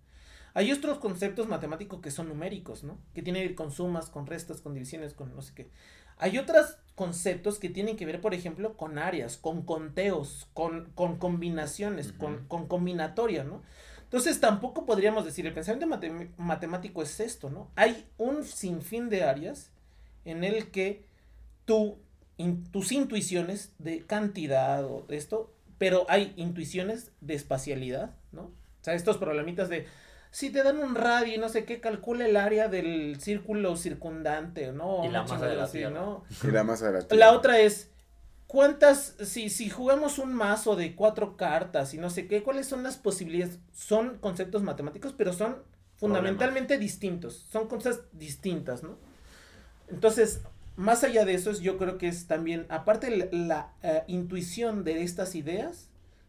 Hay 0.54 0.72
otros 0.72 0.98
conceptos 0.98 1.46
matemáticos 1.48 2.00
que 2.00 2.10
son 2.10 2.28
numéricos, 2.28 2.82
¿no? 2.82 2.98
Que 3.14 3.22
tienen 3.22 3.42
que 3.42 3.48
ver 3.48 3.54
con 3.56 3.70
sumas, 3.70 4.08
con 4.08 4.26
restas, 4.26 4.60
con 4.60 4.74
divisiones, 4.74 5.14
con 5.14 5.34
no 5.34 5.42
sé 5.42 5.52
qué. 5.54 5.70
Hay 6.18 6.38
otros 6.38 6.76
conceptos 6.94 7.58
que 7.58 7.68
tienen 7.68 7.96
que 7.96 8.06
ver, 8.06 8.20
por 8.20 8.34
ejemplo, 8.34 8.76
con 8.76 8.98
áreas, 8.98 9.36
con 9.36 9.62
conteos, 9.62 10.48
con, 10.52 10.90
con 10.94 11.16
combinaciones, 11.18 12.12
con, 12.12 12.46
con 12.48 12.66
combinatoria, 12.66 13.44
¿no? 13.44 13.62
Entonces 14.02 14.40
tampoco 14.40 14.84
podríamos 14.86 15.24
decir, 15.24 15.46
el 15.46 15.52
pensamiento 15.54 15.86
matem- 15.86 16.30
matemático 16.38 17.02
es 17.02 17.20
esto, 17.20 17.50
¿no? 17.50 17.70
Hay 17.76 18.06
un 18.16 18.42
sinfín 18.44 19.10
de 19.10 19.22
áreas 19.22 19.70
en 20.24 20.44
el 20.44 20.70
que 20.70 21.04
tú, 21.66 21.98
in- 22.36 22.64
tus 22.72 22.90
intuiciones 22.92 23.72
de 23.78 24.04
cantidad 24.04 24.84
o 24.84 25.02
de 25.08 25.16
esto, 25.16 25.52
pero 25.78 26.06
hay 26.08 26.32
intuiciones 26.36 27.12
de 27.20 27.34
espacialidad, 27.34 28.16
¿no? 28.32 28.42
O 28.42 28.52
sea, 28.82 28.94
estos 28.94 29.18
problemitas 29.18 29.68
de, 29.68 29.86
si 30.30 30.50
te 30.50 30.62
dan 30.62 30.78
un 30.78 30.94
radio 30.94 31.34
y 31.34 31.38
no 31.38 31.48
sé 31.48 31.64
qué, 31.64 31.80
calcula 31.80 32.26
el 32.26 32.36
área 32.36 32.68
del 32.68 33.20
círculo 33.20 33.76
circundante, 33.76 34.72
¿no? 34.72 35.04
Y 35.04 35.08
la 35.08 35.22
masa 35.22 35.46
de 35.46 35.56
la 35.56 35.64
así, 35.64 35.78
Tierra. 35.78 35.90
¿no? 35.90 36.24
Y 36.44 36.50
la 36.50 36.64
masa 36.64 36.90
de 36.90 37.00
la 37.00 37.16
La 37.16 37.32
otra 37.32 37.58
es, 37.60 37.90
¿cuántas, 38.46 39.14
si, 39.24 39.50
si 39.50 39.70
jugamos 39.70 40.18
un 40.18 40.34
mazo 40.34 40.76
de 40.76 40.94
cuatro 40.94 41.36
cartas 41.36 41.94
y 41.94 41.98
no 41.98 42.10
sé 42.10 42.26
qué, 42.26 42.42
cuáles 42.42 42.66
son 42.66 42.82
las 42.82 42.96
posibilidades? 42.96 43.58
Son 43.72 44.18
conceptos 44.18 44.62
matemáticos, 44.62 45.14
pero 45.16 45.32
son 45.32 45.62
fundamentalmente 45.96 46.78
distintos, 46.78 47.46
son 47.50 47.66
cosas 47.68 48.02
distintas, 48.12 48.82
¿no? 48.82 48.96
Entonces, 49.90 50.40
más 50.76 51.02
allá 51.04 51.24
de 51.24 51.34
eso, 51.34 51.50
es- 51.50 51.60
yo 51.60 51.76
creo 51.78 51.98
que 51.98 52.08
es 52.08 52.26
también, 52.26 52.66
aparte 52.68 53.10
la, 53.16 53.26
la, 53.32 53.72
eh, 53.82 54.04
intuición 54.06 54.84
de 54.84 55.02
estas 55.02 55.34
ideas, 55.34 55.87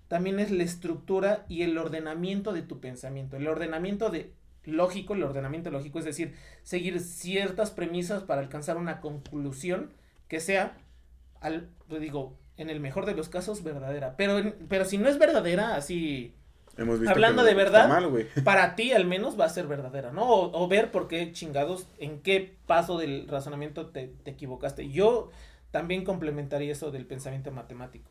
también 0.09 0.39
es 0.39 0.51
la 0.51 0.63
estructura 0.63 1.45
y 1.47 1.61
el 1.61 1.77
ordenamiento 1.77 2.51
de 2.51 2.63
tu 2.63 2.81
pensamiento, 2.81 3.37
el 3.37 3.47
ordenamiento 3.47 4.09
de 4.09 4.33
lógico, 4.65 5.13
el 5.13 5.23
ordenamiento 5.23 5.69
lógico, 5.69 5.99
es 5.99 6.05
decir, 6.05 6.35
seguir 6.63 6.99
ciertas 6.99 7.71
premisas 7.71 8.23
para 8.23 8.41
alcanzar 8.41 8.77
una 8.77 9.01
conclusión 9.01 9.93
que 10.27 10.39
sea, 10.39 10.77
al, 11.41 11.69
pues 11.87 12.01
digo, 12.01 12.35
en 12.57 12.69
el 12.69 12.79
mejor 12.79 13.05
de 13.05 13.15
los 13.15 13.29
casos, 13.29 13.63
verdadera. 13.63 14.15
Pero, 14.17 14.53
pero 14.67 14.83
si 14.83 14.97
no 14.97 15.07
es 15.09 15.19
verdadera, 15.19 15.75
así, 15.75 16.33
Hemos 16.75 16.99
visto 16.99 17.11
hablando 17.13 17.43
de 17.43 17.53
verdad, 17.53 17.87
mal, 17.87 18.27
para 18.43 18.75
ti 18.75 18.91
al 18.91 19.05
menos 19.05 19.39
va 19.39 19.45
a 19.45 19.49
ser 19.49 19.67
verdadera, 19.67 20.11
¿no? 20.11 20.27
O, 20.27 20.63
o 20.63 20.67
ver 20.67 20.91
por 20.91 21.07
qué 21.07 21.31
chingados, 21.33 21.87
en 21.99 22.21
qué 22.21 22.57
paso 22.65 22.97
del 22.97 23.27
razonamiento 23.27 23.87
te, 23.87 24.07
te 24.23 24.31
equivocaste. 24.31 24.89
Yo 24.89 25.29
también 25.69 26.03
complementaría 26.03 26.71
eso 26.71 26.89
del 26.89 27.05
pensamiento 27.05 27.51
matemático. 27.51 28.09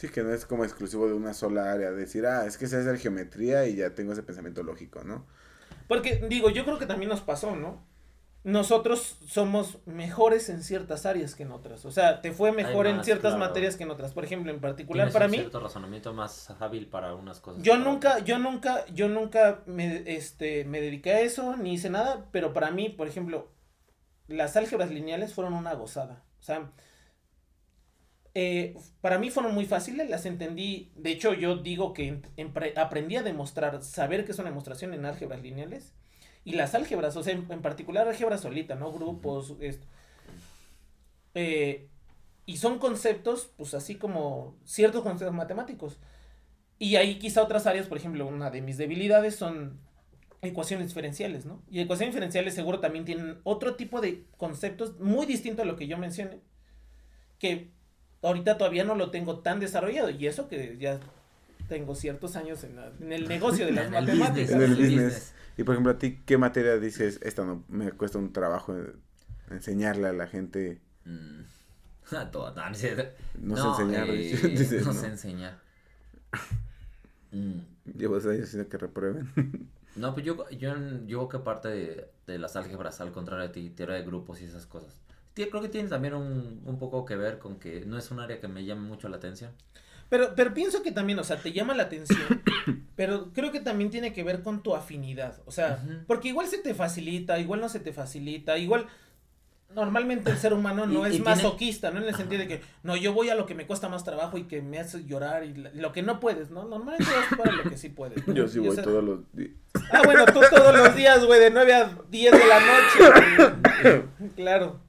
Sí, 0.00 0.08
que 0.08 0.22
no 0.22 0.32
es 0.32 0.46
como 0.46 0.64
exclusivo 0.64 1.06
de 1.06 1.12
una 1.12 1.34
sola 1.34 1.70
área. 1.70 1.90
Decir, 1.90 2.24
ah, 2.24 2.46
es 2.46 2.56
que 2.56 2.66
sé 2.66 2.78
hacer 2.78 2.96
geometría 2.96 3.66
y 3.66 3.76
ya 3.76 3.94
tengo 3.94 4.14
ese 4.14 4.22
pensamiento 4.22 4.62
lógico, 4.62 5.04
¿no? 5.04 5.26
Porque, 5.88 6.24
digo, 6.26 6.48
yo 6.48 6.64
creo 6.64 6.78
que 6.78 6.86
también 6.86 7.10
nos 7.10 7.20
pasó, 7.20 7.54
¿no? 7.54 7.84
Nosotros 8.42 9.18
somos 9.26 9.76
mejores 9.84 10.48
en 10.48 10.62
ciertas 10.62 11.04
áreas 11.04 11.34
que 11.34 11.42
en 11.42 11.52
otras. 11.52 11.84
O 11.84 11.90
sea, 11.90 12.22
te 12.22 12.32
fue 12.32 12.50
mejor 12.50 12.86
en 12.86 13.04
ciertas 13.04 13.34
claro. 13.34 13.50
materias 13.50 13.76
que 13.76 13.82
en 13.82 13.90
otras. 13.90 14.14
Por 14.14 14.24
ejemplo, 14.24 14.50
en 14.50 14.62
particular 14.62 15.08
Tienes 15.08 15.12
para 15.12 15.26
un 15.26 15.32
mí, 15.32 15.36
cierto 15.36 15.60
razonamiento 15.60 16.14
más 16.14 16.48
hábil 16.58 16.86
para 16.86 17.14
unas 17.14 17.40
cosas. 17.40 17.62
yo 17.62 17.76
nunca, 17.76 18.12
otras. 18.12 18.24
yo 18.24 18.38
nunca, 18.38 18.86
yo 18.86 19.10
nunca 19.10 19.60
me, 19.66 20.02
este, 20.06 20.64
me 20.64 20.80
dediqué 20.80 21.12
a 21.12 21.20
eso, 21.20 21.58
ni 21.58 21.74
hice 21.74 21.90
nada, 21.90 22.24
pero 22.32 22.54
para 22.54 22.70
mí, 22.70 22.88
por 22.88 23.06
ejemplo, 23.06 23.50
las 24.28 24.56
álgebras 24.56 24.90
lineales 24.90 25.34
fueron 25.34 25.52
una 25.52 25.74
gozada. 25.74 26.22
O 26.40 26.42
sea, 26.42 26.70
eh, 28.34 28.76
para 29.00 29.18
mí 29.18 29.30
fueron 29.30 29.54
muy 29.54 29.66
fáciles, 29.66 30.08
las 30.10 30.26
entendí. 30.26 30.90
De 30.96 31.10
hecho, 31.10 31.34
yo 31.34 31.56
digo 31.56 31.92
que 31.92 32.08
en- 32.08 32.22
en 32.36 32.52
pre- 32.52 32.74
aprendí 32.76 33.16
a 33.16 33.22
demostrar, 33.22 33.82
saber 33.82 34.24
qué 34.24 34.32
es 34.32 34.38
una 34.38 34.50
demostración 34.50 34.94
en 34.94 35.04
álgebras 35.06 35.42
lineales. 35.42 35.92
Y 36.44 36.52
las 36.54 36.74
álgebras, 36.74 37.16
o 37.16 37.22
sea, 37.22 37.34
en, 37.34 37.50
en 37.50 37.62
particular 37.62 38.08
álgebra 38.08 38.38
solita, 38.38 38.74
¿no? 38.74 38.92
Grupos, 38.92 39.56
esto. 39.60 39.86
Eh, 41.34 41.88
y 42.46 42.56
son 42.56 42.78
conceptos, 42.78 43.50
pues 43.56 43.74
así 43.74 43.94
como 43.96 44.56
ciertos 44.64 45.02
conceptos 45.02 45.34
matemáticos. 45.36 45.98
Y 46.78 46.96
hay 46.96 47.18
quizá 47.18 47.42
otras 47.42 47.66
áreas, 47.66 47.86
por 47.86 47.98
ejemplo, 47.98 48.26
una 48.26 48.50
de 48.50 48.62
mis 48.62 48.78
debilidades 48.78 49.36
son 49.36 49.80
ecuaciones 50.42 50.88
diferenciales, 50.88 51.44
¿no? 51.46 51.62
Y 51.70 51.80
ecuaciones 51.80 52.14
diferenciales 52.14 52.54
seguro 52.54 52.80
también 52.80 53.04
tienen 53.04 53.40
otro 53.44 53.76
tipo 53.76 54.00
de 54.00 54.24
conceptos 54.38 54.98
muy 55.00 55.26
distinto 55.26 55.62
a 55.62 55.66
lo 55.66 55.76
que 55.76 55.86
yo 55.86 55.98
mencioné, 55.98 56.40
que 57.38 57.70
ahorita 58.22 58.58
todavía 58.58 58.84
no 58.84 58.94
lo 58.94 59.10
tengo 59.10 59.40
tan 59.40 59.60
desarrollado, 59.60 60.10
y 60.10 60.26
eso 60.26 60.48
que 60.48 60.76
ya 60.78 61.00
tengo 61.68 61.94
ciertos 61.94 62.36
años 62.36 62.64
en, 62.64 62.76
la- 62.76 62.92
en 63.00 63.12
el 63.12 63.28
negocio 63.28 63.66
de 63.66 63.72
las 63.72 63.86
En 63.86 63.94
el 63.94 64.04
matemáticas. 64.06 64.50
En 64.50 64.62
el 64.62 64.74
business. 64.76 65.34
Y 65.56 65.64
por 65.64 65.74
ejemplo, 65.74 65.92
a 65.92 65.98
ti, 65.98 66.20
¿qué 66.26 66.38
materia 66.38 66.78
dices, 66.78 67.20
esta 67.22 67.44
no 67.44 67.64
me 67.68 67.92
cuesta 67.92 68.18
un 68.18 68.32
trabajo 68.32 68.76
eh, 68.78 68.92
enseñarle 69.50 70.08
a 70.08 70.12
la 70.12 70.26
gente? 70.26 70.80
Mm. 71.04 71.40
A 72.16 72.30
todo, 72.30 72.52
no, 72.54 72.62
no. 73.40 73.56
No, 73.56 73.74
sé 73.76 73.82
enseñar. 73.82 74.10
eh, 74.10 74.48
dices, 74.56 74.84
no 74.86 74.92
¿no? 74.92 75.00
sé 75.00 75.06
enseñar. 75.06 75.58
Mm. 77.32 77.60
Llevo 77.96 78.14
dos 78.16 78.26
años 78.26 78.44
haciendo 78.48 78.68
que 78.68 78.78
reprueben. 78.78 79.28
No, 79.96 80.14
pues 80.14 80.24
yo, 80.24 80.48
yo, 80.50 80.74
yo 81.06 81.28
creo 81.28 81.28
que 81.28 81.38
parte 81.40 81.68
de, 81.68 82.10
de 82.26 82.38
las 82.38 82.56
álgebras, 82.56 83.00
al 83.00 83.12
contrario 83.12 83.48
de 83.48 83.52
ti, 83.54 83.70
teoría 83.70 83.96
de 83.96 84.02
grupos 84.04 84.40
y 84.40 84.44
esas 84.44 84.66
cosas. 84.66 84.96
Creo 85.34 85.62
que 85.62 85.68
tiene 85.68 85.88
también 85.88 86.14
un, 86.14 86.60
un 86.66 86.78
poco 86.78 87.04
que 87.04 87.16
ver 87.16 87.38
con 87.38 87.58
que 87.58 87.84
no 87.86 87.96
es 87.96 88.10
un 88.10 88.20
área 88.20 88.40
que 88.40 88.48
me 88.48 88.64
llame 88.64 88.82
mucho 88.82 89.08
la 89.08 89.16
atención. 89.16 89.52
Pero, 90.10 90.34
pero 90.34 90.52
pienso 90.52 90.82
que 90.82 90.90
también, 90.92 91.18
o 91.20 91.24
sea, 91.24 91.36
te 91.36 91.52
llama 91.52 91.72
la 91.74 91.84
atención, 91.84 92.42
pero 92.96 93.32
creo 93.32 93.52
que 93.52 93.60
también 93.60 93.90
tiene 93.90 94.12
que 94.12 94.24
ver 94.24 94.42
con 94.42 94.60
tu 94.62 94.74
afinidad, 94.74 95.40
o 95.46 95.52
sea, 95.52 95.82
porque 96.08 96.28
igual 96.28 96.48
se 96.48 96.58
te 96.58 96.74
facilita, 96.74 97.38
igual 97.38 97.60
no 97.60 97.68
se 97.68 97.78
te 97.78 97.92
facilita, 97.92 98.58
igual 98.58 98.86
normalmente 99.72 100.30
el 100.32 100.36
ser 100.36 100.52
humano 100.52 100.84
no 100.84 101.04
Y- 101.06 101.10
es 101.10 101.14
y 101.14 101.18
tiene- 101.20 101.30
masoquista, 101.36 101.92
¿no? 101.92 101.98
En 102.02 102.08
el 102.08 102.14
sentido 102.16 102.40
de 102.42 102.48
que, 102.48 102.60
no, 102.82 102.96
yo 102.96 103.12
voy 103.12 103.30
a 103.30 103.36
lo 103.36 103.46
que 103.46 103.54
me 103.54 103.68
cuesta 103.68 103.88
más 103.88 104.02
trabajo 104.02 104.36
y 104.36 104.44
que 104.48 104.62
me 104.62 104.80
hace 104.80 105.04
llorar 105.04 105.44
y 105.44 105.54
la- 105.54 105.70
lo 105.74 105.92
que 105.92 106.02
no 106.02 106.18
puedes, 106.18 106.50
¿no? 106.50 106.64
Normalmente 106.64 107.04
vas 107.14 107.38
para 107.38 107.52
lo 107.52 107.62
que 107.62 107.76
sí 107.78 107.88
puedes. 107.88 108.26
¿no? 108.26 108.34
Yo 108.34 108.48
sí 108.48 108.58
Y 108.58 108.66
voy 108.66 108.76
todos 108.76 109.04
los 109.04 109.20
días. 109.32 109.52
Ah, 109.92 110.02
bueno, 110.04 110.24
tú 110.26 110.40
todos 110.52 110.76
los 110.76 110.96
días, 110.96 111.24
güey, 111.24 111.38
de 111.38 111.50
9 111.52 111.72
a 111.72 111.96
10 112.10 112.32
de 112.32 112.46
la 112.48 112.58
noche. 112.58 113.52
güey. 113.84 114.02
claro. 114.34 114.80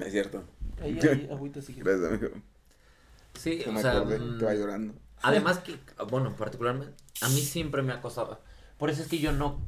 Es 0.00 0.12
cierto. 0.12 0.44
Ahí, 0.80 0.98
ahí, 1.02 1.28
agüita 1.30 1.60
si 1.62 1.74
quieres. 1.74 2.00
Gracias, 2.00 2.12
amigo. 2.20 2.42
Sí, 3.34 3.62
Se 3.62 3.68
o 3.68 3.72
me 3.72 3.80
sea, 3.80 3.92
acordé, 3.92 4.18
mm, 4.18 4.38
te 4.38 4.44
va 4.44 4.54
llorando. 4.54 4.94
Además 5.22 5.58
que, 5.58 5.78
bueno, 6.10 6.34
particularmente, 6.36 6.94
a 7.20 7.28
mí 7.28 7.40
siempre 7.42 7.82
me 7.82 7.92
ha 7.92 8.00
costado. 8.00 8.40
Por 8.78 8.90
eso 8.90 9.02
es 9.02 9.08
que 9.08 9.18
yo 9.18 9.32
no. 9.32 9.60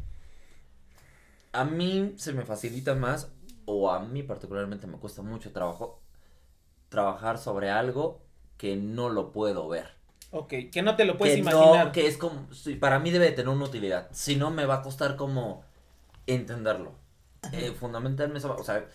A 1.52 1.64
mí 1.64 2.14
se 2.16 2.32
me 2.32 2.44
facilita 2.44 2.94
más, 2.94 3.30
o 3.66 3.90
a 3.90 4.00
mí 4.00 4.22
particularmente 4.22 4.86
me 4.86 4.98
cuesta 4.98 5.22
mucho 5.22 5.52
trabajo, 5.52 6.00
trabajar 6.88 7.38
sobre 7.38 7.70
algo 7.70 8.22
que 8.56 8.76
no 8.76 9.08
lo 9.10 9.32
puedo 9.32 9.68
ver. 9.68 9.90
Ok, 10.30 10.54
que 10.72 10.82
no 10.82 10.96
te 10.96 11.04
lo 11.04 11.18
puedes 11.18 11.34
que 11.34 11.40
imaginar. 11.40 11.86
no, 11.86 11.92
que 11.92 12.06
es 12.06 12.16
como, 12.16 12.52
sí, 12.54 12.74
para 12.76 12.98
mí 12.98 13.10
debe 13.10 13.26
de 13.26 13.32
tener 13.32 13.50
una 13.50 13.66
utilidad. 13.66 14.08
Si 14.12 14.36
no, 14.36 14.50
me 14.50 14.64
va 14.64 14.76
a 14.76 14.82
costar 14.82 15.16
como 15.16 15.64
entenderlo. 16.26 16.92
Eh, 17.52 17.72
fundamentalmente, 17.78 18.38
eso, 18.38 18.56
o 18.56 18.64
sea, 18.64 18.86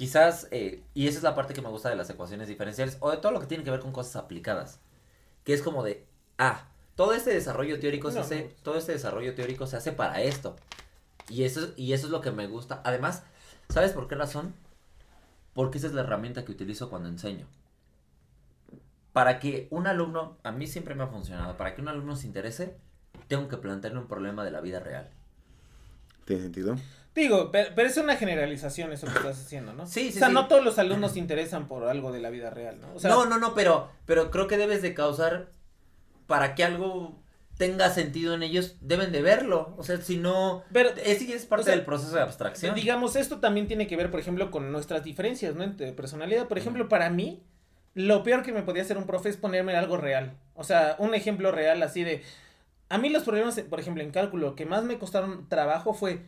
quizás, 0.00 0.48
eh, 0.50 0.82
y 0.94 1.08
esa 1.08 1.18
es 1.18 1.22
la 1.24 1.34
parte 1.34 1.52
que 1.52 1.60
me 1.60 1.68
gusta 1.68 1.90
de 1.90 1.94
las 1.94 2.08
ecuaciones 2.08 2.48
diferenciales, 2.48 2.96
o 3.00 3.10
de 3.10 3.18
todo 3.18 3.32
lo 3.32 3.40
que 3.40 3.46
tiene 3.46 3.64
que 3.64 3.70
ver 3.70 3.80
con 3.80 3.92
cosas 3.92 4.16
aplicadas. 4.16 4.80
Que 5.44 5.52
es 5.52 5.60
como 5.60 5.82
de, 5.82 6.06
ah, 6.38 6.68
todo 6.94 7.12
este 7.12 7.34
desarrollo 7.34 7.78
teórico 7.78 8.10
se 8.10 8.16
No, 8.16 8.22
hace, 8.22 8.44
no. 8.44 8.62
todo 8.62 8.76
este 8.78 8.92
desarrollo 8.92 9.34
teórico 9.34 9.66
se 9.66 9.76
hace 9.76 9.92
para 9.92 10.22
esto. 10.22 10.56
Y 11.28 11.44
eso, 11.44 11.60
es- 11.66 11.72
y 11.76 11.92
eso 11.92 12.06
es 12.06 12.12
lo 12.12 12.22
que 12.22 12.30
me 12.30 12.46
gusta. 12.46 12.80
Además, 12.82 13.24
¿sabes 13.68 13.92
por 13.92 14.08
qué 14.08 14.14
razón? 14.14 14.54
Porque 15.52 15.76
esa 15.76 15.88
es 15.88 15.92
la 15.92 16.00
herramienta 16.00 16.46
que 16.46 16.52
utilizo 16.52 16.88
cuando 16.88 17.10
enseño. 17.10 17.46
Para 19.12 19.38
que 19.38 19.68
un 19.70 19.86
alumno, 19.86 20.38
a 20.44 20.50
mí 20.50 20.66
siempre 20.66 20.94
me 20.94 21.02
ha 21.02 21.08
funcionado, 21.08 21.58
para 21.58 21.74
que 21.74 21.82
un 21.82 21.88
alumno 21.88 22.16
se 22.16 22.26
interese, 22.26 22.74
tengo 23.28 23.48
que 23.48 23.58
plantearle 23.58 23.98
un 24.00 24.08
problema 24.08 24.44
de 24.44 24.50
la 24.50 24.62
vida 24.62 24.80
real. 24.80 25.10
¿Tiene 26.24 26.42
sentido? 26.42 26.76
Digo, 27.20 27.50
pero, 27.52 27.70
pero 27.74 27.88
es 27.88 27.96
una 27.98 28.16
generalización 28.16 28.92
eso 28.92 29.06
que 29.06 29.12
estás 29.12 29.38
haciendo, 29.38 29.74
¿no? 29.74 29.86
Sí, 29.86 30.10
sí, 30.10 30.16
O 30.16 30.18
sea, 30.20 30.28
sí. 30.28 30.34
no 30.34 30.48
todos 30.48 30.64
los 30.64 30.78
alumnos 30.78 31.12
se 31.12 31.18
interesan 31.18 31.68
por 31.68 31.84
algo 31.84 32.12
de 32.12 32.20
la 32.20 32.30
vida 32.30 32.48
real, 32.48 32.80
¿no? 32.80 32.94
O 32.94 32.98
sea, 32.98 33.10
no, 33.10 33.26
no, 33.26 33.38
no, 33.38 33.54
pero, 33.54 33.90
pero 34.06 34.30
creo 34.30 34.46
que 34.46 34.56
debes 34.56 34.80
de 34.80 34.94
causar, 34.94 35.50
para 36.26 36.54
que 36.54 36.64
algo 36.64 37.20
tenga 37.58 37.90
sentido 37.90 38.32
en 38.32 38.42
ellos, 38.42 38.76
deben 38.80 39.12
de 39.12 39.20
verlo. 39.20 39.74
O 39.76 39.82
sea, 39.82 39.98
si 39.98 40.16
no, 40.16 40.64
Pero, 40.72 40.88
es, 41.04 41.20
es 41.20 41.44
parte 41.44 41.60
o 41.60 41.64
sea, 41.66 41.76
del 41.76 41.84
proceso 41.84 42.14
de 42.16 42.22
abstracción. 42.22 42.74
digamos, 42.74 43.16
esto 43.16 43.38
también 43.38 43.66
tiene 43.68 43.86
que 43.86 43.96
ver, 43.96 44.10
por 44.10 44.18
ejemplo, 44.18 44.50
con 44.50 44.72
nuestras 44.72 45.04
diferencias, 45.04 45.54
¿no? 45.54 45.62
Entre 45.62 45.92
personalidad. 45.92 46.48
Por 46.48 46.56
ejemplo, 46.56 46.88
para 46.88 47.10
mí, 47.10 47.42
lo 47.92 48.22
peor 48.22 48.42
que 48.42 48.52
me 48.52 48.62
podía 48.62 48.82
hacer 48.82 48.96
un 48.96 49.04
profe 49.04 49.28
es 49.28 49.36
ponerme 49.36 49.76
algo 49.76 49.98
real. 49.98 50.38
O 50.54 50.64
sea, 50.64 50.96
un 50.98 51.14
ejemplo 51.14 51.52
real 51.52 51.82
así 51.82 52.02
de... 52.02 52.22
A 52.88 52.96
mí 52.96 53.10
los 53.10 53.24
problemas, 53.24 53.60
por 53.60 53.78
ejemplo, 53.78 54.02
en 54.02 54.10
cálculo, 54.10 54.54
que 54.54 54.64
más 54.64 54.84
me 54.84 54.98
costaron 54.98 55.46
trabajo 55.50 55.92
fue... 55.92 56.22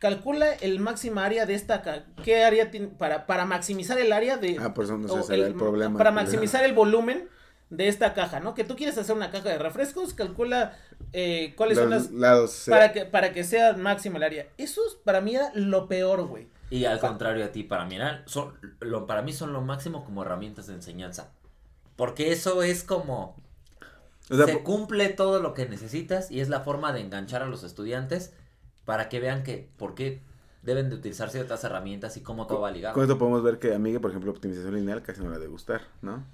Calcula 0.00 0.54
el 0.54 0.80
máxima 0.80 1.26
área 1.26 1.44
de 1.44 1.54
esta... 1.54 1.82
¿Qué 2.24 2.42
área 2.42 2.70
tiene? 2.70 2.88
Para, 2.88 3.26
para 3.26 3.44
maximizar 3.44 3.98
el 3.98 4.14
área 4.14 4.38
de... 4.38 4.56
Ah, 4.58 4.72
por 4.72 4.84
eso 4.84 4.96
no 4.96 5.12
o 5.12 5.16
se 5.18 5.22
sabe 5.24 5.42
el, 5.42 5.54
problema. 5.54 5.98
Para 5.98 6.10
maximizar 6.10 6.64
el 6.64 6.72
volumen 6.72 7.28
de 7.68 7.86
esta 7.86 8.14
caja, 8.14 8.40
¿no? 8.40 8.54
Que 8.54 8.64
tú 8.64 8.76
quieres 8.76 8.96
hacer 8.96 9.14
una 9.14 9.30
caja 9.30 9.50
de 9.50 9.58
refrescos, 9.58 10.14
calcula 10.14 10.74
eh, 11.12 11.52
cuáles 11.54 11.76
son 11.76 11.90
Los 11.90 12.04
las... 12.04 12.12
lados. 12.12 12.64
Para 12.66 12.92
que, 12.92 13.04
para 13.04 13.34
que 13.34 13.44
sea 13.44 13.74
máximo 13.74 14.16
el 14.16 14.22
área. 14.22 14.48
Eso 14.56 14.80
es- 14.88 14.94
para 14.94 15.20
mí 15.20 15.34
era 15.36 15.52
lo 15.54 15.86
peor, 15.86 16.26
güey. 16.26 16.48
Y 16.70 16.86
al 16.86 16.98
contrario 16.98 17.44
a 17.44 17.48
ti, 17.48 17.62
para 17.62 17.84
mí, 17.84 17.98
son, 18.24 18.54
lo, 18.80 19.06
para 19.06 19.20
mí 19.20 19.34
son 19.34 19.52
lo 19.52 19.60
máximo 19.60 20.06
como 20.06 20.22
herramientas 20.22 20.66
de 20.66 20.74
enseñanza. 20.74 21.30
Porque 21.96 22.32
eso 22.32 22.62
es 22.62 22.84
como... 22.84 23.36
O 24.30 24.36
sea, 24.36 24.46
se 24.46 24.62
cumple 24.62 25.10
todo 25.10 25.42
lo 25.42 25.52
que 25.52 25.68
necesitas 25.68 26.30
y 26.30 26.40
es 26.40 26.48
la 26.48 26.60
forma 26.60 26.94
de 26.94 27.00
enganchar 27.00 27.42
a 27.42 27.46
los 27.46 27.64
estudiantes 27.64 28.32
para 28.90 29.08
que 29.08 29.20
vean 29.20 29.44
que 29.44 29.68
por 29.76 29.94
qué 29.94 30.18
deben 30.62 30.90
de 30.90 30.96
utilizar 30.96 31.30
ciertas 31.30 31.62
herramientas 31.62 32.16
y 32.16 32.22
cómo 32.22 32.48
todo 32.48 32.62
va 32.62 32.72
ligado. 32.72 32.92
con 32.94 33.04
esto 33.04 33.16
podemos 33.18 33.40
ver 33.44 33.60
que 33.60 33.72
a 33.72 33.78
Miguel, 33.78 34.00
por 34.00 34.10
ejemplo, 34.10 34.32
optimización 34.32 34.74
lineal 34.74 35.00
casi 35.00 35.22
no 35.22 35.30
le 35.30 35.36
ha 35.36 35.38
de 35.38 35.46
gustar, 35.46 35.82
¿no? 36.02 36.24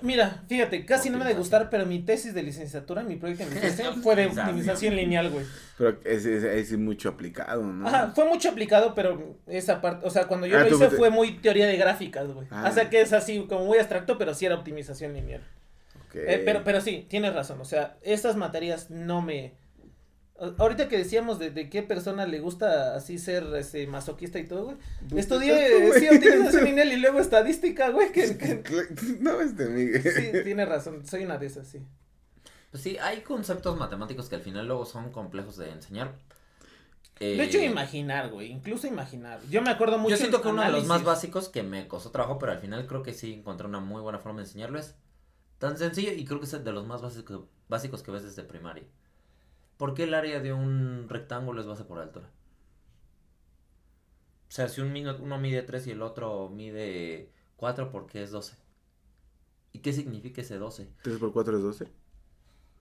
Mira, 0.00 0.44
fíjate, 0.46 0.86
casi 0.86 1.10
no 1.10 1.18
me 1.18 1.24
ha 1.24 1.26
de 1.26 1.34
gustar, 1.34 1.70
pero 1.70 1.86
mi 1.86 1.98
tesis 1.98 2.34
de 2.34 2.44
licenciatura, 2.44 3.02
mi 3.02 3.16
proyecto 3.16 3.42
de 3.44 3.50
investigación 3.50 4.00
fue 4.00 4.14
de 4.14 4.26
Optimización. 4.28 4.94
lineal, 4.94 5.28
güey. 5.30 5.44
Pero 5.76 5.98
es, 6.04 6.24
es, 6.24 6.44
es 6.44 6.78
mucho 6.78 7.08
aplicado, 7.08 7.64
¿no? 7.64 7.88
Ajá, 7.88 8.12
fue 8.14 8.26
mucho 8.28 8.48
aplicado, 8.50 8.94
pero 8.94 9.36
esa 9.48 9.80
parte, 9.80 10.06
o 10.06 10.10
sea, 10.10 10.28
cuando 10.28 10.46
yo 10.46 10.56
Ah, 10.56 10.60
lo 10.60 10.68
hice 10.76 10.90
fue 10.90 11.10
muy 11.10 11.38
teoría 11.38 11.66
de 11.66 11.76
gráficas, 11.76 12.28
güey. 12.32 12.46
Ah. 12.52 12.68
O 12.70 12.72
sea, 12.72 12.88
que 12.90 13.00
es 13.00 13.12
así 13.12 13.44
como 13.48 13.64
muy 13.64 13.78
abstracto, 13.78 14.18
pero 14.18 14.34
sí 14.34 14.46
era 14.46 14.54
optimización 14.54 15.14
lineal. 15.14 15.42
Eh, 16.14 16.42
pero, 16.44 16.62
pero 16.62 16.80
sí, 16.80 17.04
tienes 17.10 17.34
razón, 17.34 17.60
o 17.60 17.64
sea, 17.64 17.96
estas 18.02 18.36
materias 18.36 18.88
no 18.88 19.20
me... 19.20 19.54
Ahorita 20.58 20.88
que 20.88 20.96
decíamos 20.98 21.38
de, 21.40 21.50
de 21.50 21.68
qué 21.68 21.82
persona 21.82 22.24
le 22.26 22.38
gusta 22.38 22.94
así 22.94 23.18
ser 23.18 23.44
este, 23.56 23.86
masoquista 23.88 24.38
y 24.38 24.46
todo, 24.46 24.64
güey. 24.66 24.76
Estudié, 25.16 25.88
güey. 25.88 26.00
sí, 26.00 26.06
optimización 26.14 26.64
lineal 26.64 26.92
y 26.92 26.96
luego 26.96 27.18
estadística, 27.18 27.90
güey. 27.90 28.12
Que, 28.12 28.36
que- 28.38 28.62
No, 29.20 29.40
este 29.40 29.66
Miguel. 29.66 30.02
sí, 30.02 30.30
tienes 30.44 30.68
razón, 30.68 31.04
soy 31.06 31.24
una 31.24 31.38
de 31.38 31.46
esas, 31.46 31.66
sí. 31.66 31.80
Pues 32.70 32.82
sí, 32.82 32.98
hay 32.98 33.22
conceptos 33.22 33.76
matemáticos 33.78 34.28
que 34.28 34.36
al 34.36 34.42
final 34.42 34.66
luego 34.66 34.84
son 34.84 35.10
complejos 35.10 35.56
de 35.56 35.70
enseñar. 35.70 36.12
Eh, 37.20 37.36
De 37.36 37.42
hecho, 37.44 37.58
imaginar, 37.58 38.30
güey, 38.30 38.52
incluso 38.52 38.86
imaginar. 38.86 39.40
Yo 39.50 39.60
me 39.62 39.70
acuerdo 39.70 39.98
mucho. 39.98 40.10
Yo 40.10 40.16
siento 40.18 40.40
que 40.40 40.48
uno 40.48 40.62
de 40.62 40.70
los 40.70 40.84
más 40.86 41.02
básicos 41.02 41.48
que 41.48 41.64
me 41.64 41.88
costó 41.88 42.10
trabajo, 42.12 42.38
pero 42.38 42.52
al 42.52 42.58
final 42.60 42.86
creo 42.86 43.02
que 43.02 43.12
sí 43.12 43.32
encontré 43.32 43.66
una 43.66 43.80
muy 43.80 44.00
buena 44.02 44.18
forma 44.20 44.38
de 44.40 44.46
enseñarlo 44.46 44.78
es 44.78 44.94
tan 45.58 45.76
sencillo 45.78 46.12
y 46.12 46.24
creo 46.24 46.38
que 46.38 46.46
es 46.46 46.52
de 46.64 46.72
los 46.72 46.86
más 46.86 47.02
básicos, 47.02 47.40
básicos 47.68 48.04
que 48.04 48.12
ves 48.12 48.22
desde 48.22 48.44
primaria. 48.44 48.84
¿Por 49.78 49.94
qué 49.94 50.04
el 50.04 50.12
área 50.12 50.40
de 50.40 50.52
un 50.52 51.08
rectángulo 51.08 51.60
es 51.62 51.66
base 51.66 51.84
por 51.84 51.98
altura? 51.98 52.28
O 54.48 54.52
sea, 54.52 54.68
si 54.68 54.80
un 54.80 54.94
uno 55.20 55.38
mide 55.38 55.62
3 55.62 55.86
y 55.86 55.92
el 55.92 56.02
otro 56.02 56.48
mide 56.50 57.30
4, 57.56 57.90
¿por 57.90 58.06
qué 58.06 58.22
es 58.22 58.30
12? 58.30 58.56
¿Y 59.72 59.78
qué 59.80 59.92
significa 59.94 60.42
ese 60.42 60.58
12? 60.58 60.88
3 61.02 61.18
por 61.18 61.32
4 61.32 61.56
es 61.56 61.62
12. 61.62 61.92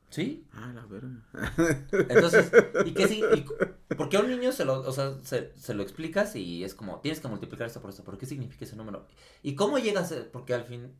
¿Sí? 0.09 0.47
Ah, 0.53 0.71
la 0.73 0.85
verga. 0.85 1.23
Entonces, 2.07 2.53
¿y 2.83 2.93
qué 2.93 3.07
sí? 3.07 3.29
y- 3.31 3.53
¿Por 3.95 4.09
qué 4.09 4.17
a 4.17 4.19
un 4.21 4.29
niño 4.29 4.51
se 4.51 4.63
lo, 4.65 4.81
o 4.81 4.91
sea, 4.91 5.17
se, 5.23 5.57
se 5.57 5.73
lo 5.73 5.81
explicas 5.83 6.35
y 6.35 6.63
es 6.63 6.75
como, 6.75 6.99
tienes 7.01 7.19
que 7.19 7.27
multiplicar 7.27 7.67
esto 7.67 7.81
por 7.81 7.89
esto? 7.89 8.03
¿Por 8.03 8.17
qué 8.17 8.25
significa 8.27 8.65
ese 8.65 8.75
número? 8.75 9.07
¿Y 9.43 9.55
cómo 9.55 9.79
llegas? 9.79 10.11
a- 10.11 10.31
Porque 10.31 10.53
al 10.53 10.65
fin, 10.65 10.93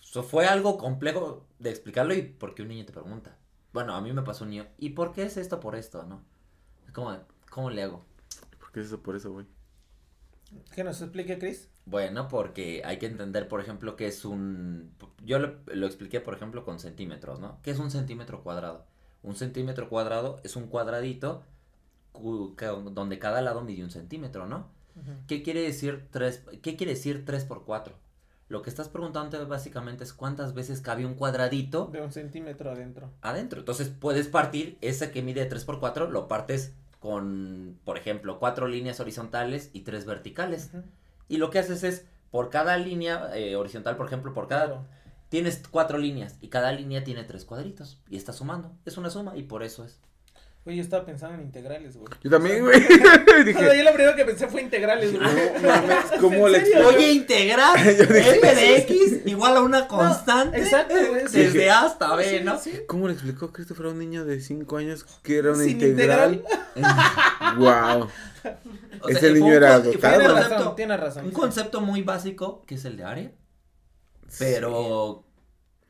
so- 0.00 0.22
fue 0.24 0.46
algo 0.46 0.78
complejo 0.78 1.46
de 1.60 1.70
explicarlo 1.70 2.14
y 2.14 2.22
porque 2.22 2.62
un 2.62 2.68
niño 2.68 2.86
te 2.86 2.92
pregunta. 2.94 3.38
Bueno, 3.72 3.94
a 3.94 4.00
mí 4.00 4.12
me 4.12 4.22
pasó 4.22 4.44
un 4.44 4.50
niño, 4.50 4.66
¿y 4.78 4.90
por 4.90 5.12
qué 5.12 5.22
es 5.24 5.36
esto 5.36 5.60
por 5.60 5.76
esto, 5.76 6.02
no? 6.04 6.22
Es 6.86 6.92
como, 6.92 7.16
¿cómo 7.50 7.70
le 7.70 7.82
hago? 7.82 8.04
¿Por 8.58 8.72
qué 8.72 8.80
es 8.80 8.86
eso 8.86 9.00
por 9.02 9.16
eso, 9.16 9.32
güey? 9.32 9.46
Que 10.74 10.82
nos 10.82 11.00
explique, 11.00 11.38
Chris. 11.38 11.68
Bueno, 11.86 12.26
porque 12.28 12.82
hay 12.84 12.98
que 12.98 13.06
entender, 13.06 13.46
por 13.48 13.60
ejemplo, 13.60 13.94
que 13.96 14.06
es 14.08 14.24
un... 14.24 14.92
Yo 15.24 15.38
lo, 15.38 15.56
lo 15.66 15.86
expliqué, 15.86 16.20
por 16.20 16.34
ejemplo, 16.34 16.64
con 16.64 16.78
centímetros, 16.80 17.38
¿no? 17.40 17.58
¿Qué 17.62 17.70
es 17.70 17.78
un 17.78 17.90
centímetro 17.90 18.42
cuadrado? 18.42 18.84
Un 19.22 19.36
centímetro 19.36 19.88
cuadrado 19.88 20.40
es 20.42 20.56
un 20.56 20.66
cuadradito 20.66 21.44
cu- 22.12 22.54
donde 22.92 23.18
cada 23.18 23.40
lado 23.42 23.62
mide 23.62 23.84
un 23.84 23.90
centímetro, 23.90 24.46
¿no? 24.46 24.68
¿Qué 25.28 25.42
quiere 25.42 25.62
decir 25.62 26.08
3, 26.10 26.44
¿qué 26.62 26.76
quiere 26.76 26.94
decir 26.94 27.24
3 27.24 27.44
por 27.44 27.64
4? 27.64 27.94
Lo 28.50 28.62
que 28.62 28.68
estás 28.68 28.88
preguntando 28.88 29.46
básicamente 29.46 30.02
es 30.02 30.12
cuántas 30.12 30.54
veces 30.54 30.80
cabe 30.80 31.06
un 31.06 31.14
cuadradito 31.14 31.88
De 31.92 32.02
un 32.02 32.10
centímetro 32.10 32.72
adentro. 32.72 33.08
adentro. 33.22 33.60
Entonces 33.60 33.90
puedes 33.90 34.26
partir 34.26 34.76
ese 34.80 35.12
que 35.12 35.22
mide 35.22 35.46
3 35.46 35.64
por 35.64 35.78
4, 35.78 36.10
lo 36.10 36.26
partes 36.26 36.74
con, 36.98 37.78
por 37.84 37.96
ejemplo, 37.96 38.40
cuatro 38.40 38.66
líneas 38.66 38.98
horizontales 38.98 39.70
y 39.72 39.82
tres 39.82 40.04
verticales. 40.04 40.72
Y 41.28 41.36
lo 41.36 41.50
que 41.50 41.60
haces 41.60 41.84
es, 41.84 42.06
por 42.32 42.50
cada 42.50 42.76
línea 42.76 43.30
eh, 43.36 43.54
horizontal, 43.54 43.96
por 43.96 44.06
ejemplo, 44.06 44.34
por 44.34 44.48
cada... 44.48 44.66
Claro. 44.66 44.86
Tienes 45.28 45.62
cuatro 45.70 45.96
líneas 45.98 46.36
y 46.40 46.48
cada 46.48 46.72
línea 46.72 47.04
tiene 47.04 47.22
tres 47.22 47.44
cuadritos. 47.44 48.00
Y 48.10 48.16
está 48.16 48.32
sumando. 48.32 48.72
Es 48.84 48.98
una 48.98 49.10
suma 49.10 49.36
y 49.36 49.44
por 49.44 49.62
eso 49.62 49.84
es. 49.84 50.00
Oye, 50.66 50.76
yo 50.76 50.82
estaba 50.82 51.06
pensando 51.06 51.36
en 51.36 51.40
integrales, 51.42 51.96
güey. 51.96 52.12
Yo 52.22 52.30
también, 52.30 52.60
güey. 52.62 52.78
Dije, 53.46 53.58
sea, 53.58 53.74
yo 53.74 53.82
lo 53.82 53.92
primero 53.94 54.14
que 54.14 54.26
pensé 54.26 54.46
fue 54.46 54.60
integrales, 54.60 55.10
güey. 55.12 55.22
no 55.62 55.68
mames, 55.68 55.96
¿cómo 56.20 56.46
¿En 56.48 56.52
le? 56.52 56.84
Oye, 56.84 57.12
dije, 58.12 58.30
f 58.36 58.54
de 58.54 58.76
x 58.76 59.20
igual 59.24 59.56
a 59.56 59.62
una 59.62 59.88
constante. 59.88 60.58
exacto, 60.60 60.94
güey, 61.08 61.28
sí. 61.28 61.38
Desde 61.44 61.70
A 61.70 61.86
hasta 61.86 62.14
B, 62.14 62.38
Sí, 62.38 62.44
¿no? 62.44 62.58
sí. 62.58 62.78
¿Cómo 62.86 63.08
le 63.08 63.14
explicó 63.14 63.50
Christopher 63.52 63.86
a 63.86 63.88
un 63.88 63.98
niño 63.98 64.26
de 64.26 64.40
5 64.42 64.76
años 64.76 65.06
que 65.22 65.38
era 65.38 65.52
una 65.52 65.64
Sin 65.64 65.80
integral? 65.80 66.44
wow. 67.56 68.08
O 69.02 69.08
Ese 69.08 69.18
fue 69.20 69.32
niño 69.32 69.52
era 69.54 69.80
Tienes 69.82 70.00
concepto- 70.02 70.48
razón, 70.58 70.76
tienes 70.76 71.00
razón. 71.00 71.24
Un 71.24 71.30
concepto 71.32 71.80
muy 71.80 72.02
básico 72.02 72.64
que 72.66 72.74
es 72.74 72.84
el 72.84 72.98
de 72.98 73.04
área. 73.04 73.32
Pero 74.38 75.24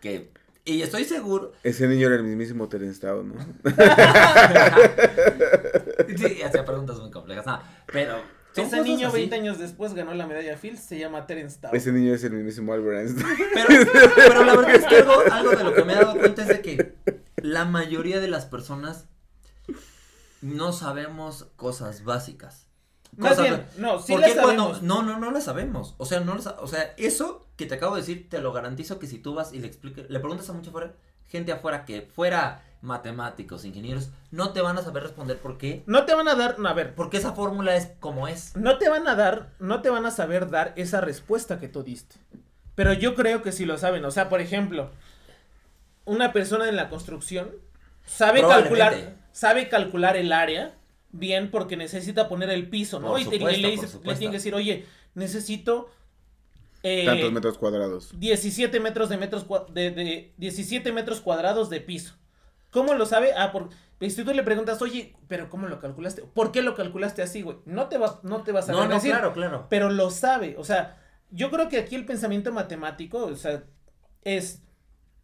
que. 0.01 0.31
Y 0.71 0.83
estoy 0.83 1.05
seguro. 1.05 1.53
Ese 1.65 1.89
niño 1.89 2.07
era 2.07 2.17
el 2.17 2.23
mismísimo 2.23 2.69
Terence 2.69 3.05
¿no? 3.05 3.35
Sí, 6.17 6.43
hacía 6.43 6.65
preguntas 6.65 6.99
muy 7.01 7.11
complejas. 7.11 7.45
no, 7.47 7.61
pero 7.93 8.23
Ese 8.55 8.81
niño 8.83 9.09
así. 9.09 9.17
20 9.17 9.35
años 9.37 9.59
después 9.59 9.95
ganó 9.95 10.15
la 10.15 10.27
medalla 10.29 10.57
Fields, 10.57 10.83
se 10.85 10.97
llama 10.99 11.27
Terence 11.27 11.59
Tao. 11.61 11.73
Ese 11.73 11.91
niño 11.93 12.15
es 12.15 12.23
el 12.25 12.33
mismísimo 12.33 12.73
Albert 12.73 13.01
Einstein. 13.01 13.37
Pero, 13.55 13.69
pero 14.17 14.45
la 14.45 14.57
verdad 14.57 14.75
es 14.77 14.87
que 14.87 14.97
algo, 14.99 15.15
algo 15.31 15.51
de 15.51 15.65
lo 15.65 15.75
que 15.75 15.85
me 15.85 15.93
he 15.93 15.97
dado 15.97 16.17
cuenta 16.19 16.43
es 16.43 16.49
de 16.49 16.61
que 16.63 16.95
la 17.37 17.65
mayoría 17.65 18.21
de 18.21 18.29
las 18.29 18.47
personas 18.47 19.07
no 20.41 20.73
sabemos 20.73 21.49
cosas 21.57 22.05
básicas. 22.05 22.67
Más 23.17 23.31
Cosas- 23.37 23.45
bien, 23.49 23.67
no, 23.79 23.99
sí 24.01 24.13
¿Por 24.13 24.21
la 24.21 24.27
qué 24.29 24.35
cuando- 24.35 24.63
sabemos. 24.75 24.83
No, 24.83 25.03
no, 25.03 25.19
no 25.19 25.31
la 25.33 25.41
sabemos. 25.41 25.95
O 25.99 26.07
sea, 26.07 26.21
no 26.21 26.37
la 26.37 26.43
sa- 26.43 26.57
O 26.61 26.69
sea, 26.69 26.95
eso 26.97 27.50
que 27.61 27.67
te 27.67 27.75
acabo 27.75 27.95
de 27.95 28.01
decir, 28.01 28.29
te 28.31 28.41
lo 28.41 28.53
garantizo 28.53 28.99
que 28.99 29.07
si 29.07 29.19
tú 29.19 29.35
vas 29.35 29.53
y 29.53 29.59
le 29.59 29.67
expliques, 29.67 30.09
le 30.09 30.19
preguntas 30.19 30.49
a 30.49 30.55
mucha 30.55 30.71
fuera, 30.71 30.95
gente 31.29 31.53
afuera 31.53 31.85
que 31.85 32.01
fuera 32.03 32.63
matemáticos, 32.81 33.67
ingenieros, 33.67 34.09
no 34.31 34.55
te 34.55 34.63
van 34.63 34.79
a 34.79 34.83
saber 34.83 35.03
responder 35.03 35.37
por 35.39 35.59
qué. 35.59 35.83
No 35.85 36.07
te 36.07 36.15
van 36.15 36.27
a 36.29 36.35
dar, 36.35 36.59
no, 36.59 36.71
a 36.71 36.73
ver, 36.73 36.95
Porque 36.95 37.19
esa 37.19 37.33
fórmula 37.35 37.77
es 37.77 37.91
como 38.01 38.29
es. 38.29 38.57
no 38.57 38.79
te 38.79 38.89
van 38.89 39.07
a 39.07 39.15
dar, 39.15 39.51
no 39.59 39.83
te 39.83 39.91
van 39.91 40.07
a 40.07 40.11
saber 40.11 40.49
dar 40.49 40.73
esa 40.77 41.03
respuesta 41.03 41.59
que 41.59 41.69
tú 41.69 41.83
diste. 41.83 42.17
Pero 42.75 42.95
yo 42.95 43.15
creo 43.15 43.43
que 43.43 43.53
sí 43.53 43.67
lo 43.67 43.77
saben. 43.77 44.03
O 44.07 44.11
sea, 44.11 44.31
por 44.31 44.41
ejemplo, 44.41 44.91
una 46.07 46.33
persona 46.33 46.67
en 46.69 46.77
la 46.77 46.89
construcción 46.89 47.51
sabe 48.07 48.41
calcular, 48.41 49.17
sabe 49.33 49.69
calcular 49.69 50.17
el 50.17 50.33
área 50.33 50.75
bien 51.13 51.51
porque 51.51 51.77
necesita 51.77 52.29
poner 52.29 52.49
el 52.49 52.69
piso, 52.71 53.01
¿no? 53.01 53.09
Por 53.09 53.21
y, 53.21 53.25
supuesto, 53.25 53.47
le, 53.61 53.71
dice- 53.71 53.99
le 54.03 54.15
tiene 54.15 54.31
que 54.33 54.39
decir, 54.39 54.55
oye, 54.55 54.87
necesito 55.15 55.91
eh, 56.83 57.05
Tantos 57.07 57.33
metros 57.33 57.59
cuadrados. 57.59 58.19
17 58.19 58.81
metros 58.81 59.09
de 59.09 59.17
metros 59.19 59.47
cua- 59.47 59.67
de, 59.69 59.91
de 59.91 60.35
17 60.39 60.93
metros 60.93 61.21
cuadrados 61.21 61.69
de 61.71 61.81
piso. 61.81 62.15
¿Cómo 62.71 62.95
lo 62.95 63.05
sabe? 63.07 63.33
Ah, 63.37 63.53
por 63.53 63.69
pues, 63.99 64.15
si 64.15 64.25
tú 64.25 64.33
le 64.33 64.43
preguntas, 64.43 64.81
"Oye, 64.81 65.15
pero 65.29 65.51
¿cómo 65.51 65.67
lo 65.69 65.81
calculaste? 65.81 66.23
¿Por 66.23 66.53
qué 66.53 66.63
lo 66.63 66.75
calculaste 66.75 67.21
así, 67.23 67.43
güey?" 67.43 67.59
No 67.67 67.89
te 67.89 67.99
va 67.99 68.21
no 68.23 68.43
te 68.43 68.53
vas 68.53 68.69
a 68.69 68.73
No, 68.73 68.87
no, 68.87 68.95
decir, 68.95 69.11
claro, 69.11 69.33
claro. 69.33 69.67
pero 69.69 69.91
lo 69.91 70.11
sabe, 70.11 70.55
o 70.57 70.65
sea, 70.65 70.97
yo 71.31 71.51
creo 71.51 71.69
que 71.69 71.79
aquí 71.79 71.97
el 71.97 72.07
pensamiento 72.07 72.53
matemático, 72.53 73.25
o 73.27 73.37
sea, 73.37 73.65
es 74.25 74.63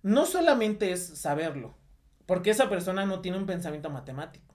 no 0.02 0.26
solamente 0.26 0.92
es 0.92 1.06
saberlo, 1.18 1.74
porque 2.26 2.50
esa 2.50 2.68
persona 2.68 3.06
no 3.06 3.20
tiene 3.20 3.38
un 3.38 3.46
pensamiento 3.46 3.90
matemático. 3.90 4.54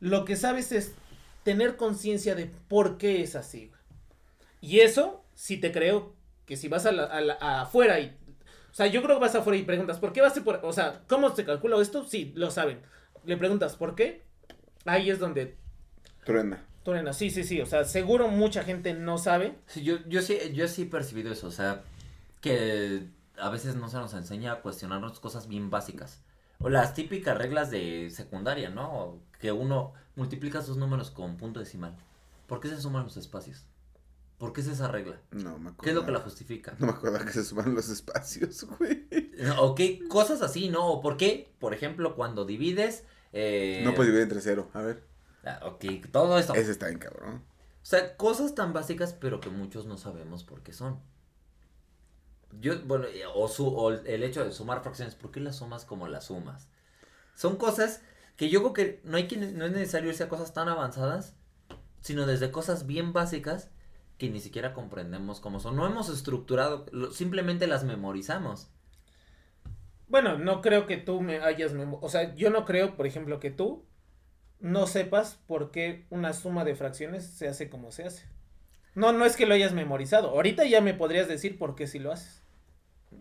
Lo 0.00 0.24
que 0.24 0.36
sabes 0.36 0.72
es 0.72 0.94
tener 1.42 1.76
conciencia 1.76 2.34
de 2.34 2.46
por 2.46 2.96
qué 2.96 3.22
es 3.22 3.36
así. 3.36 3.66
güey. 3.68 3.80
Y 4.60 4.80
eso, 4.80 5.24
si 5.34 5.56
te 5.58 5.72
creo 5.72 6.14
que 6.50 6.56
si 6.56 6.66
vas 6.68 6.84
a, 6.84 6.90
la- 6.92 7.04
a 7.04 7.20
la- 7.20 7.38
a 7.40 7.62
afuera 7.62 8.00
y 8.00 8.06
o 8.70 8.74
sea, 8.74 8.86
yo 8.88 9.02
creo 9.02 9.16
que 9.16 9.20
vas 9.22 9.34
afuera 9.36 9.56
y 9.56 9.62
preguntas, 9.62 9.98
¿por 10.00 10.12
qué 10.12 10.20
vas 10.20 10.36
a 10.36 10.42
por, 10.44 10.60
o 10.64 10.72
sea, 10.72 11.02
cómo 11.08 11.34
se 11.34 11.44
calcula 11.44 11.80
esto? 11.80 12.04
Sí, 12.04 12.32
lo 12.36 12.50
saben. 12.50 12.80
Le 13.24 13.36
preguntas, 13.36 13.76
¿por 13.76 13.94
qué? 13.94 14.22
Ahí 14.84 15.10
es 15.10 15.18
donde 15.20 15.56
Truena. 16.24 16.64
truena. 16.84 17.12
Sí, 17.12 17.30
sí, 17.30 17.44
sí, 17.44 17.60
o 17.60 17.66
sea, 17.66 17.84
seguro 17.84 18.28
mucha 18.28 18.62
gente 18.64 18.94
no 18.94 19.18
sabe. 19.18 19.54
Sí, 19.66 19.82
yo, 19.84 19.98
yo 20.08 20.22
sí, 20.22 20.38
yo 20.54 20.68
sí 20.68 20.82
he 20.82 20.86
percibido 20.86 21.32
eso, 21.32 21.46
o 21.48 21.50
sea, 21.52 21.82
que 22.40 23.06
a 23.38 23.50
veces 23.50 23.74
no 23.76 23.88
se 23.88 23.96
nos 23.98 24.14
enseña 24.14 24.52
a 24.52 24.60
cuestionarnos 24.60 25.20
cosas 25.20 25.48
bien 25.48 25.70
básicas. 25.70 26.20
O 26.60 26.68
las 26.68 26.94
típicas 26.94 27.38
reglas 27.38 27.70
de 27.70 28.10
secundaria, 28.10 28.70
¿no? 28.70 29.18
Que 29.40 29.50
uno 29.52 29.94
multiplica 30.16 30.62
sus 30.62 30.76
números 30.76 31.10
con 31.10 31.36
punto 31.38 31.58
decimal. 31.60 31.96
¿Por 32.46 32.60
qué 32.60 32.68
se 32.68 32.80
suman 32.80 33.04
los 33.04 33.16
espacios? 33.16 33.64
¿Por 34.40 34.54
qué 34.54 34.62
es 34.62 34.68
esa 34.68 34.88
regla? 34.88 35.20
No 35.32 35.58
me 35.58 35.68
acuerdo. 35.68 35.82
¿Qué 35.82 35.90
es 35.90 35.94
lo 35.94 36.06
que 36.06 36.12
la 36.12 36.20
justifica? 36.20 36.74
No 36.78 36.86
me 36.86 36.92
acuerdo 36.92 37.22
que 37.26 37.32
se 37.32 37.44
suman 37.44 37.74
los 37.74 37.90
espacios, 37.90 38.64
güey. 38.78 39.06
¿O 39.58 39.74
qué 39.74 40.08
cosas 40.08 40.40
así, 40.40 40.70
no? 40.70 40.88
¿O 40.88 41.02
por 41.02 41.18
qué, 41.18 41.52
por 41.58 41.74
ejemplo, 41.74 42.16
cuando 42.16 42.46
divides... 42.46 43.04
Eh... 43.34 43.82
No 43.84 43.94
puedes 43.94 44.06
dividir 44.06 44.22
entre 44.22 44.40
cero. 44.40 44.70
A 44.72 44.80
ver. 44.80 45.04
ah, 45.44 45.60
Ok, 45.64 45.84
todo 46.10 46.38
esto. 46.38 46.54
Ese 46.54 46.70
está 46.70 46.86
bien 46.86 46.98
cabrón. 46.98 47.42
O 47.82 47.84
sea, 47.84 48.16
cosas 48.16 48.54
tan 48.54 48.72
básicas, 48.72 49.12
pero 49.12 49.40
que 49.40 49.50
muchos 49.50 49.84
no 49.84 49.98
sabemos 49.98 50.42
por 50.42 50.62
qué 50.62 50.72
son. 50.72 51.00
Yo, 52.62 52.80
bueno, 52.86 53.04
eh, 53.08 53.24
o, 53.34 53.46
su, 53.46 53.68
o 53.68 53.90
el 53.90 54.22
hecho 54.22 54.42
de 54.42 54.52
sumar 54.52 54.82
fracciones, 54.82 55.16
¿por 55.16 55.30
qué 55.32 55.40
las 55.40 55.56
sumas 55.56 55.84
como 55.84 56.08
las 56.08 56.24
sumas? 56.24 56.66
Son 57.34 57.56
cosas 57.56 58.00
que 58.38 58.48
yo 58.48 58.60
creo 58.60 58.72
que 58.72 59.00
no, 59.04 59.18
hay 59.18 59.28
que, 59.28 59.36
no 59.36 59.66
es 59.66 59.72
necesario 59.72 60.08
irse 60.08 60.24
a 60.24 60.30
cosas 60.30 60.54
tan 60.54 60.70
avanzadas, 60.70 61.34
sino 62.00 62.24
desde 62.24 62.50
cosas 62.50 62.86
bien 62.86 63.12
básicas 63.12 63.68
que 64.20 64.30
ni 64.30 64.38
siquiera 64.38 64.72
comprendemos 64.74 65.40
cómo 65.40 65.58
son. 65.58 65.74
No 65.74 65.86
hemos 65.86 66.08
estructurado, 66.10 66.86
simplemente 67.10 67.66
las 67.66 67.82
memorizamos. 67.82 68.70
Bueno, 70.08 70.38
no 70.38 70.60
creo 70.60 70.86
que 70.86 70.96
tú 70.96 71.20
me 71.20 71.38
hayas 71.40 71.72
memo- 71.72 71.98
o 72.02 72.08
sea, 72.08 72.34
yo 72.34 72.50
no 72.50 72.64
creo, 72.64 72.96
por 72.96 73.06
ejemplo, 73.06 73.40
que 73.40 73.50
tú 73.50 73.84
no 74.60 74.86
sepas 74.86 75.38
por 75.46 75.70
qué 75.70 76.04
una 76.10 76.32
suma 76.32 76.64
de 76.64 76.74
fracciones 76.74 77.24
se 77.24 77.48
hace 77.48 77.70
como 77.70 77.92
se 77.92 78.04
hace. 78.04 78.26
No, 78.94 79.12
no 79.12 79.24
es 79.24 79.36
que 79.36 79.46
lo 79.46 79.54
hayas 79.54 79.72
memorizado. 79.72 80.30
Ahorita 80.30 80.64
ya 80.66 80.80
me 80.80 80.94
podrías 80.94 81.28
decir 81.28 81.58
por 81.58 81.74
qué 81.74 81.86
si 81.86 81.98
lo 81.98 82.12
haces. 82.12 82.42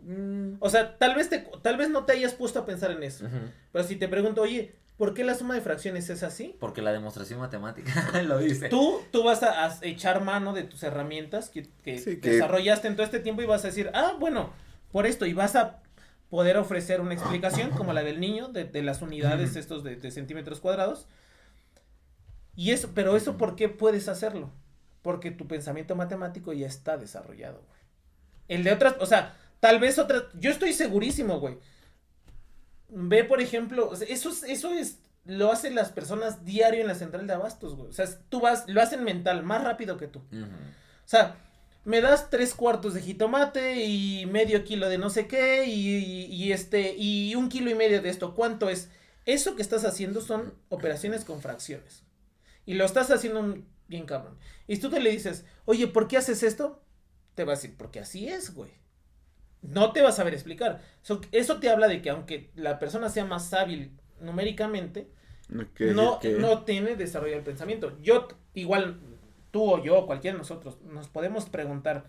Mm, 0.03 0.55
O 0.59 0.69
sea, 0.69 0.97
tal 0.97 1.15
vez 1.15 1.29
te 1.29 1.47
tal 1.61 1.77
vez 1.77 1.89
no 1.89 2.05
te 2.05 2.13
hayas 2.13 2.33
puesto 2.33 2.59
a 2.59 2.65
pensar 2.65 2.91
en 2.91 3.03
eso. 3.03 3.25
Pero 3.71 3.83
si 3.85 3.95
te 3.95 4.07
pregunto, 4.07 4.41
"Oye, 4.41 4.75
¿por 4.99 5.15
qué 5.15 5.23
la 5.23 5.33
suma 5.33 5.55
de 5.55 5.61
fracciones 5.61 6.07
es 6.11 6.21
así?" 6.21 6.55
Porque 6.59 6.83
la 6.83 6.91
demostración 6.91 7.39
matemática 7.39 8.21
lo 8.23 8.37
dice. 8.37 8.69
Tú, 8.69 9.01
tú 9.11 9.23
vas 9.23 9.41
a, 9.41 9.65
a 9.65 9.79
echar 9.81 10.21
mano 10.23 10.53
de 10.53 10.61
tus 10.63 10.83
herramientas 10.83 11.49
que, 11.49 11.67
que 11.83 11.97
Sí, 11.97 12.19
que- 12.19 12.29
desarrollaste 12.33 12.87
en 12.87 12.95
todo 12.95 13.03
este 13.05 13.19
tiempo 13.19 13.41
y 13.41 13.47
vas 13.47 13.63
a 13.63 13.67
decir, 13.69 13.89
ah, 13.95 14.13
bueno, 14.19 14.53
por 14.91 15.07
esto, 15.07 15.25
y 15.25 15.33
vas 15.33 15.55
a 15.55 15.81
poder 16.29 16.57
ofrecer 16.57 17.01
una 17.01 17.15
explicación 17.15 17.71
como 17.71 17.91
la 17.93 18.03
del 18.03 18.19
niño, 18.19 18.49
de, 18.49 18.65
de 18.65 18.83
las 18.83 19.01
unidades 19.01 19.55
estos 19.55 19.83
de, 19.83 19.95
de 19.95 20.11
centímetros 20.11 20.59
cuadrados. 20.59 21.07
Y 22.55 22.71
eso, 22.71 22.91
pero 22.93 23.15
eso, 23.15 23.37
¿por 23.37 23.55
qué 23.55 23.69
puedes 23.69 24.07
hacerlo? 24.07 24.51
Porque 25.01 25.31
tu 25.31 25.47
pensamiento 25.47 25.95
matemático 25.95 26.51
ya 26.53 26.67
está 26.67 26.97
desarrollado, 26.97 27.63
güey. 27.67 27.79
El 28.47 28.63
de 28.63 28.73
otras, 28.73 28.95
o 28.99 29.05
sea, 29.05 29.35
tal 29.59 29.79
vez 29.79 29.97
otras, 29.97 30.23
yo 30.33 30.51
estoy 30.51 30.73
segurísimo, 30.73 31.39
güey. 31.39 31.57
Ve, 32.89 33.23
por 33.23 33.41
ejemplo, 33.41 33.91
eso 33.93 34.29
es, 34.29 34.43
eso 34.43 34.71
es, 34.73 34.99
lo 35.25 35.51
hacen 35.51 35.75
las 35.75 35.91
personas 35.91 36.43
diario 36.45 36.81
en 36.81 36.87
la 36.87 36.95
central 36.95 37.27
de 37.27 37.33
abastos, 37.33 37.75
güey. 37.75 37.89
O 37.89 37.93
sea, 37.93 38.05
tú 38.29 38.39
vas, 38.41 38.65
lo 38.67 38.81
hacen 38.81 39.03
mental, 39.03 39.43
más 39.43 39.63
rápido 39.63 39.97
que 39.97 40.07
tú. 40.07 40.19
O 40.31 41.07
sea, 41.07 41.35
me 41.85 42.01
das 42.01 42.29
tres 42.29 42.53
cuartos 42.53 42.93
de 42.93 43.01
jitomate 43.01 43.85
y 43.85 44.25
medio 44.25 44.63
kilo 44.63 44.89
de 44.89 44.97
no 44.97 45.09
sé 45.09 45.27
qué 45.27 45.65
y, 45.65 45.97
y- 45.97 46.25
y 46.25 46.51
este, 46.51 46.95
y 46.97 47.35
un 47.35 47.49
kilo 47.49 47.69
y 47.69 47.75
medio 47.75 48.01
de 48.01 48.09
esto. 48.09 48.35
¿Cuánto 48.35 48.69
es? 48.69 48.89
Eso 49.25 49.55
que 49.55 49.61
estás 49.61 49.85
haciendo 49.85 50.21
son 50.21 50.53
operaciones 50.69 51.25
con 51.25 51.41
fracciones. 51.41 52.03
Y 52.65 52.73
lo 52.75 52.85
estás 52.85 53.09
haciendo 53.11 53.57
bien 53.87 54.05
cabrón. 54.05 54.37
Y 54.67 54.77
tú 54.77 54.89
te 54.89 54.99
le 54.99 55.11
dices, 55.11 55.45
oye, 55.65 55.87
¿por 55.87 56.07
qué 56.07 56.17
haces 56.17 56.43
esto? 56.43 56.83
Te 57.35 57.43
va 57.43 57.53
a 57.53 57.55
decir, 57.55 57.75
porque 57.77 57.99
así 57.99 58.27
es, 58.27 58.53
güey. 58.53 58.71
No 59.61 59.91
te 59.91 60.01
vas 60.01 60.13
a 60.13 60.17
saber 60.17 60.33
explicar. 60.33 60.81
Eso, 61.03 61.21
eso 61.31 61.59
te 61.59 61.69
habla 61.69 61.87
de 61.87 62.01
que 62.01 62.09
aunque 62.09 62.51
la 62.55 62.79
persona 62.79 63.09
sea 63.09 63.25
más 63.25 63.53
hábil 63.53 63.91
numéricamente, 64.19 65.09
No, 65.95 66.19
no, 66.39 66.63
tiene 66.63 66.95
desarrollado 66.95 67.39
el 67.39 67.45
pensamiento. 67.45 67.97
Yo, 68.01 68.27
igual, 68.53 68.99
tú 69.51 69.63
o 69.63 69.83
yo, 69.83 70.05
cualquiera 70.05 70.35
de 70.35 70.39
nosotros, 70.39 70.79
nos 70.83 71.09
podemos 71.09 71.49
preguntar, 71.49 72.05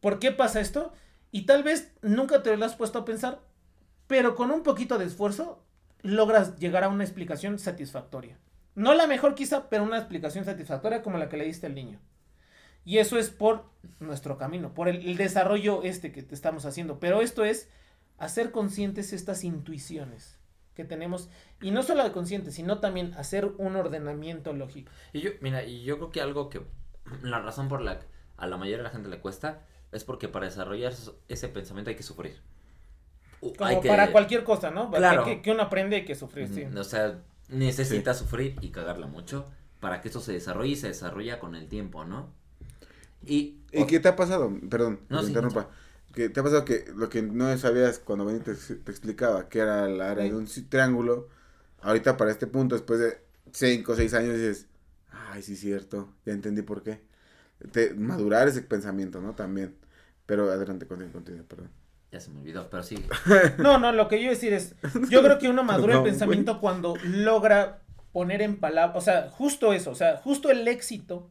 ¿por 0.00 0.18
qué 0.18 0.30
pasa 0.30 0.60
esto? 0.60 0.92
Y 1.30 1.46
tal 1.46 1.62
vez 1.62 1.92
nunca 2.02 2.42
te 2.42 2.56
lo 2.56 2.64
has 2.64 2.76
puesto 2.76 3.00
a 3.00 3.04
pensar, 3.04 3.40
pero 4.06 4.34
con 4.34 4.50
un 4.50 4.62
poquito 4.62 4.98
de 4.98 5.06
esfuerzo 5.06 5.64
logras 6.02 6.56
llegar 6.58 6.84
a 6.84 6.88
una 6.88 7.04
explicación 7.04 7.58
satisfactoria. 7.58 8.38
No 8.74 8.92
la 8.94 9.06
mejor 9.06 9.34
quizá, 9.34 9.68
pero 9.70 9.84
una 9.84 9.98
explicación 9.98 10.44
satisfactoria 10.44 11.02
como 11.02 11.18
la 11.18 11.28
que 11.28 11.36
le 11.38 11.44
diste 11.46 11.66
al 11.66 11.74
niño. 11.74 11.98
Y 12.84 12.98
eso 12.98 13.18
es 13.18 13.30
por 13.30 13.64
nuestro 14.00 14.36
camino, 14.38 14.74
por 14.74 14.88
el, 14.88 15.06
el 15.08 15.16
desarrollo 15.16 15.82
este 15.82 16.12
que 16.12 16.22
te 16.22 16.34
estamos 16.34 16.64
haciendo. 16.66 17.00
Pero 17.00 17.22
esto 17.22 17.44
es 17.44 17.68
hacer 18.18 18.50
conscientes 18.50 19.12
estas 19.12 19.44
intuiciones 19.44 20.38
que 20.74 20.84
tenemos. 20.84 21.28
Y 21.62 21.70
no 21.70 21.82
solo 21.82 22.10
conscientes, 22.12 22.54
sino 22.54 22.78
también 22.80 23.14
hacer 23.14 23.46
un 23.58 23.76
ordenamiento 23.76 24.52
lógico. 24.52 24.90
Y 25.12 25.20
yo, 25.20 25.30
mira, 25.40 25.64
y 25.64 25.82
yo 25.84 25.96
creo 25.96 26.10
que 26.10 26.20
algo 26.20 26.50
que 26.50 26.62
la 27.22 27.40
razón 27.40 27.68
por 27.68 27.80
la 27.80 28.00
que 28.00 28.06
a 28.36 28.46
la 28.46 28.56
mayoría 28.56 28.78
de 28.78 28.82
la 28.84 28.90
gente 28.90 29.08
le 29.08 29.20
cuesta 29.20 29.62
es 29.92 30.04
porque 30.04 30.28
para 30.28 30.46
desarrollar 30.46 30.92
ese 31.28 31.48
pensamiento 31.48 31.90
hay 31.90 31.96
que 31.96 32.02
sufrir. 32.02 32.40
Como 33.40 33.64
hay 33.64 33.80
que- 33.80 33.88
para 33.88 34.10
cualquier 34.10 34.42
cosa, 34.44 34.70
¿no? 34.70 34.90
Claro. 34.90 35.24
Que, 35.24 35.42
que 35.42 35.50
uno 35.52 35.62
aprende 35.62 35.96
hay 35.96 36.04
que 36.04 36.14
sufrir, 36.14 36.48
sí. 36.48 36.64
Ujú, 36.64 36.78
O 36.78 36.84
sea, 36.84 37.20
necesita 37.48 38.14
sufrir 38.14 38.56
y 38.60 38.70
cagarla 38.70 39.06
mucho 39.06 39.50
para 39.80 40.00
que 40.00 40.08
eso 40.08 40.20
se 40.20 40.32
desarrolle 40.32 40.70
y 40.72 40.76
se 40.76 40.88
desarrolla 40.88 41.38
con 41.38 41.54
el 41.54 41.68
tiempo, 41.68 42.04
¿no? 42.04 42.32
Y, 43.26 43.60
¿Y 43.72 43.86
qué 43.86 44.00
te 44.00 44.08
ha 44.08 44.16
pasado? 44.16 44.52
Perdón, 44.70 45.00
No, 45.08 45.18
que 45.18 45.22
te 45.22 45.26
sí, 45.26 45.28
interrumpa. 45.28 45.70
¿Qué 46.12 46.28
te 46.28 46.40
ha 46.40 46.42
pasado 46.42 46.64
que 46.64 46.84
lo 46.94 47.08
que 47.08 47.22
no 47.22 47.56
sabías 47.58 47.98
cuando 47.98 48.24
Benito 48.24 48.52
te, 48.54 48.74
te 48.76 48.90
explicaba 48.90 49.48
que 49.48 49.58
era 49.60 49.88
la 49.88 50.10
área 50.12 50.24
de 50.24 50.34
un 50.34 50.46
triángulo, 50.68 51.28
ahorita 51.82 52.16
para 52.16 52.30
este 52.30 52.46
punto, 52.46 52.74
después 52.76 53.00
de 53.00 53.18
5 53.52 53.92
o 53.92 53.96
6 53.96 54.14
años, 54.14 54.34
dices, 54.34 54.68
ay, 55.10 55.42
sí, 55.42 55.56
cierto, 55.56 56.14
ya 56.24 56.32
entendí 56.32 56.62
por 56.62 56.82
qué. 56.82 57.02
Te, 57.72 57.94
madurar 57.94 58.48
ese 58.48 58.62
pensamiento, 58.62 59.20
¿no? 59.20 59.34
También. 59.34 59.76
Pero 60.26 60.50
adelante, 60.50 60.86
continúa, 60.86 61.12
continúa, 61.12 61.44
perdón. 61.48 61.70
ya 62.12 62.20
se 62.20 62.30
me 62.30 62.40
olvidó, 62.40 62.68
pero 62.70 62.82
sí. 62.82 63.04
No, 63.58 63.78
no, 63.78 63.92
lo 63.92 64.08
que 64.08 64.16
yo 64.16 64.22
iba 64.24 64.30
a 64.32 64.34
decir 64.34 64.52
es, 64.52 64.74
yo 65.10 65.22
creo 65.22 65.38
que 65.38 65.48
uno 65.48 65.64
madura 65.64 65.94
el 65.94 66.02
pensamiento 66.02 66.60
cuando 66.60 66.94
logra 67.02 67.82
poner 68.12 68.42
en 68.42 68.58
palabras, 68.60 68.96
o 68.96 69.00
sea, 69.00 69.28
justo 69.30 69.72
eso, 69.72 69.90
o 69.90 69.94
sea, 69.96 70.16
justo 70.18 70.50
el 70.50 70.66
éxito 70.68 71.30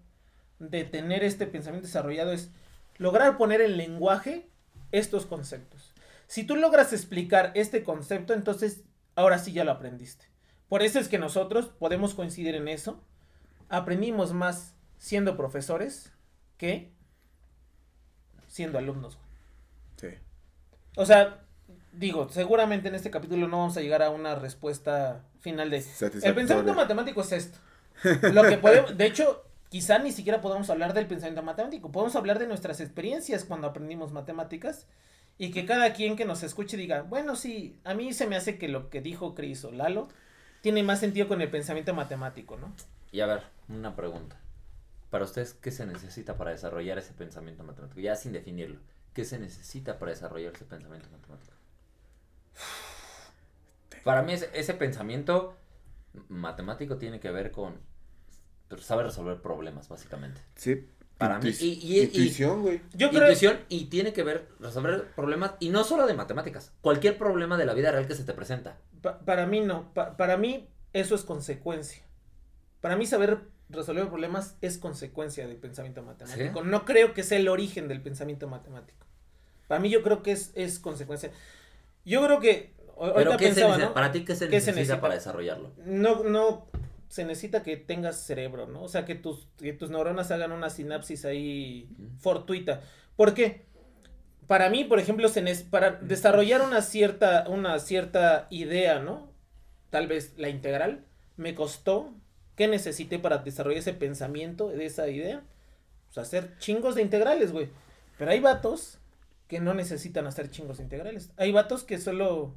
de 0.69 0.83
tener 0.83 1.23
este 1.23 1.47
pensamiento 1.47 1.87
desarrollado 1.87 2.31
es 2.31 2.51
lograr 2.97 3.37
poner 3.37 3.61
en 3.61 3.77
lenguaje 3.77 4.47
estos 4.91 5.25
conceptos. 5.25 5.93
Si 6.27 6.43
tú 6.43 6.55
logras 6.55 6.93
explicar 6.93 7.51
este 7.55 7.83
concepto, 7.83 8.33
entonces 8.33 8.83
ahora 9.15 9.39
sí 9.39 9.53
ya 9.53 9.63
lo 9.63 9.71
aprendiste. 9.71 10.25
Por 10.69 10.81
eso 10.81 10.99
es 10.99 11.07
que 11.07 11.19
nosotros 11.19 11.67
podemos 11.67 12.13
coincidir 12.13 12.55
en 12.55 12.67
eso. 12.67 13.03
Aprendimos 13.69 14.33
más 14.33 14.75
siendo 14.97 15.35
profesores 15.35 16.11
que 16.57 16.91
siendo 18.47 18.77
alumnos. 18.77 19.17
Sí. 19.97 20.09
O 20.95 21.05
sea, 21.05 21.43
digo, 21.91 22.29
seguramente 22.29 22.87
en 22.87 22.95
este 22.95 23.11
capítulo 23.11 23.47
no 23.47 23.57
vamos 23.57 23.77
a 23.77 23.81
llegar 23.81 24.01
a 24.01 24.09
una 24.09 24.35
respuesta 24.35 25.25
final 25.39 25.69
de... 25.69 25.83
El 26.23 26.35
pensamiento 26.35 26.73
matemático 26.73 27.21
es 27.21 27.31
esto. 27.31 27.59
Lo 28.31 28.43
que 28.43 28.57
podemos, 28.57 28.97
de 28.97 29.05
hecho, 29.05 29.45
quizá 29.73 29.97
ni 29.97 30.11
siquiera 30.11 30.39
podamos 30.39 30.69
hablar 30.69 30.93
del 30.93 31.07
pensamiento 31.07 31.41
matemático. 31.41 31.91
Podemos 31.91 32.15
hablar 32.15 32.37
de 32.37 32.45
nuestras 32.45 32.79
experiencias 32.79 33.43
cuando 33.43 33.65
aprendimos 33.65 34.11
matemáticas 34.11 34.85
y 35.39 35.49
que 35.49 35.65
cada 35.65 35.93
quien 35.93 36.15
que 36.15 36.25
nos 36.25 36.43
escuche 36.43 36.77
diga, 36.77 37.01
bueno, 37.01 37.35
sí, 37.35 37.79
a 37.83 37.95
mí 37.95 38.13
se 38.13 38.27
me 38.27 38.35
hace 38.35 38.59
que 38.59 38.67
lo 38.67 38.91
que 38.91 39.01
dijo 39.01 39.33
Cris 39.33 39.65
o 39.65 39.71
Lalo 39.71 40.09
tiene 40.61 40.83
más 40.83 40.99
sentido 40.99 41.27
con 41.27 41.41
el 41.41 41.49
pensamiento 41.49 41.95
matemático, 41.95 42.55
¿no? 42.55 42.71
Y 43.11 43.21
a 43.21 43.25
ver, 43.25 43.45
una 43.67 43.95
pregunta. 43.95 44.39
Para 45.09 45.25
ustedes, 45.25 45.55
¿qué 45.55 45.71
se 45.71 45.87
necesita 45.87 46.37
para 46.37 46.51
desarrollar 46.51 46.99
ese 46.99 47.13
pensamiento 47.13 47.63
matemático? 47.63 47.99
Ya 47.99 48.15
sin 48.15 48.31
definirlo. 48.31 48.79
¿Qué 49.15 49.25
se 49.25 49.39
necesita 49.39 49.97
para 49.97 50.11
desarrollar 50.11 50.53
ese 50.53 50.65
pensamiento 50.65 51.09
matemático? 51.09 51.53
Para 54.03 54.21
mí 54.21 54.33
ese, 54.33 54.51
ese 54.53 54.75
pensamiento 54.75 55.57
matemático 56.29 56.97
tiene 56.97 57.19
que 57.19 57.31
ver 57.31 57.49
con 57.49 57.91
saber 58.81 59.05
resolver 59.05 59.41
problemas, 59.41 59.87
básicamente. 59.89 60.41
Sí. 60.55 60.87
Para 61.17 61.39
mí, 61.39 61.49
Intuic- 61.49 61.61
y- 61.61 61.67
y- 61.81 61.99
y- 61.99 62.03
Intuición, 62.03 62.61
güey. 62.63 62.81
Yo 62.95 63.09
creo... 63.09 63.21
Intuición 63.23 63.59
y 63.69 63.85
tiene 63.85 64.13
que 64.13 64.23
ver 64.23 64.47
resolver 64.59 65.05
problemas 65.15 65.53
y 65.59 65.69
no 65.69 65.83
solo 65.83 66.05
de 66.07 66.13
matemáticas, 66.15 66.73
cualquier 66.81 67.17
problema 67.17 67.55
de 67.57 67.65
la 67.65 67.73
vida 67.73 67.91
real 67.91 68.07
que 68.07 68.15
se 68.15 68.23
te 68.23 68.33
presenta. 68.33 68.77
Pa- 69.01 69.19
para 69.19 69.45
mí 69.45 69.61
no, 69.61 69.93
Pa- 69.93 70.17
para 70.17 70.37
mí 70.37 70.67
eso 70.91 71.15
es 71.15 71.23
consecuencia. 71.23 72.03
Para 72.81 72.95
mí 72.97 73.05
saber 73.05 73.39
resolver 73.69 74.07
problemas 74.09 74.57
es 74.61 74.77
consecuencia 74.77 75.47
del 75.47 75.57
pensamiento 75.57 76.01
matemático. 76.03 76.61
¿Sí? 76.61 76.67
No 76.69 76.83
creo 76.85 77.13
que 77.13 77.23
sea 77.23 77.37
el 77.37 77.47
origen 77.47 77.87
del 77.87 78.01
pensamiento 78.01 78.47
matemático. 78.47 79.05
Para 79.67 79.79
mí 79.79 79.89
yo 79.89 80.03
creo 80.03 80.21
que 80.23 80.31
es, 80.33 80.51
es 80.55 80.79
consecuencia. 80.79 81.31
Yo 82.05 82.23
creo 82.25 82.39
que... 82.39 82.73
Pero 83.15 83.37
¿qué 83.37 83.53
se 83.53 83.61
pensaba, 83.61 83.77
¿no? 83.77 83.93
para 83.93 84.11
ti 84.11 84.23
qué 84.25 84.35
se 84.35 84.47
¿Qué 84.49 84.59
se 84.61 84.71
necesita 84.71 84.75
necesita? 84.75 85.01
para 85.01 85.13
desarrollarlo? 85.15 85.71
No, 85.85 86.23
no 86.23 86.67
se 87.13 87.25
necesita 87.25 87.61
que 87.61 87.77
tengas 87.77 88.23
cerebro, 88.25 88.65
¿no? 88.65 88.81
O 88.81 88.87
sea, 88.87 89.05
que 89.05 89.13
tus, 89.13 89.45
que 89.59 89.71
tus 89.71 89.91
neuronas 89.91 90.31
hagan 90.31 90.51
una 90.51 90.71
sinapsis 90.71 91.25
ahí 91.25 91.87
fortuita. 92.17 92.81
¿Por 93.15 93.35
qué? 93.35 93.67
Para 94.47 94.71
mí, 94.71 94.83
por 94.83 94.97
ejemplo, 94.99 95.27
se 95.27 95.43
para 95.69 95.91
desarrollar 95.91 96.61
una 96.61 96.81
cierta, 96.81 97.45
una 97.47 97.77
cierta 97.77 98.47
idea, 98.49 98.97
¿no? 98.97 99.31
Tal 99.91 100.07
vez 100.07 100.33
la 100.37 100.49
integral, 100.49 101.05
me 101.37 101.53
costó, 101.53 102.15
¿qué 102.55 102.67
necesité 102.67 103.19
para 103.19 103.37
desarrollar 103.37 103.77
ese 103.77 103.93
pensamiento 103.93 104.69
de 104.69 104.87
esa 104.87 105.07
idea? 105.07 105.43
Pues 106.07 106.17
hacer 106.17 106.57
chingos 106.57 106.95
de 106.95 107.03
integrales, 107.03 107.51
güey. 107.51 107.69
Pero 108.17 108.31
hay 108.31 108.39
vatos 108.39 108.97
que 109.47 109.59
no 109.59 109.75
necesitan 109.75 110.25
hacer 110.25 110.49
chingos 110.49 110.77
de 110.77 110.83
integrales. 110.85 111.29
Hay 111.37 111.51
vatos 111.51 111.83
que 111.83 111.99
solo 111.99 112.55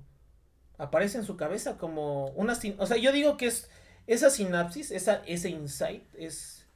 aparece 0.78 1.18
en 1.18 1.24
su 1.24 1.36
cabeza 1.36 1.76
como 1.76 2.28
una... 2.28 2.54
sin- 2.54 2.76
O 2.78 2.86
sea, 2.86 2.96
yo 2.96 3.12
digo 3.12 3.36
que 3.36 3.48
es 3.48 3.68
esa 4.07 4.30
sinapsis, 4.30 4.90
esa, 4.90 5.22
ese 5.26 5.50
insight 5.50 6.04
es... 6.14 6.66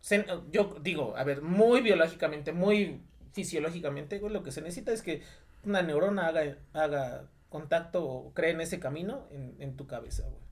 se- 0.00 0.26
yo 0.50 0.76
digo, 0.82 1.16
a 1.16 1.24
ver, 1.24 1.42
muy 1.42 1.80
biológicamente, 1.80 2.52
muy 2.52 3.00
fisiológicamente, 3.32 4.18
güey, 4.18 4.32
lo 4.32 4.42
que 4.42 4.52
se 4.52 4.60
necesita 4.62 4.92
es 4.92 5.02
que 5.02 5.22
una 5.64 5.82
neurona 5.82 6.26
haga, 6.26 6.56
haga 6.72 7.28
contacto 7.48 8.04
o 8.08 8.32
cree 8.34 8.50
en 8.52 8.60
ese 8.60 8.80
camino 8.80 9.26
en, 9.30 9.56
en 9.60 9.76
tu 9.76 9.86
cabeza, 9.86 10.22
güey. 10.24 10.42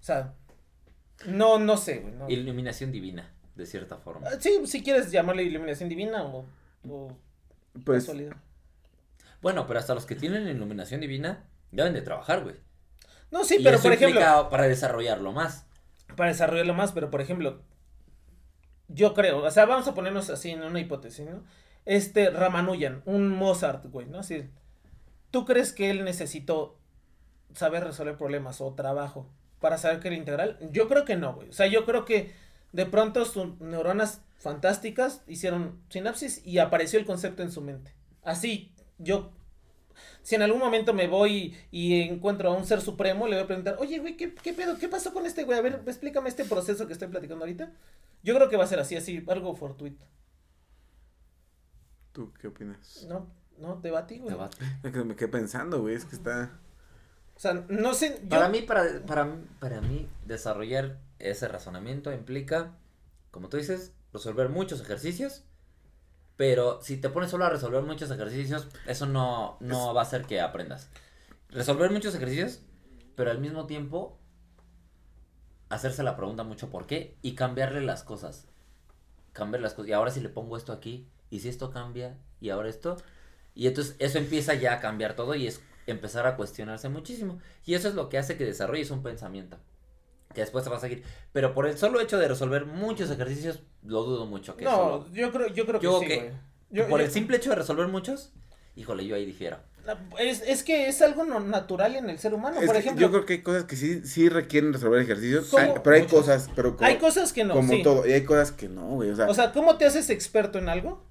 O 0.00 0.02
sea, 0.04 0.34
no, 1.26 1.58
no 1.58 1.76
sé, 1.76 1.98
güey. 1.98 2.14
no. 2.14 2.28
Iluminación 2.30 2.92
divina, 2.92 3.32
de 3.56 3.66
cierta 3.66 3.96
forma. 3.98 4.28
Ah, 4.28 4.36
Sí, 4.40 4.60
si 4.66 4.82
quieres 4.82 5.10
llamarle 5.10 5.42
iluminación 5.42 5.88
divina 5.88 6.22
o, 6.24 6.44
o 6.88 7.16
Pues, 7.84 8.04
casualidad. 8.04 8.36
Bueno, 9.42 9.66
pero 9.66 9.78
hasta 9.80 9.94
los 9.94 10.06
que 10.06 10.14
tienen 10.16 10.48
iluminación 10.48 11.00
divina 11.00 11.44
deben 11.70 11.92
de 11.94 12.02
trabajar, 12.02 12.42
güey. 12.42 12.56
No, 13.30 13.44
sí, 13.44 13.56
Y 13.60 13.64
pero 13.64 13.76
eso 13.76 13.84
por 13.84 13.92
ejemplo... 13.92 14.48
para 14.50 14.64
desarrollarlo 14.64 15.32
más. 15.32 15.66
para 16.16 16.30
desarrollarlo 16.30 16.74
más, 16.74 16.92
pero 16.92 17.10
por 17.10 17.20
ejemplo, 17.20 17.62
yo 18.88 19.14
creo, 19.14 19.44
o 19.44 19.50
sea, 19.50 19.66
vamos 19.66 19.86
a 19.86 19.94
ponernos 19.94 20.30
así 20.30 20.50
en 20.50 20.62
una 20.62 20.80
hipótesis, 20.80 21.26
¿no? 21.26 21.44
Este 21.84 22.30
Ramanujan, 22.30 23.02
un 23.04 23.28
Mozart, 23.28 23.84
güey, 23.86 24.06
¿no? 24.06 24.18
Así, 24.20 24.48
¿tú 25.30 25.44
crees 25.44 25.72
que 25.72 25.90
él 25.90 26.04
necesitó 26.04 26.78
saber 27.54 27.84
resolver 27.84 28.16
problemas 28.16 28.60
o 28.60 28.74
trabajo 28.74 29.30
para 29.60 29.78
saber 29.78 30.00
que 30.00 30.08
era 30.08 30.16
integral? 30.16 30.58
Yo 30.70 30.88
creo 30.88 31.04
que 31.04 31.16
no, 31.16 31.34
güey. 31.34 31.48
O 31.50 31.52
sea, 31.52 31.66
yo 31.66 31.84
creo 31.84 32.04
que 32.04 32.32
de 32.72 32.86
pronto 32.86 33.24
sus 33.24 33.58
neuronas 33.60 34.22
fantásticas 34.38 35.22
hicieron 35.26 35.80
sinapsis 35.88 36.42
y 36.46 36.58
apareció 36.58 36.98
el 36.98 37.06
concepto 37.06 37.42
en 37.42 37.52
su 37.52 37.60
mente. 37.60 37.94
Así, 38.22 38.72
yo 38.98 39.32
si 40.22 40.34
en 40.34 40.42
algún 40.42 40.60
momento 40.60 40.92
me 40.94 41.06
voy 41.08 41.56
y 41.70 42.00
encuentro 42.02 42.50
a 42.50 42.56
un 42.56 42.66
ser 42.66 42.80
supremo, 42.80 43.26
le 43.26 43.36
voy 43.36 43.44
a 43.44 43.46
preguntar, 43.46 43.76
oye, 43.78 43.98
güey, 43.98 44.16
¿qué, 44.16 44.34
qué 44.34 44.52
pedo? 44.52 44.78
¿Qué 44.78 44.88
pasó 44.88 45.12
con 45.12 45.26
este 45.26 45.44
güey? 45.44 45.58
A 45.58 45.62
ver, 45.62 45.82
explícame 45.86 46.28
este 46.28 46.44
proceso 46.44 46.86
que 46.86 46.92
estoy 46.92 47.08
platicando 47.08 47.44
ahorita. 47.44 47.72
Yo 48.22 48.34
creo 48.34 48.48
que 48.48 48.56
va 48.56 48.64
a 48.64 48.68
ser 48.68 48.80
así, 48.80 48.96
así, 48.96 49.24
algo 49.28 49.54
fortuito. 49.54 50.04
¿tú 52.12 52.32
qué 52.40 52.48
opinas? 52.48 53.06
No, 53.08 53.26
no, 53.58 53.76
debatí, 53.76 54.18
güey. 54.18 54.30
Debate. 54.30 54.56
Es 54.82 54.92
que 54.92 55.04
me 55.04 55.14
quedé 55.16 55.28
pensando, 55.28 55.80
güey, 55.80 55.94
es 55.94 56.04
que 56.04 56.16
está... 56.16 56.58
O 57.36 57.40
sea, 57.40 57.64
no 57.68 57.94
sé, 57.94 58.18
yo... 58.22 58.28
Para 58.28 58.48
mí, 58.48 58.62
para, 58.62 59.00
para, 59.06 59.24
mí- 59.24 59.44
para 59.60 59.80
mí, 59.80 60.08
desarrollar 60.26 60.98
ese 61.20 61.46
razonamiento 61.46 62.12
implica, 62.12 62.74
como 63.30 63.48
tú 63.48 63.56
dices, 63.56 63.92
resolver 64.12 64.48
muchos 64.48 64.80
ejercicios. 64.80 65.44
Pero 66.38 66.80
si 66.80 66.96
te 66.98 67.08
pones 67.10 67.32
solo 67.32 67.46
a 67.46 67.50
resolver 67.50 67.82
muchos 67.82 68.12
ejercicios, 68.12 68.68
eso 68.86 69.06
no, 69.06 69.56
no 69.58 69.92
va 69.92 70.02
a 70.02 70.04
hacer 70.04 70.24
que 70.24 70.40
aprendas. 70.40 70.88
Resolver 71.48 71.90
muchos 71.90 72.14
ejercicios, 72.14 72.60
pero 73.16 73.32
al 73.32 73.40
mismo 73.40 73.66
tiempo 73.66 74.16
hacerse 75.68 76.04
la 76.04 76.16
pregunta 76.16 76.44
mucho 76.44 76.70
por 76.70 76.86
qué 76.86 77.16
y 77.22 77.34
cambiarle 77.34 77.80
las 77.80 78.04
cosas. 78.04 78.46
Cambiar 79.32 79.62
las 79.62 79.74
cosas. 79.74 79.88
Y 79.88 79.92
ahora 79.94 80.12
si 80.12 80.20
le 80.20 80.28
pongo 80.28 80.56
esto 80.56 80.72
aquí, 80.72 81.08
y 81.28 81.40
si 81.40 81.48
esto 81.48 81.72
cambia, 81.72 82.16
y 82.40 82.50
ahora 82.50 82.68
esto. 82.68 82.96
Y 83.56 83.66
entonces 83.66 83.96
eso 83.98 84.18
empieza 84.18 84.54
ya 84.54 84.74
a 84.74 84.80
cambiar 84.80 85.16
todo 85.16 85.34
y 85.34 85.48
es 85.48 85.60
empezar 85.88 86.24
a 86.28 86.36
cuestionarse 86.36 86.88
muchísimo. 86.88 87.40
Y 87.66 87.74
eso 87.74 87.88
es 87.88 87.96
lo 87.96 88.08
que 88.08 88.16
hace 88.16 88.36
que 88.36 88.44
desarrolles 88.44 88.92
un 88.92 89.02
pensamiento. 89.02 89.58
Que 90.38 90.42
después 90.42 90.62
te 90.62 90.70
va 90.70 90.76
a 90.76 90.80
seguir. 90.80 91.02
Pero 91.32 91.52
por 91.52 91.66
el 91.66 91.76
solo 91.76 92.00
hecho 92.00 92.16
de 92.16 92.28
resolver 92.28 92.64
muchos 92.64 93.10
ejercicios, 93.10 93.58
lo 93.82 94.04
dudo 94.04 94.24
mucho 94.24 94.54
que 94.56 94.64
no, 94.64 94.70
solo- 94.70 95.06
yo 95.12 95.32
creo, 95.32 95.48
yo 95.48 95.66
creo 95.66 95.80
que 95.80 95.88
sí, 95.88 96.06
que- 96.06 96.16
güey. 96.20 96.30
Yo- 96.70 96.86
por 96.88 97.00
yo- 97.00 97.06
el 97.06 97.10
simple 97.10 97.38
hecho 97.38 97.50
de 97.50 97.56
resolver 97.56 97.88
muchos, 97.88 98.30
híjole, 98.76 99.04
yo 99.04 99.16
ahí 99.16 99.26
difiero. 99.26 99.56
es, 100.20 100.42
es 100.42 100.62
que 100.62 100.86
es 100.86 101.02
algo 101.02 101.24
no- 101.24 101.40
natural 101.40 101.96
en 101.96 102.08
el 102.08 102.20
ser 102.20 102.34
humano, 102.34 102.60
Es 102.60 102.66
por 102.66 102.76
ejemplo. 102.76 103.00
yo 103.04 103.10
creo 103.10 103.26
que 103.26 103.32
hay 103.32 103.42
cosas 103.42 103.64
que 103.64 103.74
sí, 103.74 104.02
sí 104.06 104.28
requieren 104.28 104.72
resolver 104.72 105.00
ejercicios, 105.02 105.48
pero 105.82 105.96
hay 105.96 106.02
Muchos. 106.02 106.20
cosas, 106.20 106.50
pero 106.54 106.76
como, 106.76 106.86
Hay 106.86 106.98
cosas 106.98 107.32
que 107.32 107.42
no, 107.42 107.54
como 107.54 107.72
sí. 107.72 107.82
todo, 107.82 108.06
y 108.06 108.12
hay 108.12 108.22
cosas 108.24 108.52
que 108.52 108.68
no, 108.68 108.86
güey, 108.90 109.10
o 109.10 109.16
sea, 109.16 109.26
O 109.28 109.34
sea, 109.34 109.50
¿cómo 109.52 109.76
te 109.76 109.86
haces 109.86 110.08
experto 110.08 110.58
en 110.60 110.68
algo? 110.68 111.02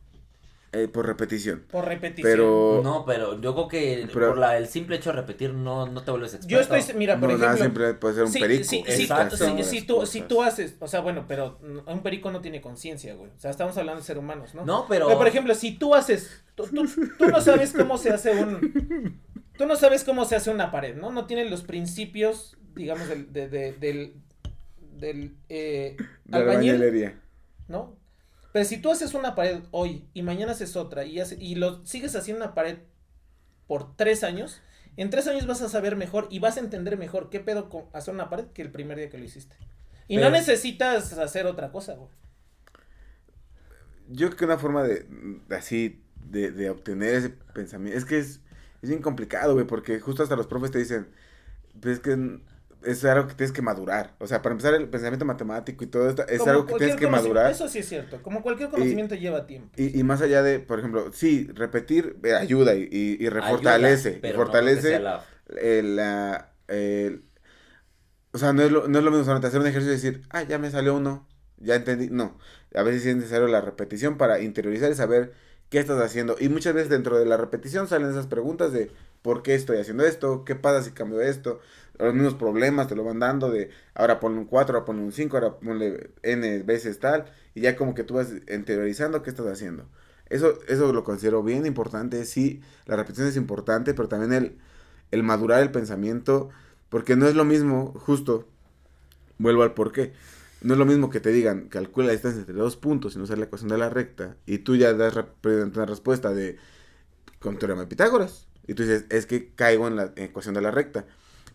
Eh, 0.77 0.87
por 0.87 1.05
repetición. 1.05 1.63
Por 1.69 1.85
repetición. 1.85 2.31
Pero 2.31 2.81
No, 2.83 3.03
pero 3.05 3.39
yo 3.41 3.53
creo 3.53 3.67
que 3.67 4.07
Pero- 4.13 4.29
por 4.29 4.37
la, 4.37 4.57
el 4.57 4.67
simple 4.67 4.95
hecho 4.97 5.09
de 5.11 5.15
repetir 5.17 5.53
no, 5.53 5.87
no 5.87 6.03
te 6.03 6.11
vuelves 6.11 6.33
experto. 6.33 6.67
Yo 6.67 6.75
estoy, 6.77 6.95
mira, 6.95 7.19
por 7.19 7.29
no, 7.31 7.37
nada 7.37 7.55
ejemplo, 7.55 7.81
siempre 7.83 7.93
puede 7.99 8.15
ser 8.15 8.23
un 8.25 8.31
Sí, 8.31 8.39
perico. 8.39 8.63
sí, 8.63 8.79
güey, 8.81 8.95
sí, 8.95 9.01
Exacto. 9.03 9.37
sí, 9.37 9.43
las 9.57 9.67
si, 9.67 9.81
tú, 9.81 10.05
si 10.05 10.21
tú 10.21 10.41
haces, 10.43 10.75
o 10.79 10.87
sea, 10.87 10.99
bueno, 11.01 11.25
pero 11.27 11.59
un 11.87 12.01
perico 12.03 12.31
no 12.31 12.41
tiene 12.41 12.61
conciencia, 12.61 13.15
güey. 13.15 13.31
O 13.35 13.39
sea, 13.39 13.51
estamos 13.51 13.77
hablando 13.77 14.01
de 14.01 14.05
seres 14.05 14.21
humanos, 14.21 14.53
¿no? 14.55 14.65
No, 14.65 14.85
pero... 14.87 15.07
Pero, 15.07 15.17
por 15.17 15.27
ejemplo, 15.27 15.53
si 15.55 15.71
tú 15.77 15.95
haces, 15.95 16.43
tú, 16.55 16.63
tú- 16.67 16.87
tú 17.17 17.25
no 17.27 17.41
sabes 17.41 17.73
cómo 17.73 17.97
se 17.97 18.11
hace 18.11 18.31
un, 18.31 19.19
tú 19.57 19.65
no 19.65 19.75
sabes 19.75 20.03
cómo 20.03 20.25
se 20.25 20.35
hace 20.35 20.51
una 20.51 20.71
pared, 20.71 20.95
¿no? 20.95 21.11
No 21.11 21.25
tienes 21.25 21.49
los 21.49 21.63
principios, 21.63 22.57
digamos, 22.75 23.07
del, 23.09 23.33
de- 23.33 23.49
de- 23.49 23.73
del, 23.73 24.13
del 24.79 25.35
eh, 25.49 25.95
De 26.25 26.39
la 26.39 26.45
bañilería. 26.45 27.19
¿no? 27.67 27.96
Pero 28.57 28.65
si 28.65 28.77
tú 28.77 28.91
haces 28.91 29.13
una 29.13 29.35
pared 29.35 29.61
hoy 29.71 30.09
y 30.13 30.23
mañana 30.23 30.53
haces 30.53 30.75
otra 30.75 31.05
y, 31.05 31.19
hace- 31.19 31.37
y 31.39 31.55
lo 31.55 31.85
sigues 31.85 32.15
haciendo 32.15 32.43
una 32.43 32.55
pared 32.55 32.79
por 33.67 33.95
tres 33.97 34.23
años, 34.23 34.61
en 34.97 35.09
tres 35.11 35.27
años 35.27 35.47
vas 35.47 35.61
a 35.61 35.69
saber 35.69 35.95
mejor 35.95 36.27
y 36.31 36.39
vas 36.39 36.57
a 36.57 36.61
entender 36.61 36.97
mejor 36.97 37.29
qué 37.29 37.39
pedo 37.41 37.69
con 37.69 37.85
hacer 37.93 38.13
una 38.13 38.29
pared 38.29 38.47
que 38.47 38.63
el 38.63 38.71
primer 38.71 38.97
día 38.97 39.09
que 39.09 39.17
lo 39.19 39.25
hiciste. 39.25 39.57
Y 40.07 40.17
no 40.17 40.29
necesitas 40.31 41.13
hacer 41.13 41.47
otra 41.47 41.71
cosa, 41.71 41.95
güey. 41.95 42.09
Yo 44.09 44.27
creo 44.27 44.37
que 44.37 44.45
una 44.45 44.57
forma 44.57 44.83
de, 44.83 45.05
de 45.47 45.55
así, 45.55 46.03
de, 46.15 46.51
de 46.51 46.69
obtener 46.69 47.15
ese 47.15 47.29
pensamiento, 47.29 47.97
es 47.97 48.05
que 48.05 48.19
es, 48.19 48.41
es 48.81 48.89
bien 48.89 49.01
complicado, 49.01 49.53
güey, 49.53 49.67
porque 49.67 49.99
justo 49.99 50.23
hasta 50.23 50.35
los 50.37 50.47
profes 50.47 50.71
te 50.71 50.79
dicen, 50.79 51.07
pues 51.81 51.95
es 51.95 51.99
que, 52.01 52.39
es 52.83 53.03
algo 53.05 53.27
que 53.27 53.33
tienes 53.35 53.51
que 53.51 53.61
madurar. 53.61 54.15
O 54.19 54.27
sea, 54.27 54.41
para 54.41 54.53
empezar, 54.53 54.73
el 54.73 54.89
pensamiento 54.89 55.25
matemático 55.25 55.83
y 55.83 55.87
todo 55.87 56.09
esto 56.09 56.27
es 56.27 56.39
Como 56.39 56.51
algo 56.51 56.65
que 56.65 56.73
tienes 56.75 56.95
que 56.95 57.07
madurar. 57.07 57.51
Eso 57.51 57.67
sí 57.67 57.79
es 57.79 57.87
cierto. 57.89 58.21
Como 58.21 58.41
cualquier 58.43 58.69
conocimiento 58.69 59.15
lleva 59.15 59.45
tiempo. 59.47 59.69
Y, 59.77 59.99
y 59.99 60.03
más 60.03 60.21
allá 60.21 60.41
de, 60.43 60.59
por 60.59 60.79
ejemplo, 60.79 61.11
sí, 61.13 61.47
repetir 61.53 62.17
eh, 62.23 62.33
ayuda 62.33 62.75
y, 62.75 62.87
y, 62.91 63.17
y 63.23 63.29
refortalece. 63.29 64.09
Ayuda, 64.09 64.21
pero 64.21 64.35
fortalece 64.35 64.75
porque 64.75 64.87
sea 64.87 64.99
la- 64.99 65.25
el, 65.61 65.95
la, 65.95 66.53
el- 66.67 67.23
o 68.33 68.37
sea, 68.37 68.53
no 68.53 68.61
es, 68.61 68.71
lo, 68.71 68.87
no 68.87 68.99
es 68.99 69.03
lo 69.03 69.11
mismo 69.11 69.23
solamente 69.25 69.47
hacer 69.47 69.61
un 69.61 69.67
ejercicio 69.67 69.93
y 69.93 69.95
decir, 69.95 70.21
ah, 70.29 70.43
ya 70.43 70.57
me 70.59 70.69
salió 70.69 70.95
uno, 70.95 71.27
ya 71.57 71.75
entendí. 71.75 72.09
No, 72.09 72.37
a 72.75 72.83
veces 72.83 73.03
sí 73.03 73.09
es 73.09 73.15
necesario 73.15 73.47
la 73.47 73.61
repetición 73.61 74.17
para 74.17 74.39
interiorizar 74.41 74.91
y 74.91 74.95
saber 74.95 75.33
qué 75.69 75.79
estás 75.79 75.99
haciendo. 76.01 76.35
Y 76.39 76.49
muchas 76.49 76.73
veces 76.73 76.89
dentro 76.89 77.17
de 77.17 77.25
la 77.25 77.37
repetición 77.37 77.87
salen 77.87 78.09
esas 78.09 78.27
preguntas 78.27 78.71
de 78.71 78.91
por 79.21 79.43
qué 79.43 79.55
estoy 79.55 79.77
haciendo 79.79 80.05
esto, 80.05 80.43
qué 80.45 80.55
pasa 80.55 80.83
si 80.83 80.91
cambio 80.91 81.21
esto. 81.21 81.59
Los 81.99 82.13
mismos 82.13 82.35
problemas 82.35 82.87
te 82.87 82.95
lo 82.95 83.03
van 83.03 83.19
dando 83.19 83.49
de 83.49 83.71
ahora 83.95 84.19
ponle 84.19 84.39
un 84.39 84.45
4, 84.45 84.75
ahora 84.75 84.85
ponle 84.85 85.03
un 85.03 85.11
5, 85.11 85.37
ahora 85.37 85.57
ponle 85.59 86.11
n 86.23 86.63
veces 86.63 86.99
tal. 86.99 87.25
Y 87.55 87.61
ya 87.61 87.75
como 87.75 87.95
que 87.95 88.03
tú 88.03 88.15
vas 88.15 88.31
interiorizando 88.51 89.23
qué 89.23 89.29
estás 89.29 89.47
haciendo. 89.47 89.87
Eso, 90.29 90.59
eso 90.67 90.93
lo 90.93 91.03
considero 91.03 91.43
bien 91.43 91.65
importante. 91.65 92.23
Sí, 92.25 92.61
la 92.85 92.95
repetición 92.95 93.27
es 93.27 93.37
importante, 93.37 93.93
pero 93.93 94.07
también 94.07 94.33
el, 94.33 94.57
el 95.11 95.23
madurar 95.23 95.61
el 95.61 95.71
pensamiento, 95.71 96.49
porque 96.89 97.15
no 97.15 97.27
es 97.27 97.35
lo 97.35 97.45
mismo, 97.45 97.93
justo, 97.93 98.47
vuelvo 99.37 99.63
al 99.63 99.73
por 99.73 99.91
qué, 99.91 100.13
no 100.61 100.73
es 100.73 100.79
lo 100.79 100.85
mismo 100.85 101.09
que 101.09 101.19
te 101.19 101.31
digan, 101.31 101.69
calcula 101.69 102.07
la 102.07 102.13
distancia 102.13 102.39
entre 102.39 102.55
dos 102.55 102.77
puntos 102.77 103.15
y 103.15 103.17
no 103.17 103.23
usar 103.23 103.37
la 103.37 103.45
ecuación 103.45 103.69
de 103.69 103.77
la 103.77 103.89
recta, 103.89 104.37
y 104.45 104.59
tú 104.59 104.75
ya 104.75 104.93
das 104.93 105.15
una 105.43 105.85
respuesta 105.85 106.33
de, 106.33 106.57
con 107.39 107.57
teorema 107.57 107.81
de 107.81 107.87
Pitágoras, 107.87 108.47
y 108.67 108.73
tú 108.73 108.83
dices, 108.83 109.05
es 109.09 109.25
que 109.25 109.53
caigo 109.53 109.87
en 109.87 109.95
la 109.95 110.13
ecuación 110.17 110.53
de 110.55 110.61
la 110.61 110.71
recta. 110.71 111.05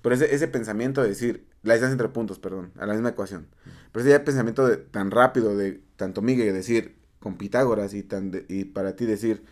Pero 0.02 0.14
ese, 0.14 0.34
ese 0.34 0.48
pensamiento 0.48 1.02
de 1.02 1.08
decir, 1.10 1.46
la 1.62 1.74
distancia 1.74 1.92
entre 1.94 2.08
puntos, 2.10 2.38
perdón, 2.38 2.72
a 2.78 2.86
la 2.86 2.94
misma 2.94 3.10
ecuación. 3.10 3.48
Pero 3.92 4.02
ese 4.04 4.10
ya 4.10 4.24
pensamiento 4.24 4.66
de, 4.66 4.76
tan 4.78 5.10
rápido 5.10 5.56
de 5.56 5.82
tanto 5.96 6.22
Miguel 6.22 6.54
decir 6.54 6.96
con 7.20 7.36
Pitágoras 7.38 7.94
y, 7.94 8.02
tan 8.02 8.30
de- 8.32 8.46
y 8.48 8.64
para 8.66 8.96
ti 8.96 9.06
decir, 9.06 9.44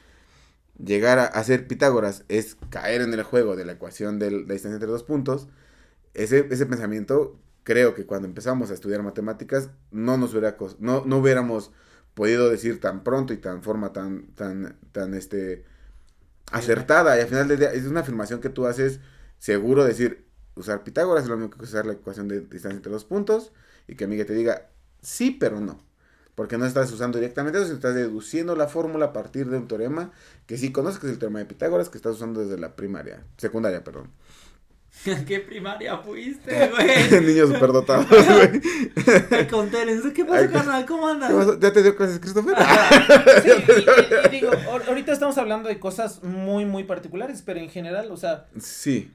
llegar 0.82 1.18
a 1.18 1.24
hacer 1.26 1.66
Pitágoras 1.66 2.24
es 2.28 2.56
caer 2.70 3.02
en 3.02 3.12
el 3.14 3.22
juego 3.22 3.56
de 3.56 3.64
la 3.64 3.72
ecuación 3.72 4.18
de 4.18 4.30
la 4.30 4.38
distancia 4.54 4.74
entre 4.74 4.88
dos 4.88 5.02
puntos, 5.04 5.48
ese, 6.14 6.46
ese 6.50 6.66
pensamiento 6.66 7.38
creo 7.64 7.94
que 7.94 8.06
cuando 8.06 8.28
empezamos 8.28 8.70
a 8.70 8.74
estudiar 8.74 9.02
matemáticas 9.02 9.70
no 9.92 10.16
nos 10.18 10.32
hubiera 10.32 10.56
no, 10.80 11.04
no 11.06 11.18
hubiéramos 11.18 11.72
podido 12.14 12.50
decir 12.50 12.80
tan 12.80 13.04
pronto 13.04 13.32
y 13.34 13.38
tan 13.38 13.62
forma 13.62 13.92
tan 13.92 14.28
tan 14.34 14.76
tan 14.92 15.14
este 15.14 15.64
acertada 16.52 17.16
y 17.18 17.20
al 17.22 17.28
final 17.28 17.48
del 17.48 17.58
día 17.58 17.72
es 17.72 17.84
una 17.86 18.00
afirmación 18.00 18.40
que 18.40 18.48
tú 18.50 18.66
haces 18.66 19.00
seguro 19.38 19.84
decir 19.84 20.26
usar 20.60 20.82
Pitágoras 20.84 21.24
es 21.24 21.30
lo 21.30 21.36
mismo 21.36 21.50
que 21.50 21.62
usar 21.64 21.86
la 21.86 21.92
ecuación 21.94 22.28
de 22.28 22.40
distancia 22.40 22.76
entre 22.76 22.92
dos 22.92 23.04
puntos 23.04 23.52
y 23.88 23.94
que 23.96 24.06
Miguel 24.06 24.26
te 24.26 24.34
diga 24.34 24.68
sí 25.02 25.30
pero 25.32 25.60
no 25.60 25.82
porque 26.36 26.56
no 26.56 26.64
estás 26.64 26.90
usando 26.92 27.18
directamente 27.18 27.58
eso, 27.58 27.66
sino 27.66 27.76
estás 27.76 27.94
deduciendo 27.94 28.56
la 28.56 28.66
fórmula 28.68 29.06
a 29.06 29.12
partir 29.12 29.50
de 29.50 29.58
un 29.58 29.68
teorema 29.68 30.10
que 30.46 30.56
sí 30.56 30.72
conoces, 30.72 30.98
que 30.98 31.06
es 31.06 31.12
el 31.12 31.18
teorema 31.18 31.40
de 31.40 31.44
Pitágoras, 31.44 31.90
que 31.90 31.98
estás 31.98 32.14
usando 32.14 32.40
desde 32.40 32.58
la 32.58 32.76
primaria, 32.76 33.24
secundaria, 33.36 33.84
perdón. 33.84 34.10
¿Qué 35.26 35.40
primaria 35.40 35.98
fuiste, 35.98 36.68
güey? 37.10 37.22
Niños 37.26 37.50
superdotados, 37.50 38.06
güey. 38.08 38.60
¿qué 40.14 40.24
pasa, 40.24 40.40
Ay, 40.40 40.48
carnal? 40.48 40.86
¿Cómo 40.86 41.06
¿Qué 41.06 41.12
andas? 41.12 41.32
pasó? 41.32 41.58
¿Ya 41.60 41.72
te 41.72 41.82
dio 41.82 41.94
clases, 41.96 42.18
Christopher? 42.20 42.56
Sí, 43.42 43.50
y, 43.50 43.80
y- 43.80 44.26
y 44.26 44.30
digo, 44.30 44.50
ahor- 44.50 44.86
ahorita 44.88 45.12
estamos 45.12 45.36
hablando 45.38 45.68
de 45.68 45.78
cosas 45.78 46.22
muy, 46.22 46.64
muy 46.64 46.84
particulares, 46.84 47.42
pero 47.44 47.60
en 47.60 47.68
general, 47.68 48.10
o 48.10 48.16
sea, 48.16 48.46
Sí, 48.58 49.12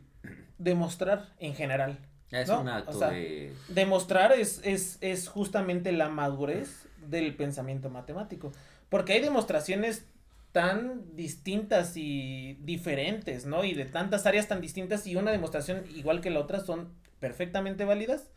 demostrar 0.58 1.34
en 1.40 1.56
general. 1.56 2.00
Es 2.32 2.48
¿no? 2.48 2.62
un 2.62 2.70
acto 2.70 2.92
O 2.92 3.00
sea, 3.00 3.10
de... 3.10 3.54
Demostrar 3.70 4.34
es, 4.34 4.62
es, 4.64 4.98
es 5.02 5.28
justamente 5.28 5.92
la 5.92 6.10
madurez 6.10 6.88
del 7.08 7.36
pensamiento 7.36 7.90
matemático. 7.90 8.52
Porque 8.90 9.14
hay 9.14 9.22
demostraciones 9.22 10.06
tan 10.52 11.16
distintas 11.16 11.98
y 11.98 12.58
diferentes, 12.62 13.46
¿no? 13.46 13.66
Y 13.66 13.74
de 13.74 13.86
tantas 13.86 14.26
áreas 14.26 14.48
tan 14.48 14.62
distintas 14.62 15.06
y 15.06 15.18
una 15.18 15.32
demostración 15.32 15.84
igual 15.94 16.22
que 16.22 16.30
la 16.30 16.40
otra 16.40 16.62
son 16.62 16.94
perfectamente 17.20 17.84
válidas, 17.84 18.30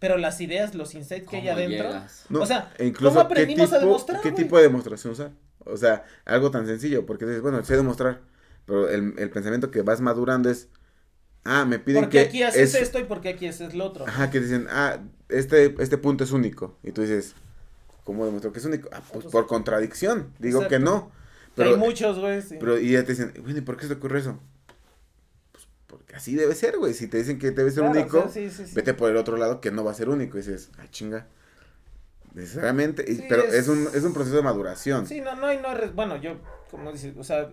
pero 0.00 0.16
las 0.18 0.40
ideas, 0.40 0.74
los 0.74 0.96
insights 0.96 1.28
que 1.28 1.36
hay 1.36 1.42
¿Cómo 1.42 1.54
adentro, 1.54 1.90
no, 2.30 2.40
O 2.40 2.46
sea, 2.46 2.72
incluso, 2.80 3.10
¿cómo 3.14 3.20
aprendimos 3.20 3.70
¿qué 3.70 3.76
a 3.76 3.78
tipo, 3.78 3.88
demostrar, 3.88 4.20
¿Qué 4.22 4.32
tipo 4.32 4.56
de 4.56 4.62
demostración 4.64 5.12
usar? 5.12 5.30
O 5.60 5.76
sea, 5.76 6.04
algo 6.24 6.50
tan 6.50 6.66
sencillo, 6.66 7.06
porque 7.06 7.26
dices, 7.26 7.40
bueno, 7.42 7.62
sé 7.62 7.76
demostrar, 7.76 8.22
pero 8.66 8.88
el, 8.88 9.14
el 9.16 9.30
pensamiento 9.30 9.70
que 9.70 9.82
vas 9.82 10.00
madurando 10.00 10.50
es, 10.50 10.68
ah, 11.44 11.64
me 11.64 11.78
piden 11.78 12.02
porque 12.04 12.18
que 12.22 12.24
aquí 12.28 12.42
haces 12.42 12.74
es- 12.74 12.82
esto 12.82 12.98
y 12.98 13.04
porque 13.04 13.30
aquí 13.30 13.46
haces 13.46 13.74
lo 13.74 13.84
otro. 13.86 14.06
Ajá, 14.06 14.30
que 14.30 14.40
dicen, 14.40 14.66
ah, 14.70 14.98
este, 15.28 15.74
este 15.78 15.98
punto 15.98 16.24
es 16.24 16.32
único. 16.32 16.76
Y 16.82 16.92
tú 16.92 17.02
dices, 17.02 17.34
¿cómo 18.04 18.24
demuestro 18.24 18.52
que 18.52 18.58
es 18.58 18.64
único? 18.64 18.88
Ah, 18.92 19.02
pues 19.12 19.26
por 19.26 19.46
contradicción. 19.46 20.32
Digo 20.38 20.60
que 20.68 20.76
Exacto. 20.76 20.84
no. 20.90 21.08
Que 21.08 21.52
Pero, 21.56 21.70
hay 21.70 21.76
muchos, 21.76 22.18
güey. 22.18 22.40
sí. 22.42 22.56
pero, 22.58 22.78
y 22.78 22.92
ya 22.92 23.04
te 23.04 23.12
dicen, 23.12 23.32
bueno, 23.42 23.58
¿y 23.58 23.60
por 23.62 23.76
qué 23.76 23.82
se 23.82 23.88
te 23.88 23.94
ocurre 23.94 24.20
eso? 24.20 24.38
Pues 25.52 25.66
porque 25.86 26.16
así 26.16 26.34
debe 26.34 26.54
ser, 26.54 26.78
güey. 26.78 26.94
Si 26.94 27.08
te 27.08 27.18
dicen 27.18 27.38
que 27.38 27.50
debe 27.50 27.70
ser 27.70 27.82
Claro, 27.82 27.98
o 27.98 28.00
único, 28.02 28.22
sea, 28.30 28.50
sí, 28.50 28.50
sí, 28.50 28.72
vete 28.74 28.94
por 28.94 29.10
el 29.10 29.16
otro 29.18 29.36
lado 29.36 29.60
que 29.60 29.70
no 29.70 29.84
va 29.84 29.90
a 29.90 29.94
ser 29.94 30.08
único. 30.08 30.38
Y 30.38 30.40
dices, 30.40 30.70
ah, 30.78 30.86
chinga. 30.90 31.26
Necesariamente. 32.34 33.04
Sí, 33.06 33.24
pero 33.28 33.42
es- 33.44 33.52
es... 33.54 33.68
un, 33.68 33.86
es 33.92 34.02
un 34.04 34.14
proceso 34.14 34.36
de 34.36 34.42
maduración. 34.42 35.06
Sí, 35.06 35.20
no, 35.20 35.34
no 35.36 35.46
hay, 35.46 35.58
no 35.58 35.68
bueno, 35.92 36.16
yo, 36.16 36.36
como 36.70 36.90
dices, 36.92 37.14
o 37.18 37.24
sea. 37.24 37.50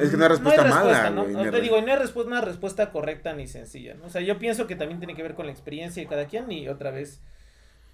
Es 0.00 0.10
que 0.10 0.16
no 0.16 0.24
hay 0.24 0.28
respuesta 0.30 0.64
mala, 0.64 1.10
¿no? 1.10 1.22
güey, 1.22 1.34
No, 1.34 1.38
ni 1.44 1.44
te 1.46 1.50
re- 1.56 1.60
digo, 1.60 1.80
no 1.80 1.90
hay 1.92 1.98
respuesta, 1.98 2.30
una 2.30 2.40
respuesta 2.40 2.90
correcta 2.90 3.32
ni 3.32 3.46
sencilla, 3.46 3.94
¿no? 3.94 4.06
O 4.06 4.10
sea, 4.10 4.20
yo 4.20 4.38
pienso 4.38 4.66
que 4.66 4.76
también 4.76 4.98
tiene 5.00 5.14
que 5.14 5.22
ver 5.22 5.34
con 5.34 5.46
la 5.46 5.52
experiencia 5.52 6.02
de 6.02 6.08
cada 6.08 6.26
quien 6.26 6.50
y 6.52 6.68
otra 6.68 6.90
vez, 6.90 7.20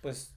pues, 0.01 0.34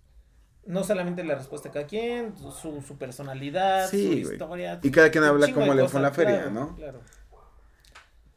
no 0.65 0.83
solamente 0.83 1.23
la 1.23 1.35
respuesta 1.35 1.69
de 1.69 1.73
cada 1.73 1.87
quien, 1.87 2.35
su, 2.37 2.81
su 2.81 2.97
personalidad, 2.97 3.87
Sí, 3.89 4.03
su 4.03 4.07
güey. 4.23 4.33
historia. 4.33 4.79
Y 4.83 4.91
cada 4.91 5.09
quien 5.09 5.23
habla 5.23 5.45
de 5.47 5.53
le 5.75 5.87
fue 5.87 5.99
en 5.99 6.03
la 6.03 6.11
feria, 6.11 6.35
claro, 6.43 6.51
¿no? 6.51 6.75
Claro. 6.75 6.99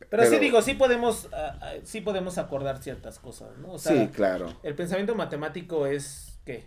Pero, 0.08 0.22
sí 0.24 0.30
Pero- 0.30 0.40
digo, 0.42 0.62
sí 0.62 0.74
podemos, 0.74 1.28
ah, 1.32 1.58
ah, 1.60 1.72
sí 1.84 2.00
podemos 2.00 2.38
acordar 2.38 2.82
ciertas 2.82 3.18
cosas, 3.18 3.56
¿no? 3.58 3.72
O 3.72 3.78
sea, 3.78 3.92
sí, 3.92 4.08
claro. 4.08 4.52
el 4.62 4.74
pensamiento 4.74 5.14
matemático 5.14 5.86
es, 5.86 6.40
¿qué? 6.44 6.66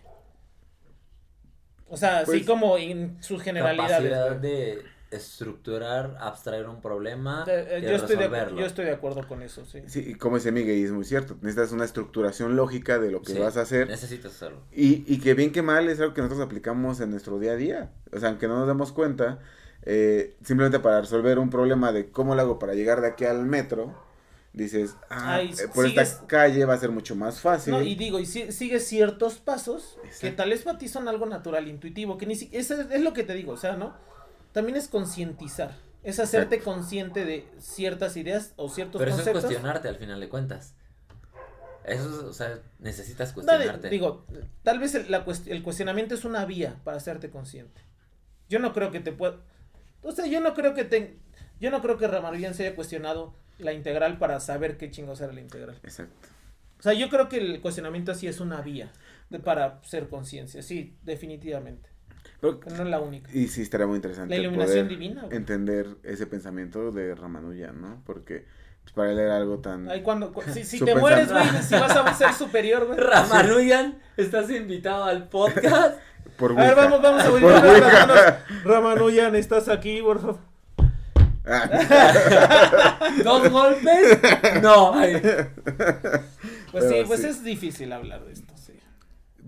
O 1.88 1.96
sea, 1.96 2.18
así 2.20 2.26
Pues, 2.26 2.46
como 2.46 2.78
en 2.78 3.22
sus 3.22 3.42
generalidades. 3.42 4.10
Capacidad 4.10 4.36
de 4.36 4.82
estructurar, 5.16 6.16
abstraer 6.20 6.68
un 6.68 6.80
problema 6.80 7.44
Eh, 7.46 7.66
eh, 7.70 7.78
y 7.80 7.82
yo, 7.82 7.90
estoy 7.96 8.16
de, 8.16 8.22
resolverlo. 8.22 8.60
yo 8.60 8.66
estoy 8.66 8.84
de 8.86 8.92
acuerdo 8.92 9.26
con 9.26 9.42
eso, 9.42 9.64
sí. 9.64 9.80
Sí, 9.86 10.04
y 10.08 10.14
como 10.14 10.36
dice 10.36 10.52
Miguel, 10.52 10.78
y 10.78 10.84
es 10.84 10.90
muy 10.92 11.04
cierto. 11.04 11.36
Necesitas 11.42 11.72
una 11.72 11.84
estructuración 11.84 12.56
lógica 12.56 12.98
de 12.98 13.10
lo 13.10 13.22
que 13.22 13.32
Sí, 13.34 13.38
vas 13.38 13.56
a 13.56 13.62
hacer. 13.62 13.88
Necesitas 13.88 14.32
hacerlo. 14.34 14.58
Y, 14.74 15.04
y 15.12 15.20
que 15.20 15.34
bien 15.34 15.52
que 15.52 15.62
mal 15.62 15.88
es 15.88 16.00
algo 16.00 16.14
que 16.14 16.22
nosotros 16.22 16.44
aplicamos 16.44 17.00
en 17.00 17.10
nuestro 17.10 17.38
día 17.38 17.52
a 17.52 17.56
día. 17.56 17.92
O 18.12 18.18
sea, 18.18 18.30
aunque 18.30 18.48
no 18.48 18.58
nos 18.58 18.66
demos 18.66 18.92
cuenta, 18.92 19.38
eh, 19.82 20.34
simplemente 20.42 20.80
para 20.80 21.00
resolver 21.00 21.38
un 21.38 21.50
problema 21.50 21.92
de 21.92 22.10
cómo 22.10 22.34
lo 22.34 22.40
hago 22.42 22.58
para 22.58 22.74
llegar 22.74 23.00
de 23.00 23.08
aquí 23.08 23.24
al 23.24 23.44
metro, 23.44 23.94
dices, 24.52 24.94
ah, 25.10 25.36
Ay, 25.36 25.50
eh, 25.52 25.68
por 25.74 25.84
sigues- 25.86 26.08
esta 26.12 26.26
calle 26.26 26.64
va 26.64 26.74
a 26.74 26.78
ser 26.78 26.90
mucho 26.90 27.14
más 27.16 27.40
fácil. 27.40 27.74
No, 27.74 27.82
y 27.82 27.94
digo, 27.94 28.18
y 28.18 28.26
si- 28.26 28.52
sigue 28.52 28.80
ciertos 28.80 29.34
pasos 29.34 29.98
que 30.20 30.30
tal 30.30 30.50
vez 30.50 30.62
para 30.62 30.78
ti 30.78 30.88
son 30.88 31.08
algo 31.08 31.26
natural, 31.26 31.68
intuitivo, 31.68 32.16
que 32.18 32.26
ni 32.26 32.36
siquiera, 32.36 32.60
es, 32.62 32.70
es 32.70 33.02
lo 33.02 33.12
que 33.12 33.24
te 33.24 33.34
digo, 33.34 33.52
o 33.52 33.56
sea, 33.56 33.76
¿no? 33.76 33.94
También 34.54 34.76
es 34.78 34.88
concientizar, 34.88 35.76
es 36.04 36.20
hacerte 36.20 36.60
consciente 36.60 37.24
de 37.24 37.46
ciertas 37.58 38.16
ideas 38.16 38.52
o 38.56 38.68
ciertos 38.68 39.00
Pero 39.00 39.10
eso 39.10 39.18
es 39.18 39.24
conceptos. 39.24 39.44
cuestionarte 39.50 39.88
al 39.88 39.96
final 39.96 40.20
de 40.20 40.28
cuentas. 40.28 40.74
Eso 41.84 42.08
es, 42.08 42.14
o 42.24 42.32
sea, 42.32 42.60
necesitas 42.78 43.32
cuestionarte. 43.32 43.90
digo, 43.90 44.24
tal 44.62 44.78
vez 44.78 44.94
el, 44.94 45.10
la 45.10 45.26
cuest- 45.26 45.48
el 45.50 45.62
cuestionamiento 45.62 46.14
es 46.14 46.24
una 46.24 46.46
vía 46.46 46.76
para 46.84 46.96
hacerte 46.96 47.28
consciente. 47.30 47.82
Yo 48.48 48.58
no 48.60 48.72
creo 48.72 48.90
que 48.90 49.00
te 49.00 49.12
pueda... 49.12 49.40
O 50.02 50.12
sea, 50.12 50.26
yo 50.26 50.40
no 50.40 50.54
creo 50.54 50.72
que 50.72 50.84
te... 50.84 51.18
Yo 51.60 51.70
no 51.70 51.82
creo 51.82 51.98
que 51.98 52.06
Ramanujan 52.06 52.54
se 52.54 52.66
haya 52.66 52.76
cuestionado 52.76 53.34
la 53.58 53.72
integral 53.72 54.18
para 54.18 54.38
saber 54.40 54.76
qué 54.78 54.90
chingos 54.90 55.20
era 55.20 55.32
la 55.32 55.40
integral. 55.40 55.78
Exacto. 55.82 56.14
O 56.78 56.82
sea, 56.82 56.92
yo 56.94 57.08
creo 57.10 57.28
que 57.28 57.38
el 57.38 57.60
cuestionamiento 57.60 58.12
así 58.12 58.28
es 58.28 58.40
una 58.40 58.60
vía 58.62 58.92
de- 59.30 59.40
para 59.40 59.82
ser 59.82 60.08
conciencia, 60.08 60.62
sí, 60.62 60.96
definitivamente. 61.02 61.90
Pero- 62.52 62.76
no 62.76 62.82
es 62.84 62.90
la 62.90 63.00
única. 63.00 63.30
y 63.32 63.48
sí, 63.48 63.62
estaría 63.62 63.86
muy 63.86 63.96
interesante 63.96 64.34
La 64.34 64.40
iluminación 64.42 64.86
poder 64.86 64.88
divina. 64.88 65.22
güey. 65.22 65.36
entender 65.36 65.88
ese 66.02 66.26
pensamiento 66.26 66.90
de 66.92 67.14
Ramanujan, 67.14 67.80
¿no? 67.80 68.02
Porque 68.04 68.44
pues, 68.82 68.92
para 68.94 69.12
él 69.12 69.18
era 69.18 69.36
algo 69.36 69.58
tan... 69.60 69.88
Ahí 69.88 70.02
cuando, 70.02 70.32
cu- 70.32 70.42
si, 70.64 70.78
te 70.80 70.94
mueres, 70.94 71.32
güey, 71.32 71.44
si 71.66 71.74
vas 71.74 71.96
a 71.96 72.14
ser 72.14 72.32
superior, 72.34 72.86
güey. 72.86 72.98
Ramanujan, 73.00 73.98
estás 74.16 74.50
invitado 74.50 75.04
al 75.04 75.28
podcast. 75.28 75.98
Por 76.36 76.52
A 76.58 76.64
ver, 76.64 76.74
vamos, 76.74 77.00
vamos 77.00 77.22
a 77.22 77.30
las 77.30 77.34
Wicca. 77.34 78.06
manos. 78.06 78.18
Ramanujan, 78.64 79.36
estás 79.36 79.68
aquí, 79.68 80.02
por 80.02 80.20
favor. 80.20 80.38
¿Dos 83.22 83.50
golpes? 83.50 84.18
No. 84.62 84.94
ay. 84.94 85.20
Pues 86.72 86.88
sí, 86.88 87.02
pues 87.06 87.20
sí. 87.20 87.26
es 87.28 87.44
difícil 87.44 87.92
hablar 87.92 88.24
de 88.24 88.32
esto, 88.32 88.52
sí. 88.56 88.72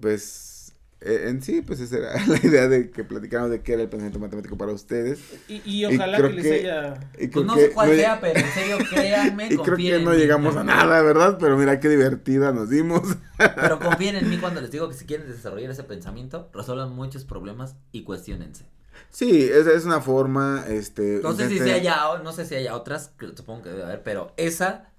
pues 0.00 0.55
en 1.00 1.42
sí, 1.42 1.60
pues 1.62 1.78
esa 1.80 1.98
era 1.98 2.12
la 2.26 2.38
idea 2.38 2.68
de 2.68 2.90
que 2.90 3.04
platicáramos 3.04 3.50
de 3.50 3.60
qué 3.62 3.74
era 3.74 3.82
el 3.82 3.88
pensamiento 3.88 4.18
matemático 4.18 4.56
para 4.56 4.72
ustedes. 4.72 5.18
Y, 5.48 5.60
y 5.70 5.84
ojalá 5.84 6.18
creo 6.18 6.30
que 6.30 6.36
les 6.36 6.44
que- 6.44 6.54
haya... 6.54 7.10
Y 7.18 7.28
Pues 7.28 7.44
no 7.46 7.54
que 7.54 7.60
sé 7.60 7.70
cuál 7.72 7.90
no- 7.90 7.94
sea, 7.96 8.20
pero 8.20 8.40
en 8.40 8.46
serio, 8.52 8.78
créanme, 8.90 9.44
Y 9.44 9.48
creo 9.48 9.64
confíen 9.64 9.90
que 9.92 9.96
en 9.98 10.04
no 10.04 10.10
mí. 10.12 10.16
llegamos 10.16 10.56
a 10.56 10.64
nada, 10.64 11.02
¿verdad? 11.02 11.36
Pero 11.38 11.56
mira 11.58 11.80
qué 11.80 11.88
divertida 11.88 12.52
nos 12.52 12.70
dimos. 12.70 13.02
Pero 13.36 13.78
confíen 13.80 14.16
en 14.16 14.28
mí 14.30 14.38
cuando 14.38 14.60
les 14.60 14.70
digo 14.70 14.88
que 14.88 14.94
si 14.94 15.04
quieren 15.04 15.26
desarrollar 15.28 15.70
ese 15.70 15.84
pensamiento, 15.84 16.48
resuelvan 16.54 16.92
muchos 16.92 17.24
problemas 17.24 17.76
y 17.92 18.02
cuestionense. 18.04 18.64
Sí, 19.10 19.44
es, 19.44 19.66
es 19.66 19.84
una 19.84 20.00
forma, 20.00 20.64
este... 20.68 21.20
No 21.22 21.34
sé 21.34 21.48
si 21.48 21.58
intenten- 21.58 21.74
haya, 21.74 22.18
no 22.24 22.32
sé 22.32 22.46
si 22.46 22.54
haya 22.54 22.74
otras, 22.74 23.08
que 23.18 23.28
supongo 23.36 23.62
que 23.64 23.68
debe 23.70 23.84
haber, 23.84 24.02
pero 24.02 24.32
esa, 24.38 24.90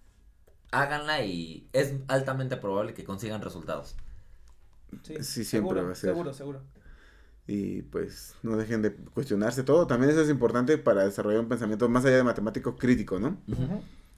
háganla 0.72 1.24
y 1.24 1.68
es 1.74 1.94
altamente 2.08 2.58
probable 2.58 2.94
que 2.94 3.04
consigan 3.04 3.42
resultados. 3.42 3.96
Sí, 5.04 5.16
Sí, 5.24 5.44
siempre 5.46 5.46
seguro, 5.46 5.86
va 5.86 5.92
a 5.92 5.96
ser. 5.96 6.10
Seguro, 6.12 6.34
seguro. 6.34 6.62
Y 7.48 7.84
pues 7.84 8.36
no 8.44 8.58
dejen 8.58 8.82
de 8.82 8.94
cuestionarse 8.94 9.64
todo. 9.64 9.88
También 9.88 10.12
eso 10.12 10.22
es 10.22 10.30
importante 10.30 10.78
para 10.78 11.06
desarrollar 11.06 11.40
un 11.42 11.48
pensamiento 11.48 11.88
más 11.88 12.04
allá 12.06 12.18
de 12.18 12.24
matemático 12.24 12.76
crítico, 12.76 13.20
¿no? 13.20 13.38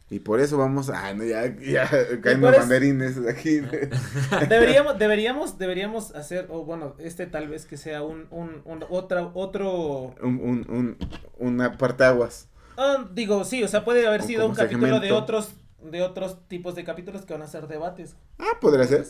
Y 0.09 0.19
por 0.19 0.39
eso 0.39 0.57
vamos 0.57 0.89
a... 0.89 1.13
no, 1.13 1.23
ya, 1.23 1.55
ya 1.59 1.87
caen 2.21 2.41
los 2.41 2.55
banderines 2.55 3.21
de 3.21 3.29
aquí. 3.29 3.59
Deberíamos, 4.49 4.97
deberíamos, 4.97 5.57
deberíamos 5.59 6.15
hacer, 6.15 6.47
o 6.49 6.65
bueno, 6.65 6.95
este 6.97 7.27
tal 7.27 7.47
vez 7.47 7.65
que 7.65 7.77
sea 7.77 8.01
un, 8.03 8.25
un, 8.31 8.61
un 8.65 8.83
otra, 8.89 9.29
otro, 9.35 10.15
un, 10.21 10.39
un, 10.41 10.65
un, 10.69 10.97
una 11.37 11.77
parteaguas. 11.77 12.47
ah, 12.77 13.07
digo, 13.13 13.43
sí, 13.43 13.63
o 13.63 13.67
sea, 13.67 13.83
puede 13.85 14.07
haber 14.07 14.21
O 14.21 14.23
sido 14.23 14.47
un 14.47 14.55
capítulo 14.55 14.99
de 14.99 15.11
otros, 15.11 15.53
de 15.83 16.01
otros 16.01 16.47
tipos 16.47 16.75
de 16.75 16.83
capítulos 16.83 17.25
que 17.25 17.33
van 17.33 17.43
a 17.43 17.47
ser 17.47 17.67
debates. 17.67 18.15
Ah, 18.39 18.57
podría 18.59 18.85
ser. 18.87 19.05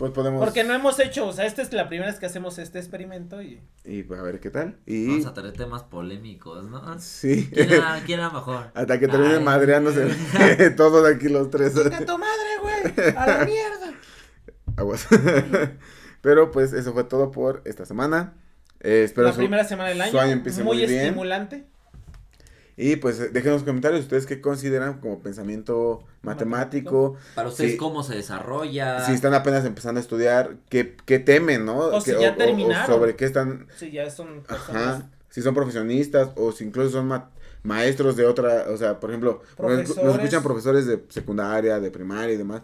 Pues 0.00 0.12
podemos... 0.12 0.42
Porque 0.42 0.64
no 0.64 0.72
hemos 0.72 0.98
hecho, 0.98 1.26
o 1.26 1.32
sea, 1.34 1.44
esta 1.44 1.60
es 1.60 1.74
la 1.74 1.86
primera 1.86 2.10
vez 2.10 2.18
que 2.18 2.24
hacemos 2.24 2.58
este 2.58 2.78
experimento 2.78 3.42
y 3.42 3.60
Y 3.84 4.02
pues 4.04 4.18
a 4.18 4.22
ver 4.22 4.40
qué 4.40 4.48
tal. 4.48 4.78
Y... 4.86 5.06
Vamos 5.08 5.26
a 5.26 5.34
tener 5.34 5.52
temas 5.52 5.82
polémicos, 5.82 6.64
¿no? 6.70 6.98
Sí. 6.98 7.50
¿Quién 7.52 7.70
era, 7.70 8.02
quién 8.06 8.18
era 8.20 8.30
mejor? 8.30 8.70
Hasta 8.72 8.98
que 8.98 9.08
terminen 9.08 9.36
Ay. 9.40 9.44
madreándose 9.44 10.08
todos 10.76 11.06
aquí 11.06 11.28
los 11.28 11.50
tres. 11.50 11.74
¡Chinga 11.74 12.06
tu 12.06 12.16
madre, 12.16 12.48
güey! 12.62 13.14
¡A 13.14 13.26
la 13.26 13.44
mierda! 13.44 13.92
Aguas. 14.76 15.06
Pero 16.22 16.50
pues 16.50 16.72
eso 16.72 16.94
fue 16.94 17.04
todo 17.04 17.30
por 17.30 17.60
esta 17.66 17.84
semana. 17.84 18.32
Eh, 18.80 19.02
espero 19.04 19.26
la 19.26 19.34
su- 19.34 19.38
primera 19.40 19.64
semana 19.64 19.90
del 19.90 20.00
año, 20.00 20.10
su 20.12 20.18
año 20.18 20.32
empiece 20.32 20.62
muy, 20.64 20.78
muy 20.78 20.86
bien. 20.86 21.00
estimulante. 21.02 21.66
Y 22.82 22.96
pues 22.96 23.20
eh, 23.20 23.28
dejen 23.28 23.48
en 23.48 23.54
los 23.56 23.62
comentarios 23.62 24.00
ustedes 24.00 24.24
qué 24.24 24.40
consideran 24.40 25.00
como 25.00 25.20
pensamiento 25.20 26.02
matemático. 26.22 27.16
Para 27.34 27.48
ustedes. 27.48 27.76
¿cómo 27.76 28.02
se 28.02 28.14
desarrolla? 28.14 29.04
Si 29.04 29.12
están 29.12 29.34
apenas 29.34 29.66
empezando 29.66 29.98
a 29.98 30.02
estudiar, 30.02 30.56
qué, 30.70 30.96
qué 31.04 31.18
temen, 31.18 31.66
¿no? 31.66 31.76
O 31.78 32.00
si 32.00 32.12
ya 32.18 32.34
terminaron. 32.36 32.86
sobre 32.86 33.16
qué 33.16 33.26
están, 33.26 33.66
Sí, 33.76 33.90
ya 33.90 34.10
son 34.10 34.42
personas. 34.42 34.94
ajá, 35.00 35.10
si 35.28 35.42
son 35.42 35.54
profesionistas 35.54 36.30
o 36.36 36.52
si 36.52 36.64
incluso 36.64 36.90
son 36.90 37.06
ma- 37.08 37.30
maestros 37.62 38.16
de 38.16 38.24
otra, 38.24 38.64
o 38.70 38.76
sea, 38.78 38.98
por 38.98 39.10
ejemplo, 39.10 39.42
nos, 39.58 39.90
escuchan 39.90 40.42
profesores 40.42 40.86
de 40.86 41.04
secundaria, 41.10 41.80
de 41.80 41.90
primaria 41.90 42.34
y 42.34 42.38
demás. 42.38 42.62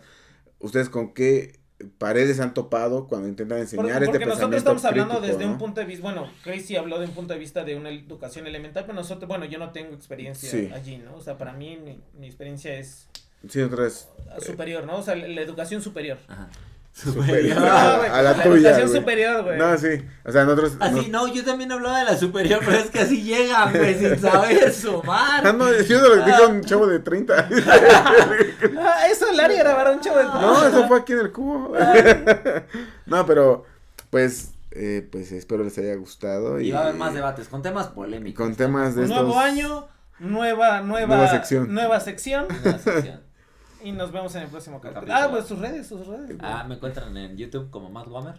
¿Ustedes 0.60 0.88
con 0.88 1.12
qué 1.12 1.60
paredes 1.98 2.40
han 2.40 2.54
topado 2.54 3.06
cuando 3.06 3.28
intentan 3.28 3.58
enseñar 3.58 3.84
Porque, 3.84 3.92
este 4.04 4.06
porque 4.06 4.26
nosotros 4.26 4.50
pensamiento 4.50 4.56
estamos 4.58 4.84
hablando 4.84 5.14
crítico, 5.14 5.32
desde 5.38 5.46
¿no? 5.46 5.52
un 5.52 5.58
punto 5.58 5.80
de 5.80 5.86
vista, 5.86 6.02
bueno, 6.02 6.30
Crazy 6.42 6.76
habló 6.76 6.98
de 6.98 7.06
un 7.06 7.12
punto 7.12 7.34
de 7.34 7.38
vista 7.38 7.64
de 7.64 7.76
una 7.76 7.90
educación 7.90 8.46
elemental, 8.46 8.84
pero 8.86 8.94
nosotros, 8.94 9.28
bueno, 9.28 9.44
yo 9.44 9.58
no 9.58 9.70
tengo 9.70 9.94
experiencia 9.94 10.50
Sí. 10.50 10.70
allí, 10.74 10.98
¿no? 10.98 11.16
O 11.16 11.20
sea, 11.20 11.36
para 11.36 11.52
mí 11.52 11.76
mi, 11.76 12.00
mi 12.18 12.26
experiencia 12.26 12.78
es 12.78 13.08
Sí, 13.48 13.60
otras 13.60 14.08
superior, 14.40 14.84
¿no? 14.86 14.96
O 14.96 15.02
sea, 15.02 15.14
la, 15.14 15.28
la 15.28 15.40
educación 15.42 15.82
superior. 15.82 16.18
Ajá. 16.28 16.48
Superior 16.96 17.56
No, 17.60 17.96
güey, 17.98 18.10
a 18.10 18.22
la, 18.22 18.32
la 18.32 18.42
tuya. 18.42 18.70
educación 18.70 18.92
superior, 19.00 19.44
güey. 19.44 19.58
No, 19.58 19.76
sí. 19.76 20.02
O 20.24 20.32
sea, 20.32 20.44
nosotros. 20.44 20.76
Así, 20.80 20.94
nos- 20.94 21.08
no, 21.08 21.28
yo 21.28 21.44
también 21.44 21.70
hablaba 21.70 21.98
de 21.98 22.04
la 22.06 22.16
superior, 22.16 22.60
pero 22.64 22.78
es 22.78 22.90
que 22.90 23.00
así 23.00 23.22
llegan, 23.22 23.72
güey, 23.72 23.98
sin 23.98 24.18
saber 24.20 24.64
Ah, 24.68 24.72
sumar. 24.72 25.54
no, 25.54 25.70
yo 25.72 25.82
se 25.84 25.94
lo 25.98 26.16
dije 26.24 26.42
a 26.42 26.46
un 26.48 26.62
chavo 26.64 26.86
de 26.86 26.98
30. 27.00 27.48
Ah, 28.78 29.06
eso, 29.10 29.26
Lari 29.32 29.56
grabar 29.56 29.90
un 29.94 30.00
show 30.00 30.16
de 30.16 30.24
No, 30.24 30.66
eso 30.66 30.88
fue 30.88 30.98
aquí 30.98 31.12
en 31.12 31.18
el 31.20 31.32
cubo. 31.32 31.72
no, 33.06 33.26
pero, 33.26 33.64
pues, 34.10 34.52
eh, 34.72 35.06
pues 35.10 35.32
espero 35.32 35.64
les 35.64 35.76
haya 35.78 35.94
gustado. 35.96 36.60
Y, 36.60 36.68
Y 36.68 36.72
va 36.72 36.80
a 36.80 36.82
haber 36.84 36.94
más 36.94 37.14
debates 37.14 37.48
con 37.48 37.62
temas 37.62 37.88
polémicos. 37.88 38.42
Con 38.44 38.54
temas 38.56 38.94
de 38.94 39.04
estos. 39.04 39.16
Nuevo 39.16 39.38
año, 39.38 39.88
nueva, 40.18 40.80
nueva, 40.80 41.16
Nueva 41.16 41.30
sección. 41.30 41.72
Nueva 41.72 42.00
sección. 42.00 42.46
Una 42.64 42.78
sección. 42.78 43.20
Y 43.86 43.92
nos 43.92 44.10
vemos 44.10 44.34
en 44.34 44.42
el 44.42 44.48
próximo 44.48 44.80
capítulo. 44.80 45.12
Ah, 45.14 45.28
pues 45.30 45.46
sus 45.46 45.60
redes, 45.60 45.86
sus 45.86 46.04
redes. 46.06 46.36
Ah, 46.40 46.64
me 46.68 46.74
encuentran 46.74 47.16
en 47.16 47.36
YouTube 47.36 47.70
como 47.70 47.88
Matt 47.88 48.08
Wammer. 48.08 48.34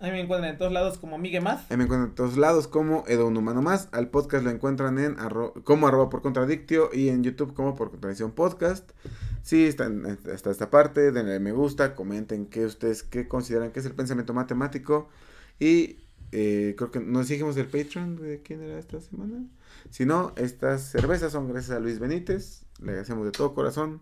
Ahí 0.00 0.12
me 0.12 0.20
encuentran 0.20 0.52
en 0.52 0.56
todos 0.58 0.70
lados 0.72 0.98
como 0.98 1.18
Miguel 1.18 1.42
Maz. 1.42 1.68
Ahí 1.68 1.76
me 1.76 1.82
encuentran 1.82 2.10
en 2.10 2.14
todos 2.14 2.36
lados 2.36 2.68
como 2.68 3.02
Edo 3.08 3.26
Un 3.26 3.36
Humano 3.36 3.60
Más. 3.60 3.88
Al 3.90 4.08
podcast 4.08 4.44
lo 4.44 4.50
encuentran 4.50 5.00
en 5.00 5.16
arro- 5.16 5.52
como 5.64 5.88
arroba 5.88 6.08
por 6.08 6.22
contradictio 6.22 6.90
y 6.92 7.08
en 7.08 7.24
YouTube 7.24 7.54
como 7.54 7.74
por 7.74 7.90
contradicción 7.90 8.30
podcast. 8.30 8.88
Si 9.42 9.64
están 9.66 10.06
hasta 10.32 10.52
esta 10.52 10.70
parte, 10.70 11.10
denle 11.10 11.40
me 11.40 11.50
gusta, 11.50 11.96
comenten 11.96 12.46
qué 12.46 12.64
ustedes 12.64 13.02
qué 13.02 13.26
consideran 13.26 13.72
que 13.72 13.80
es 13.80 13.86
el 13.86 13.94
pensamiento 13.96 14.32
matemático. 14.32 15.08
Y 15.58 15.98
eh, 16.30 16.76
creo 16.78 16.92
que 16.92 17.00
nos 17.00 17.26
dijimos 17.26 17.56
el 17.56 17.66
Patreon 17.66 18.14
de 18.14 18.42
quién 18.42 18.62
era 18.62 18.78
esta 18.78 19.00
semana. 19.00 19.44
Si 19.90 20.06
no, 20.06 20.32
estas 20.36 20.82
cervezas 20.82 21.32
son 21.32 21.48
gracias 21.48 21.76
a 21.76 21.80
Luis 21.80 21.98
Benítez. 21.98 22.62
Le 22.80 22.90
agradecemos 22.90 23.24
de 23.24 23.32
todo 23.32 23.52
corazón 23.54 24.00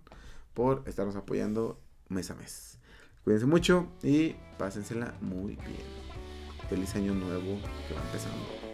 por 0.56 0.82
estarnos 0.86 1.16
apoyando 1.16 1.78
mes 2.08 2.30
a 2.30 2.34
mes. 2.34 2.78
Cuídense 3.22 3.44
mucho 3.46 3.88
y 4.02 4.34
pásensela 4.58 5.14
muy 5.20 5.54
bien. 5.56 5.84
Feliz 6.70 6.96
año 6.96 7.14
nuevo 7.14 7.60
que 7.86 7.94
va 7.94 8.02
empezando. 8.06 8.65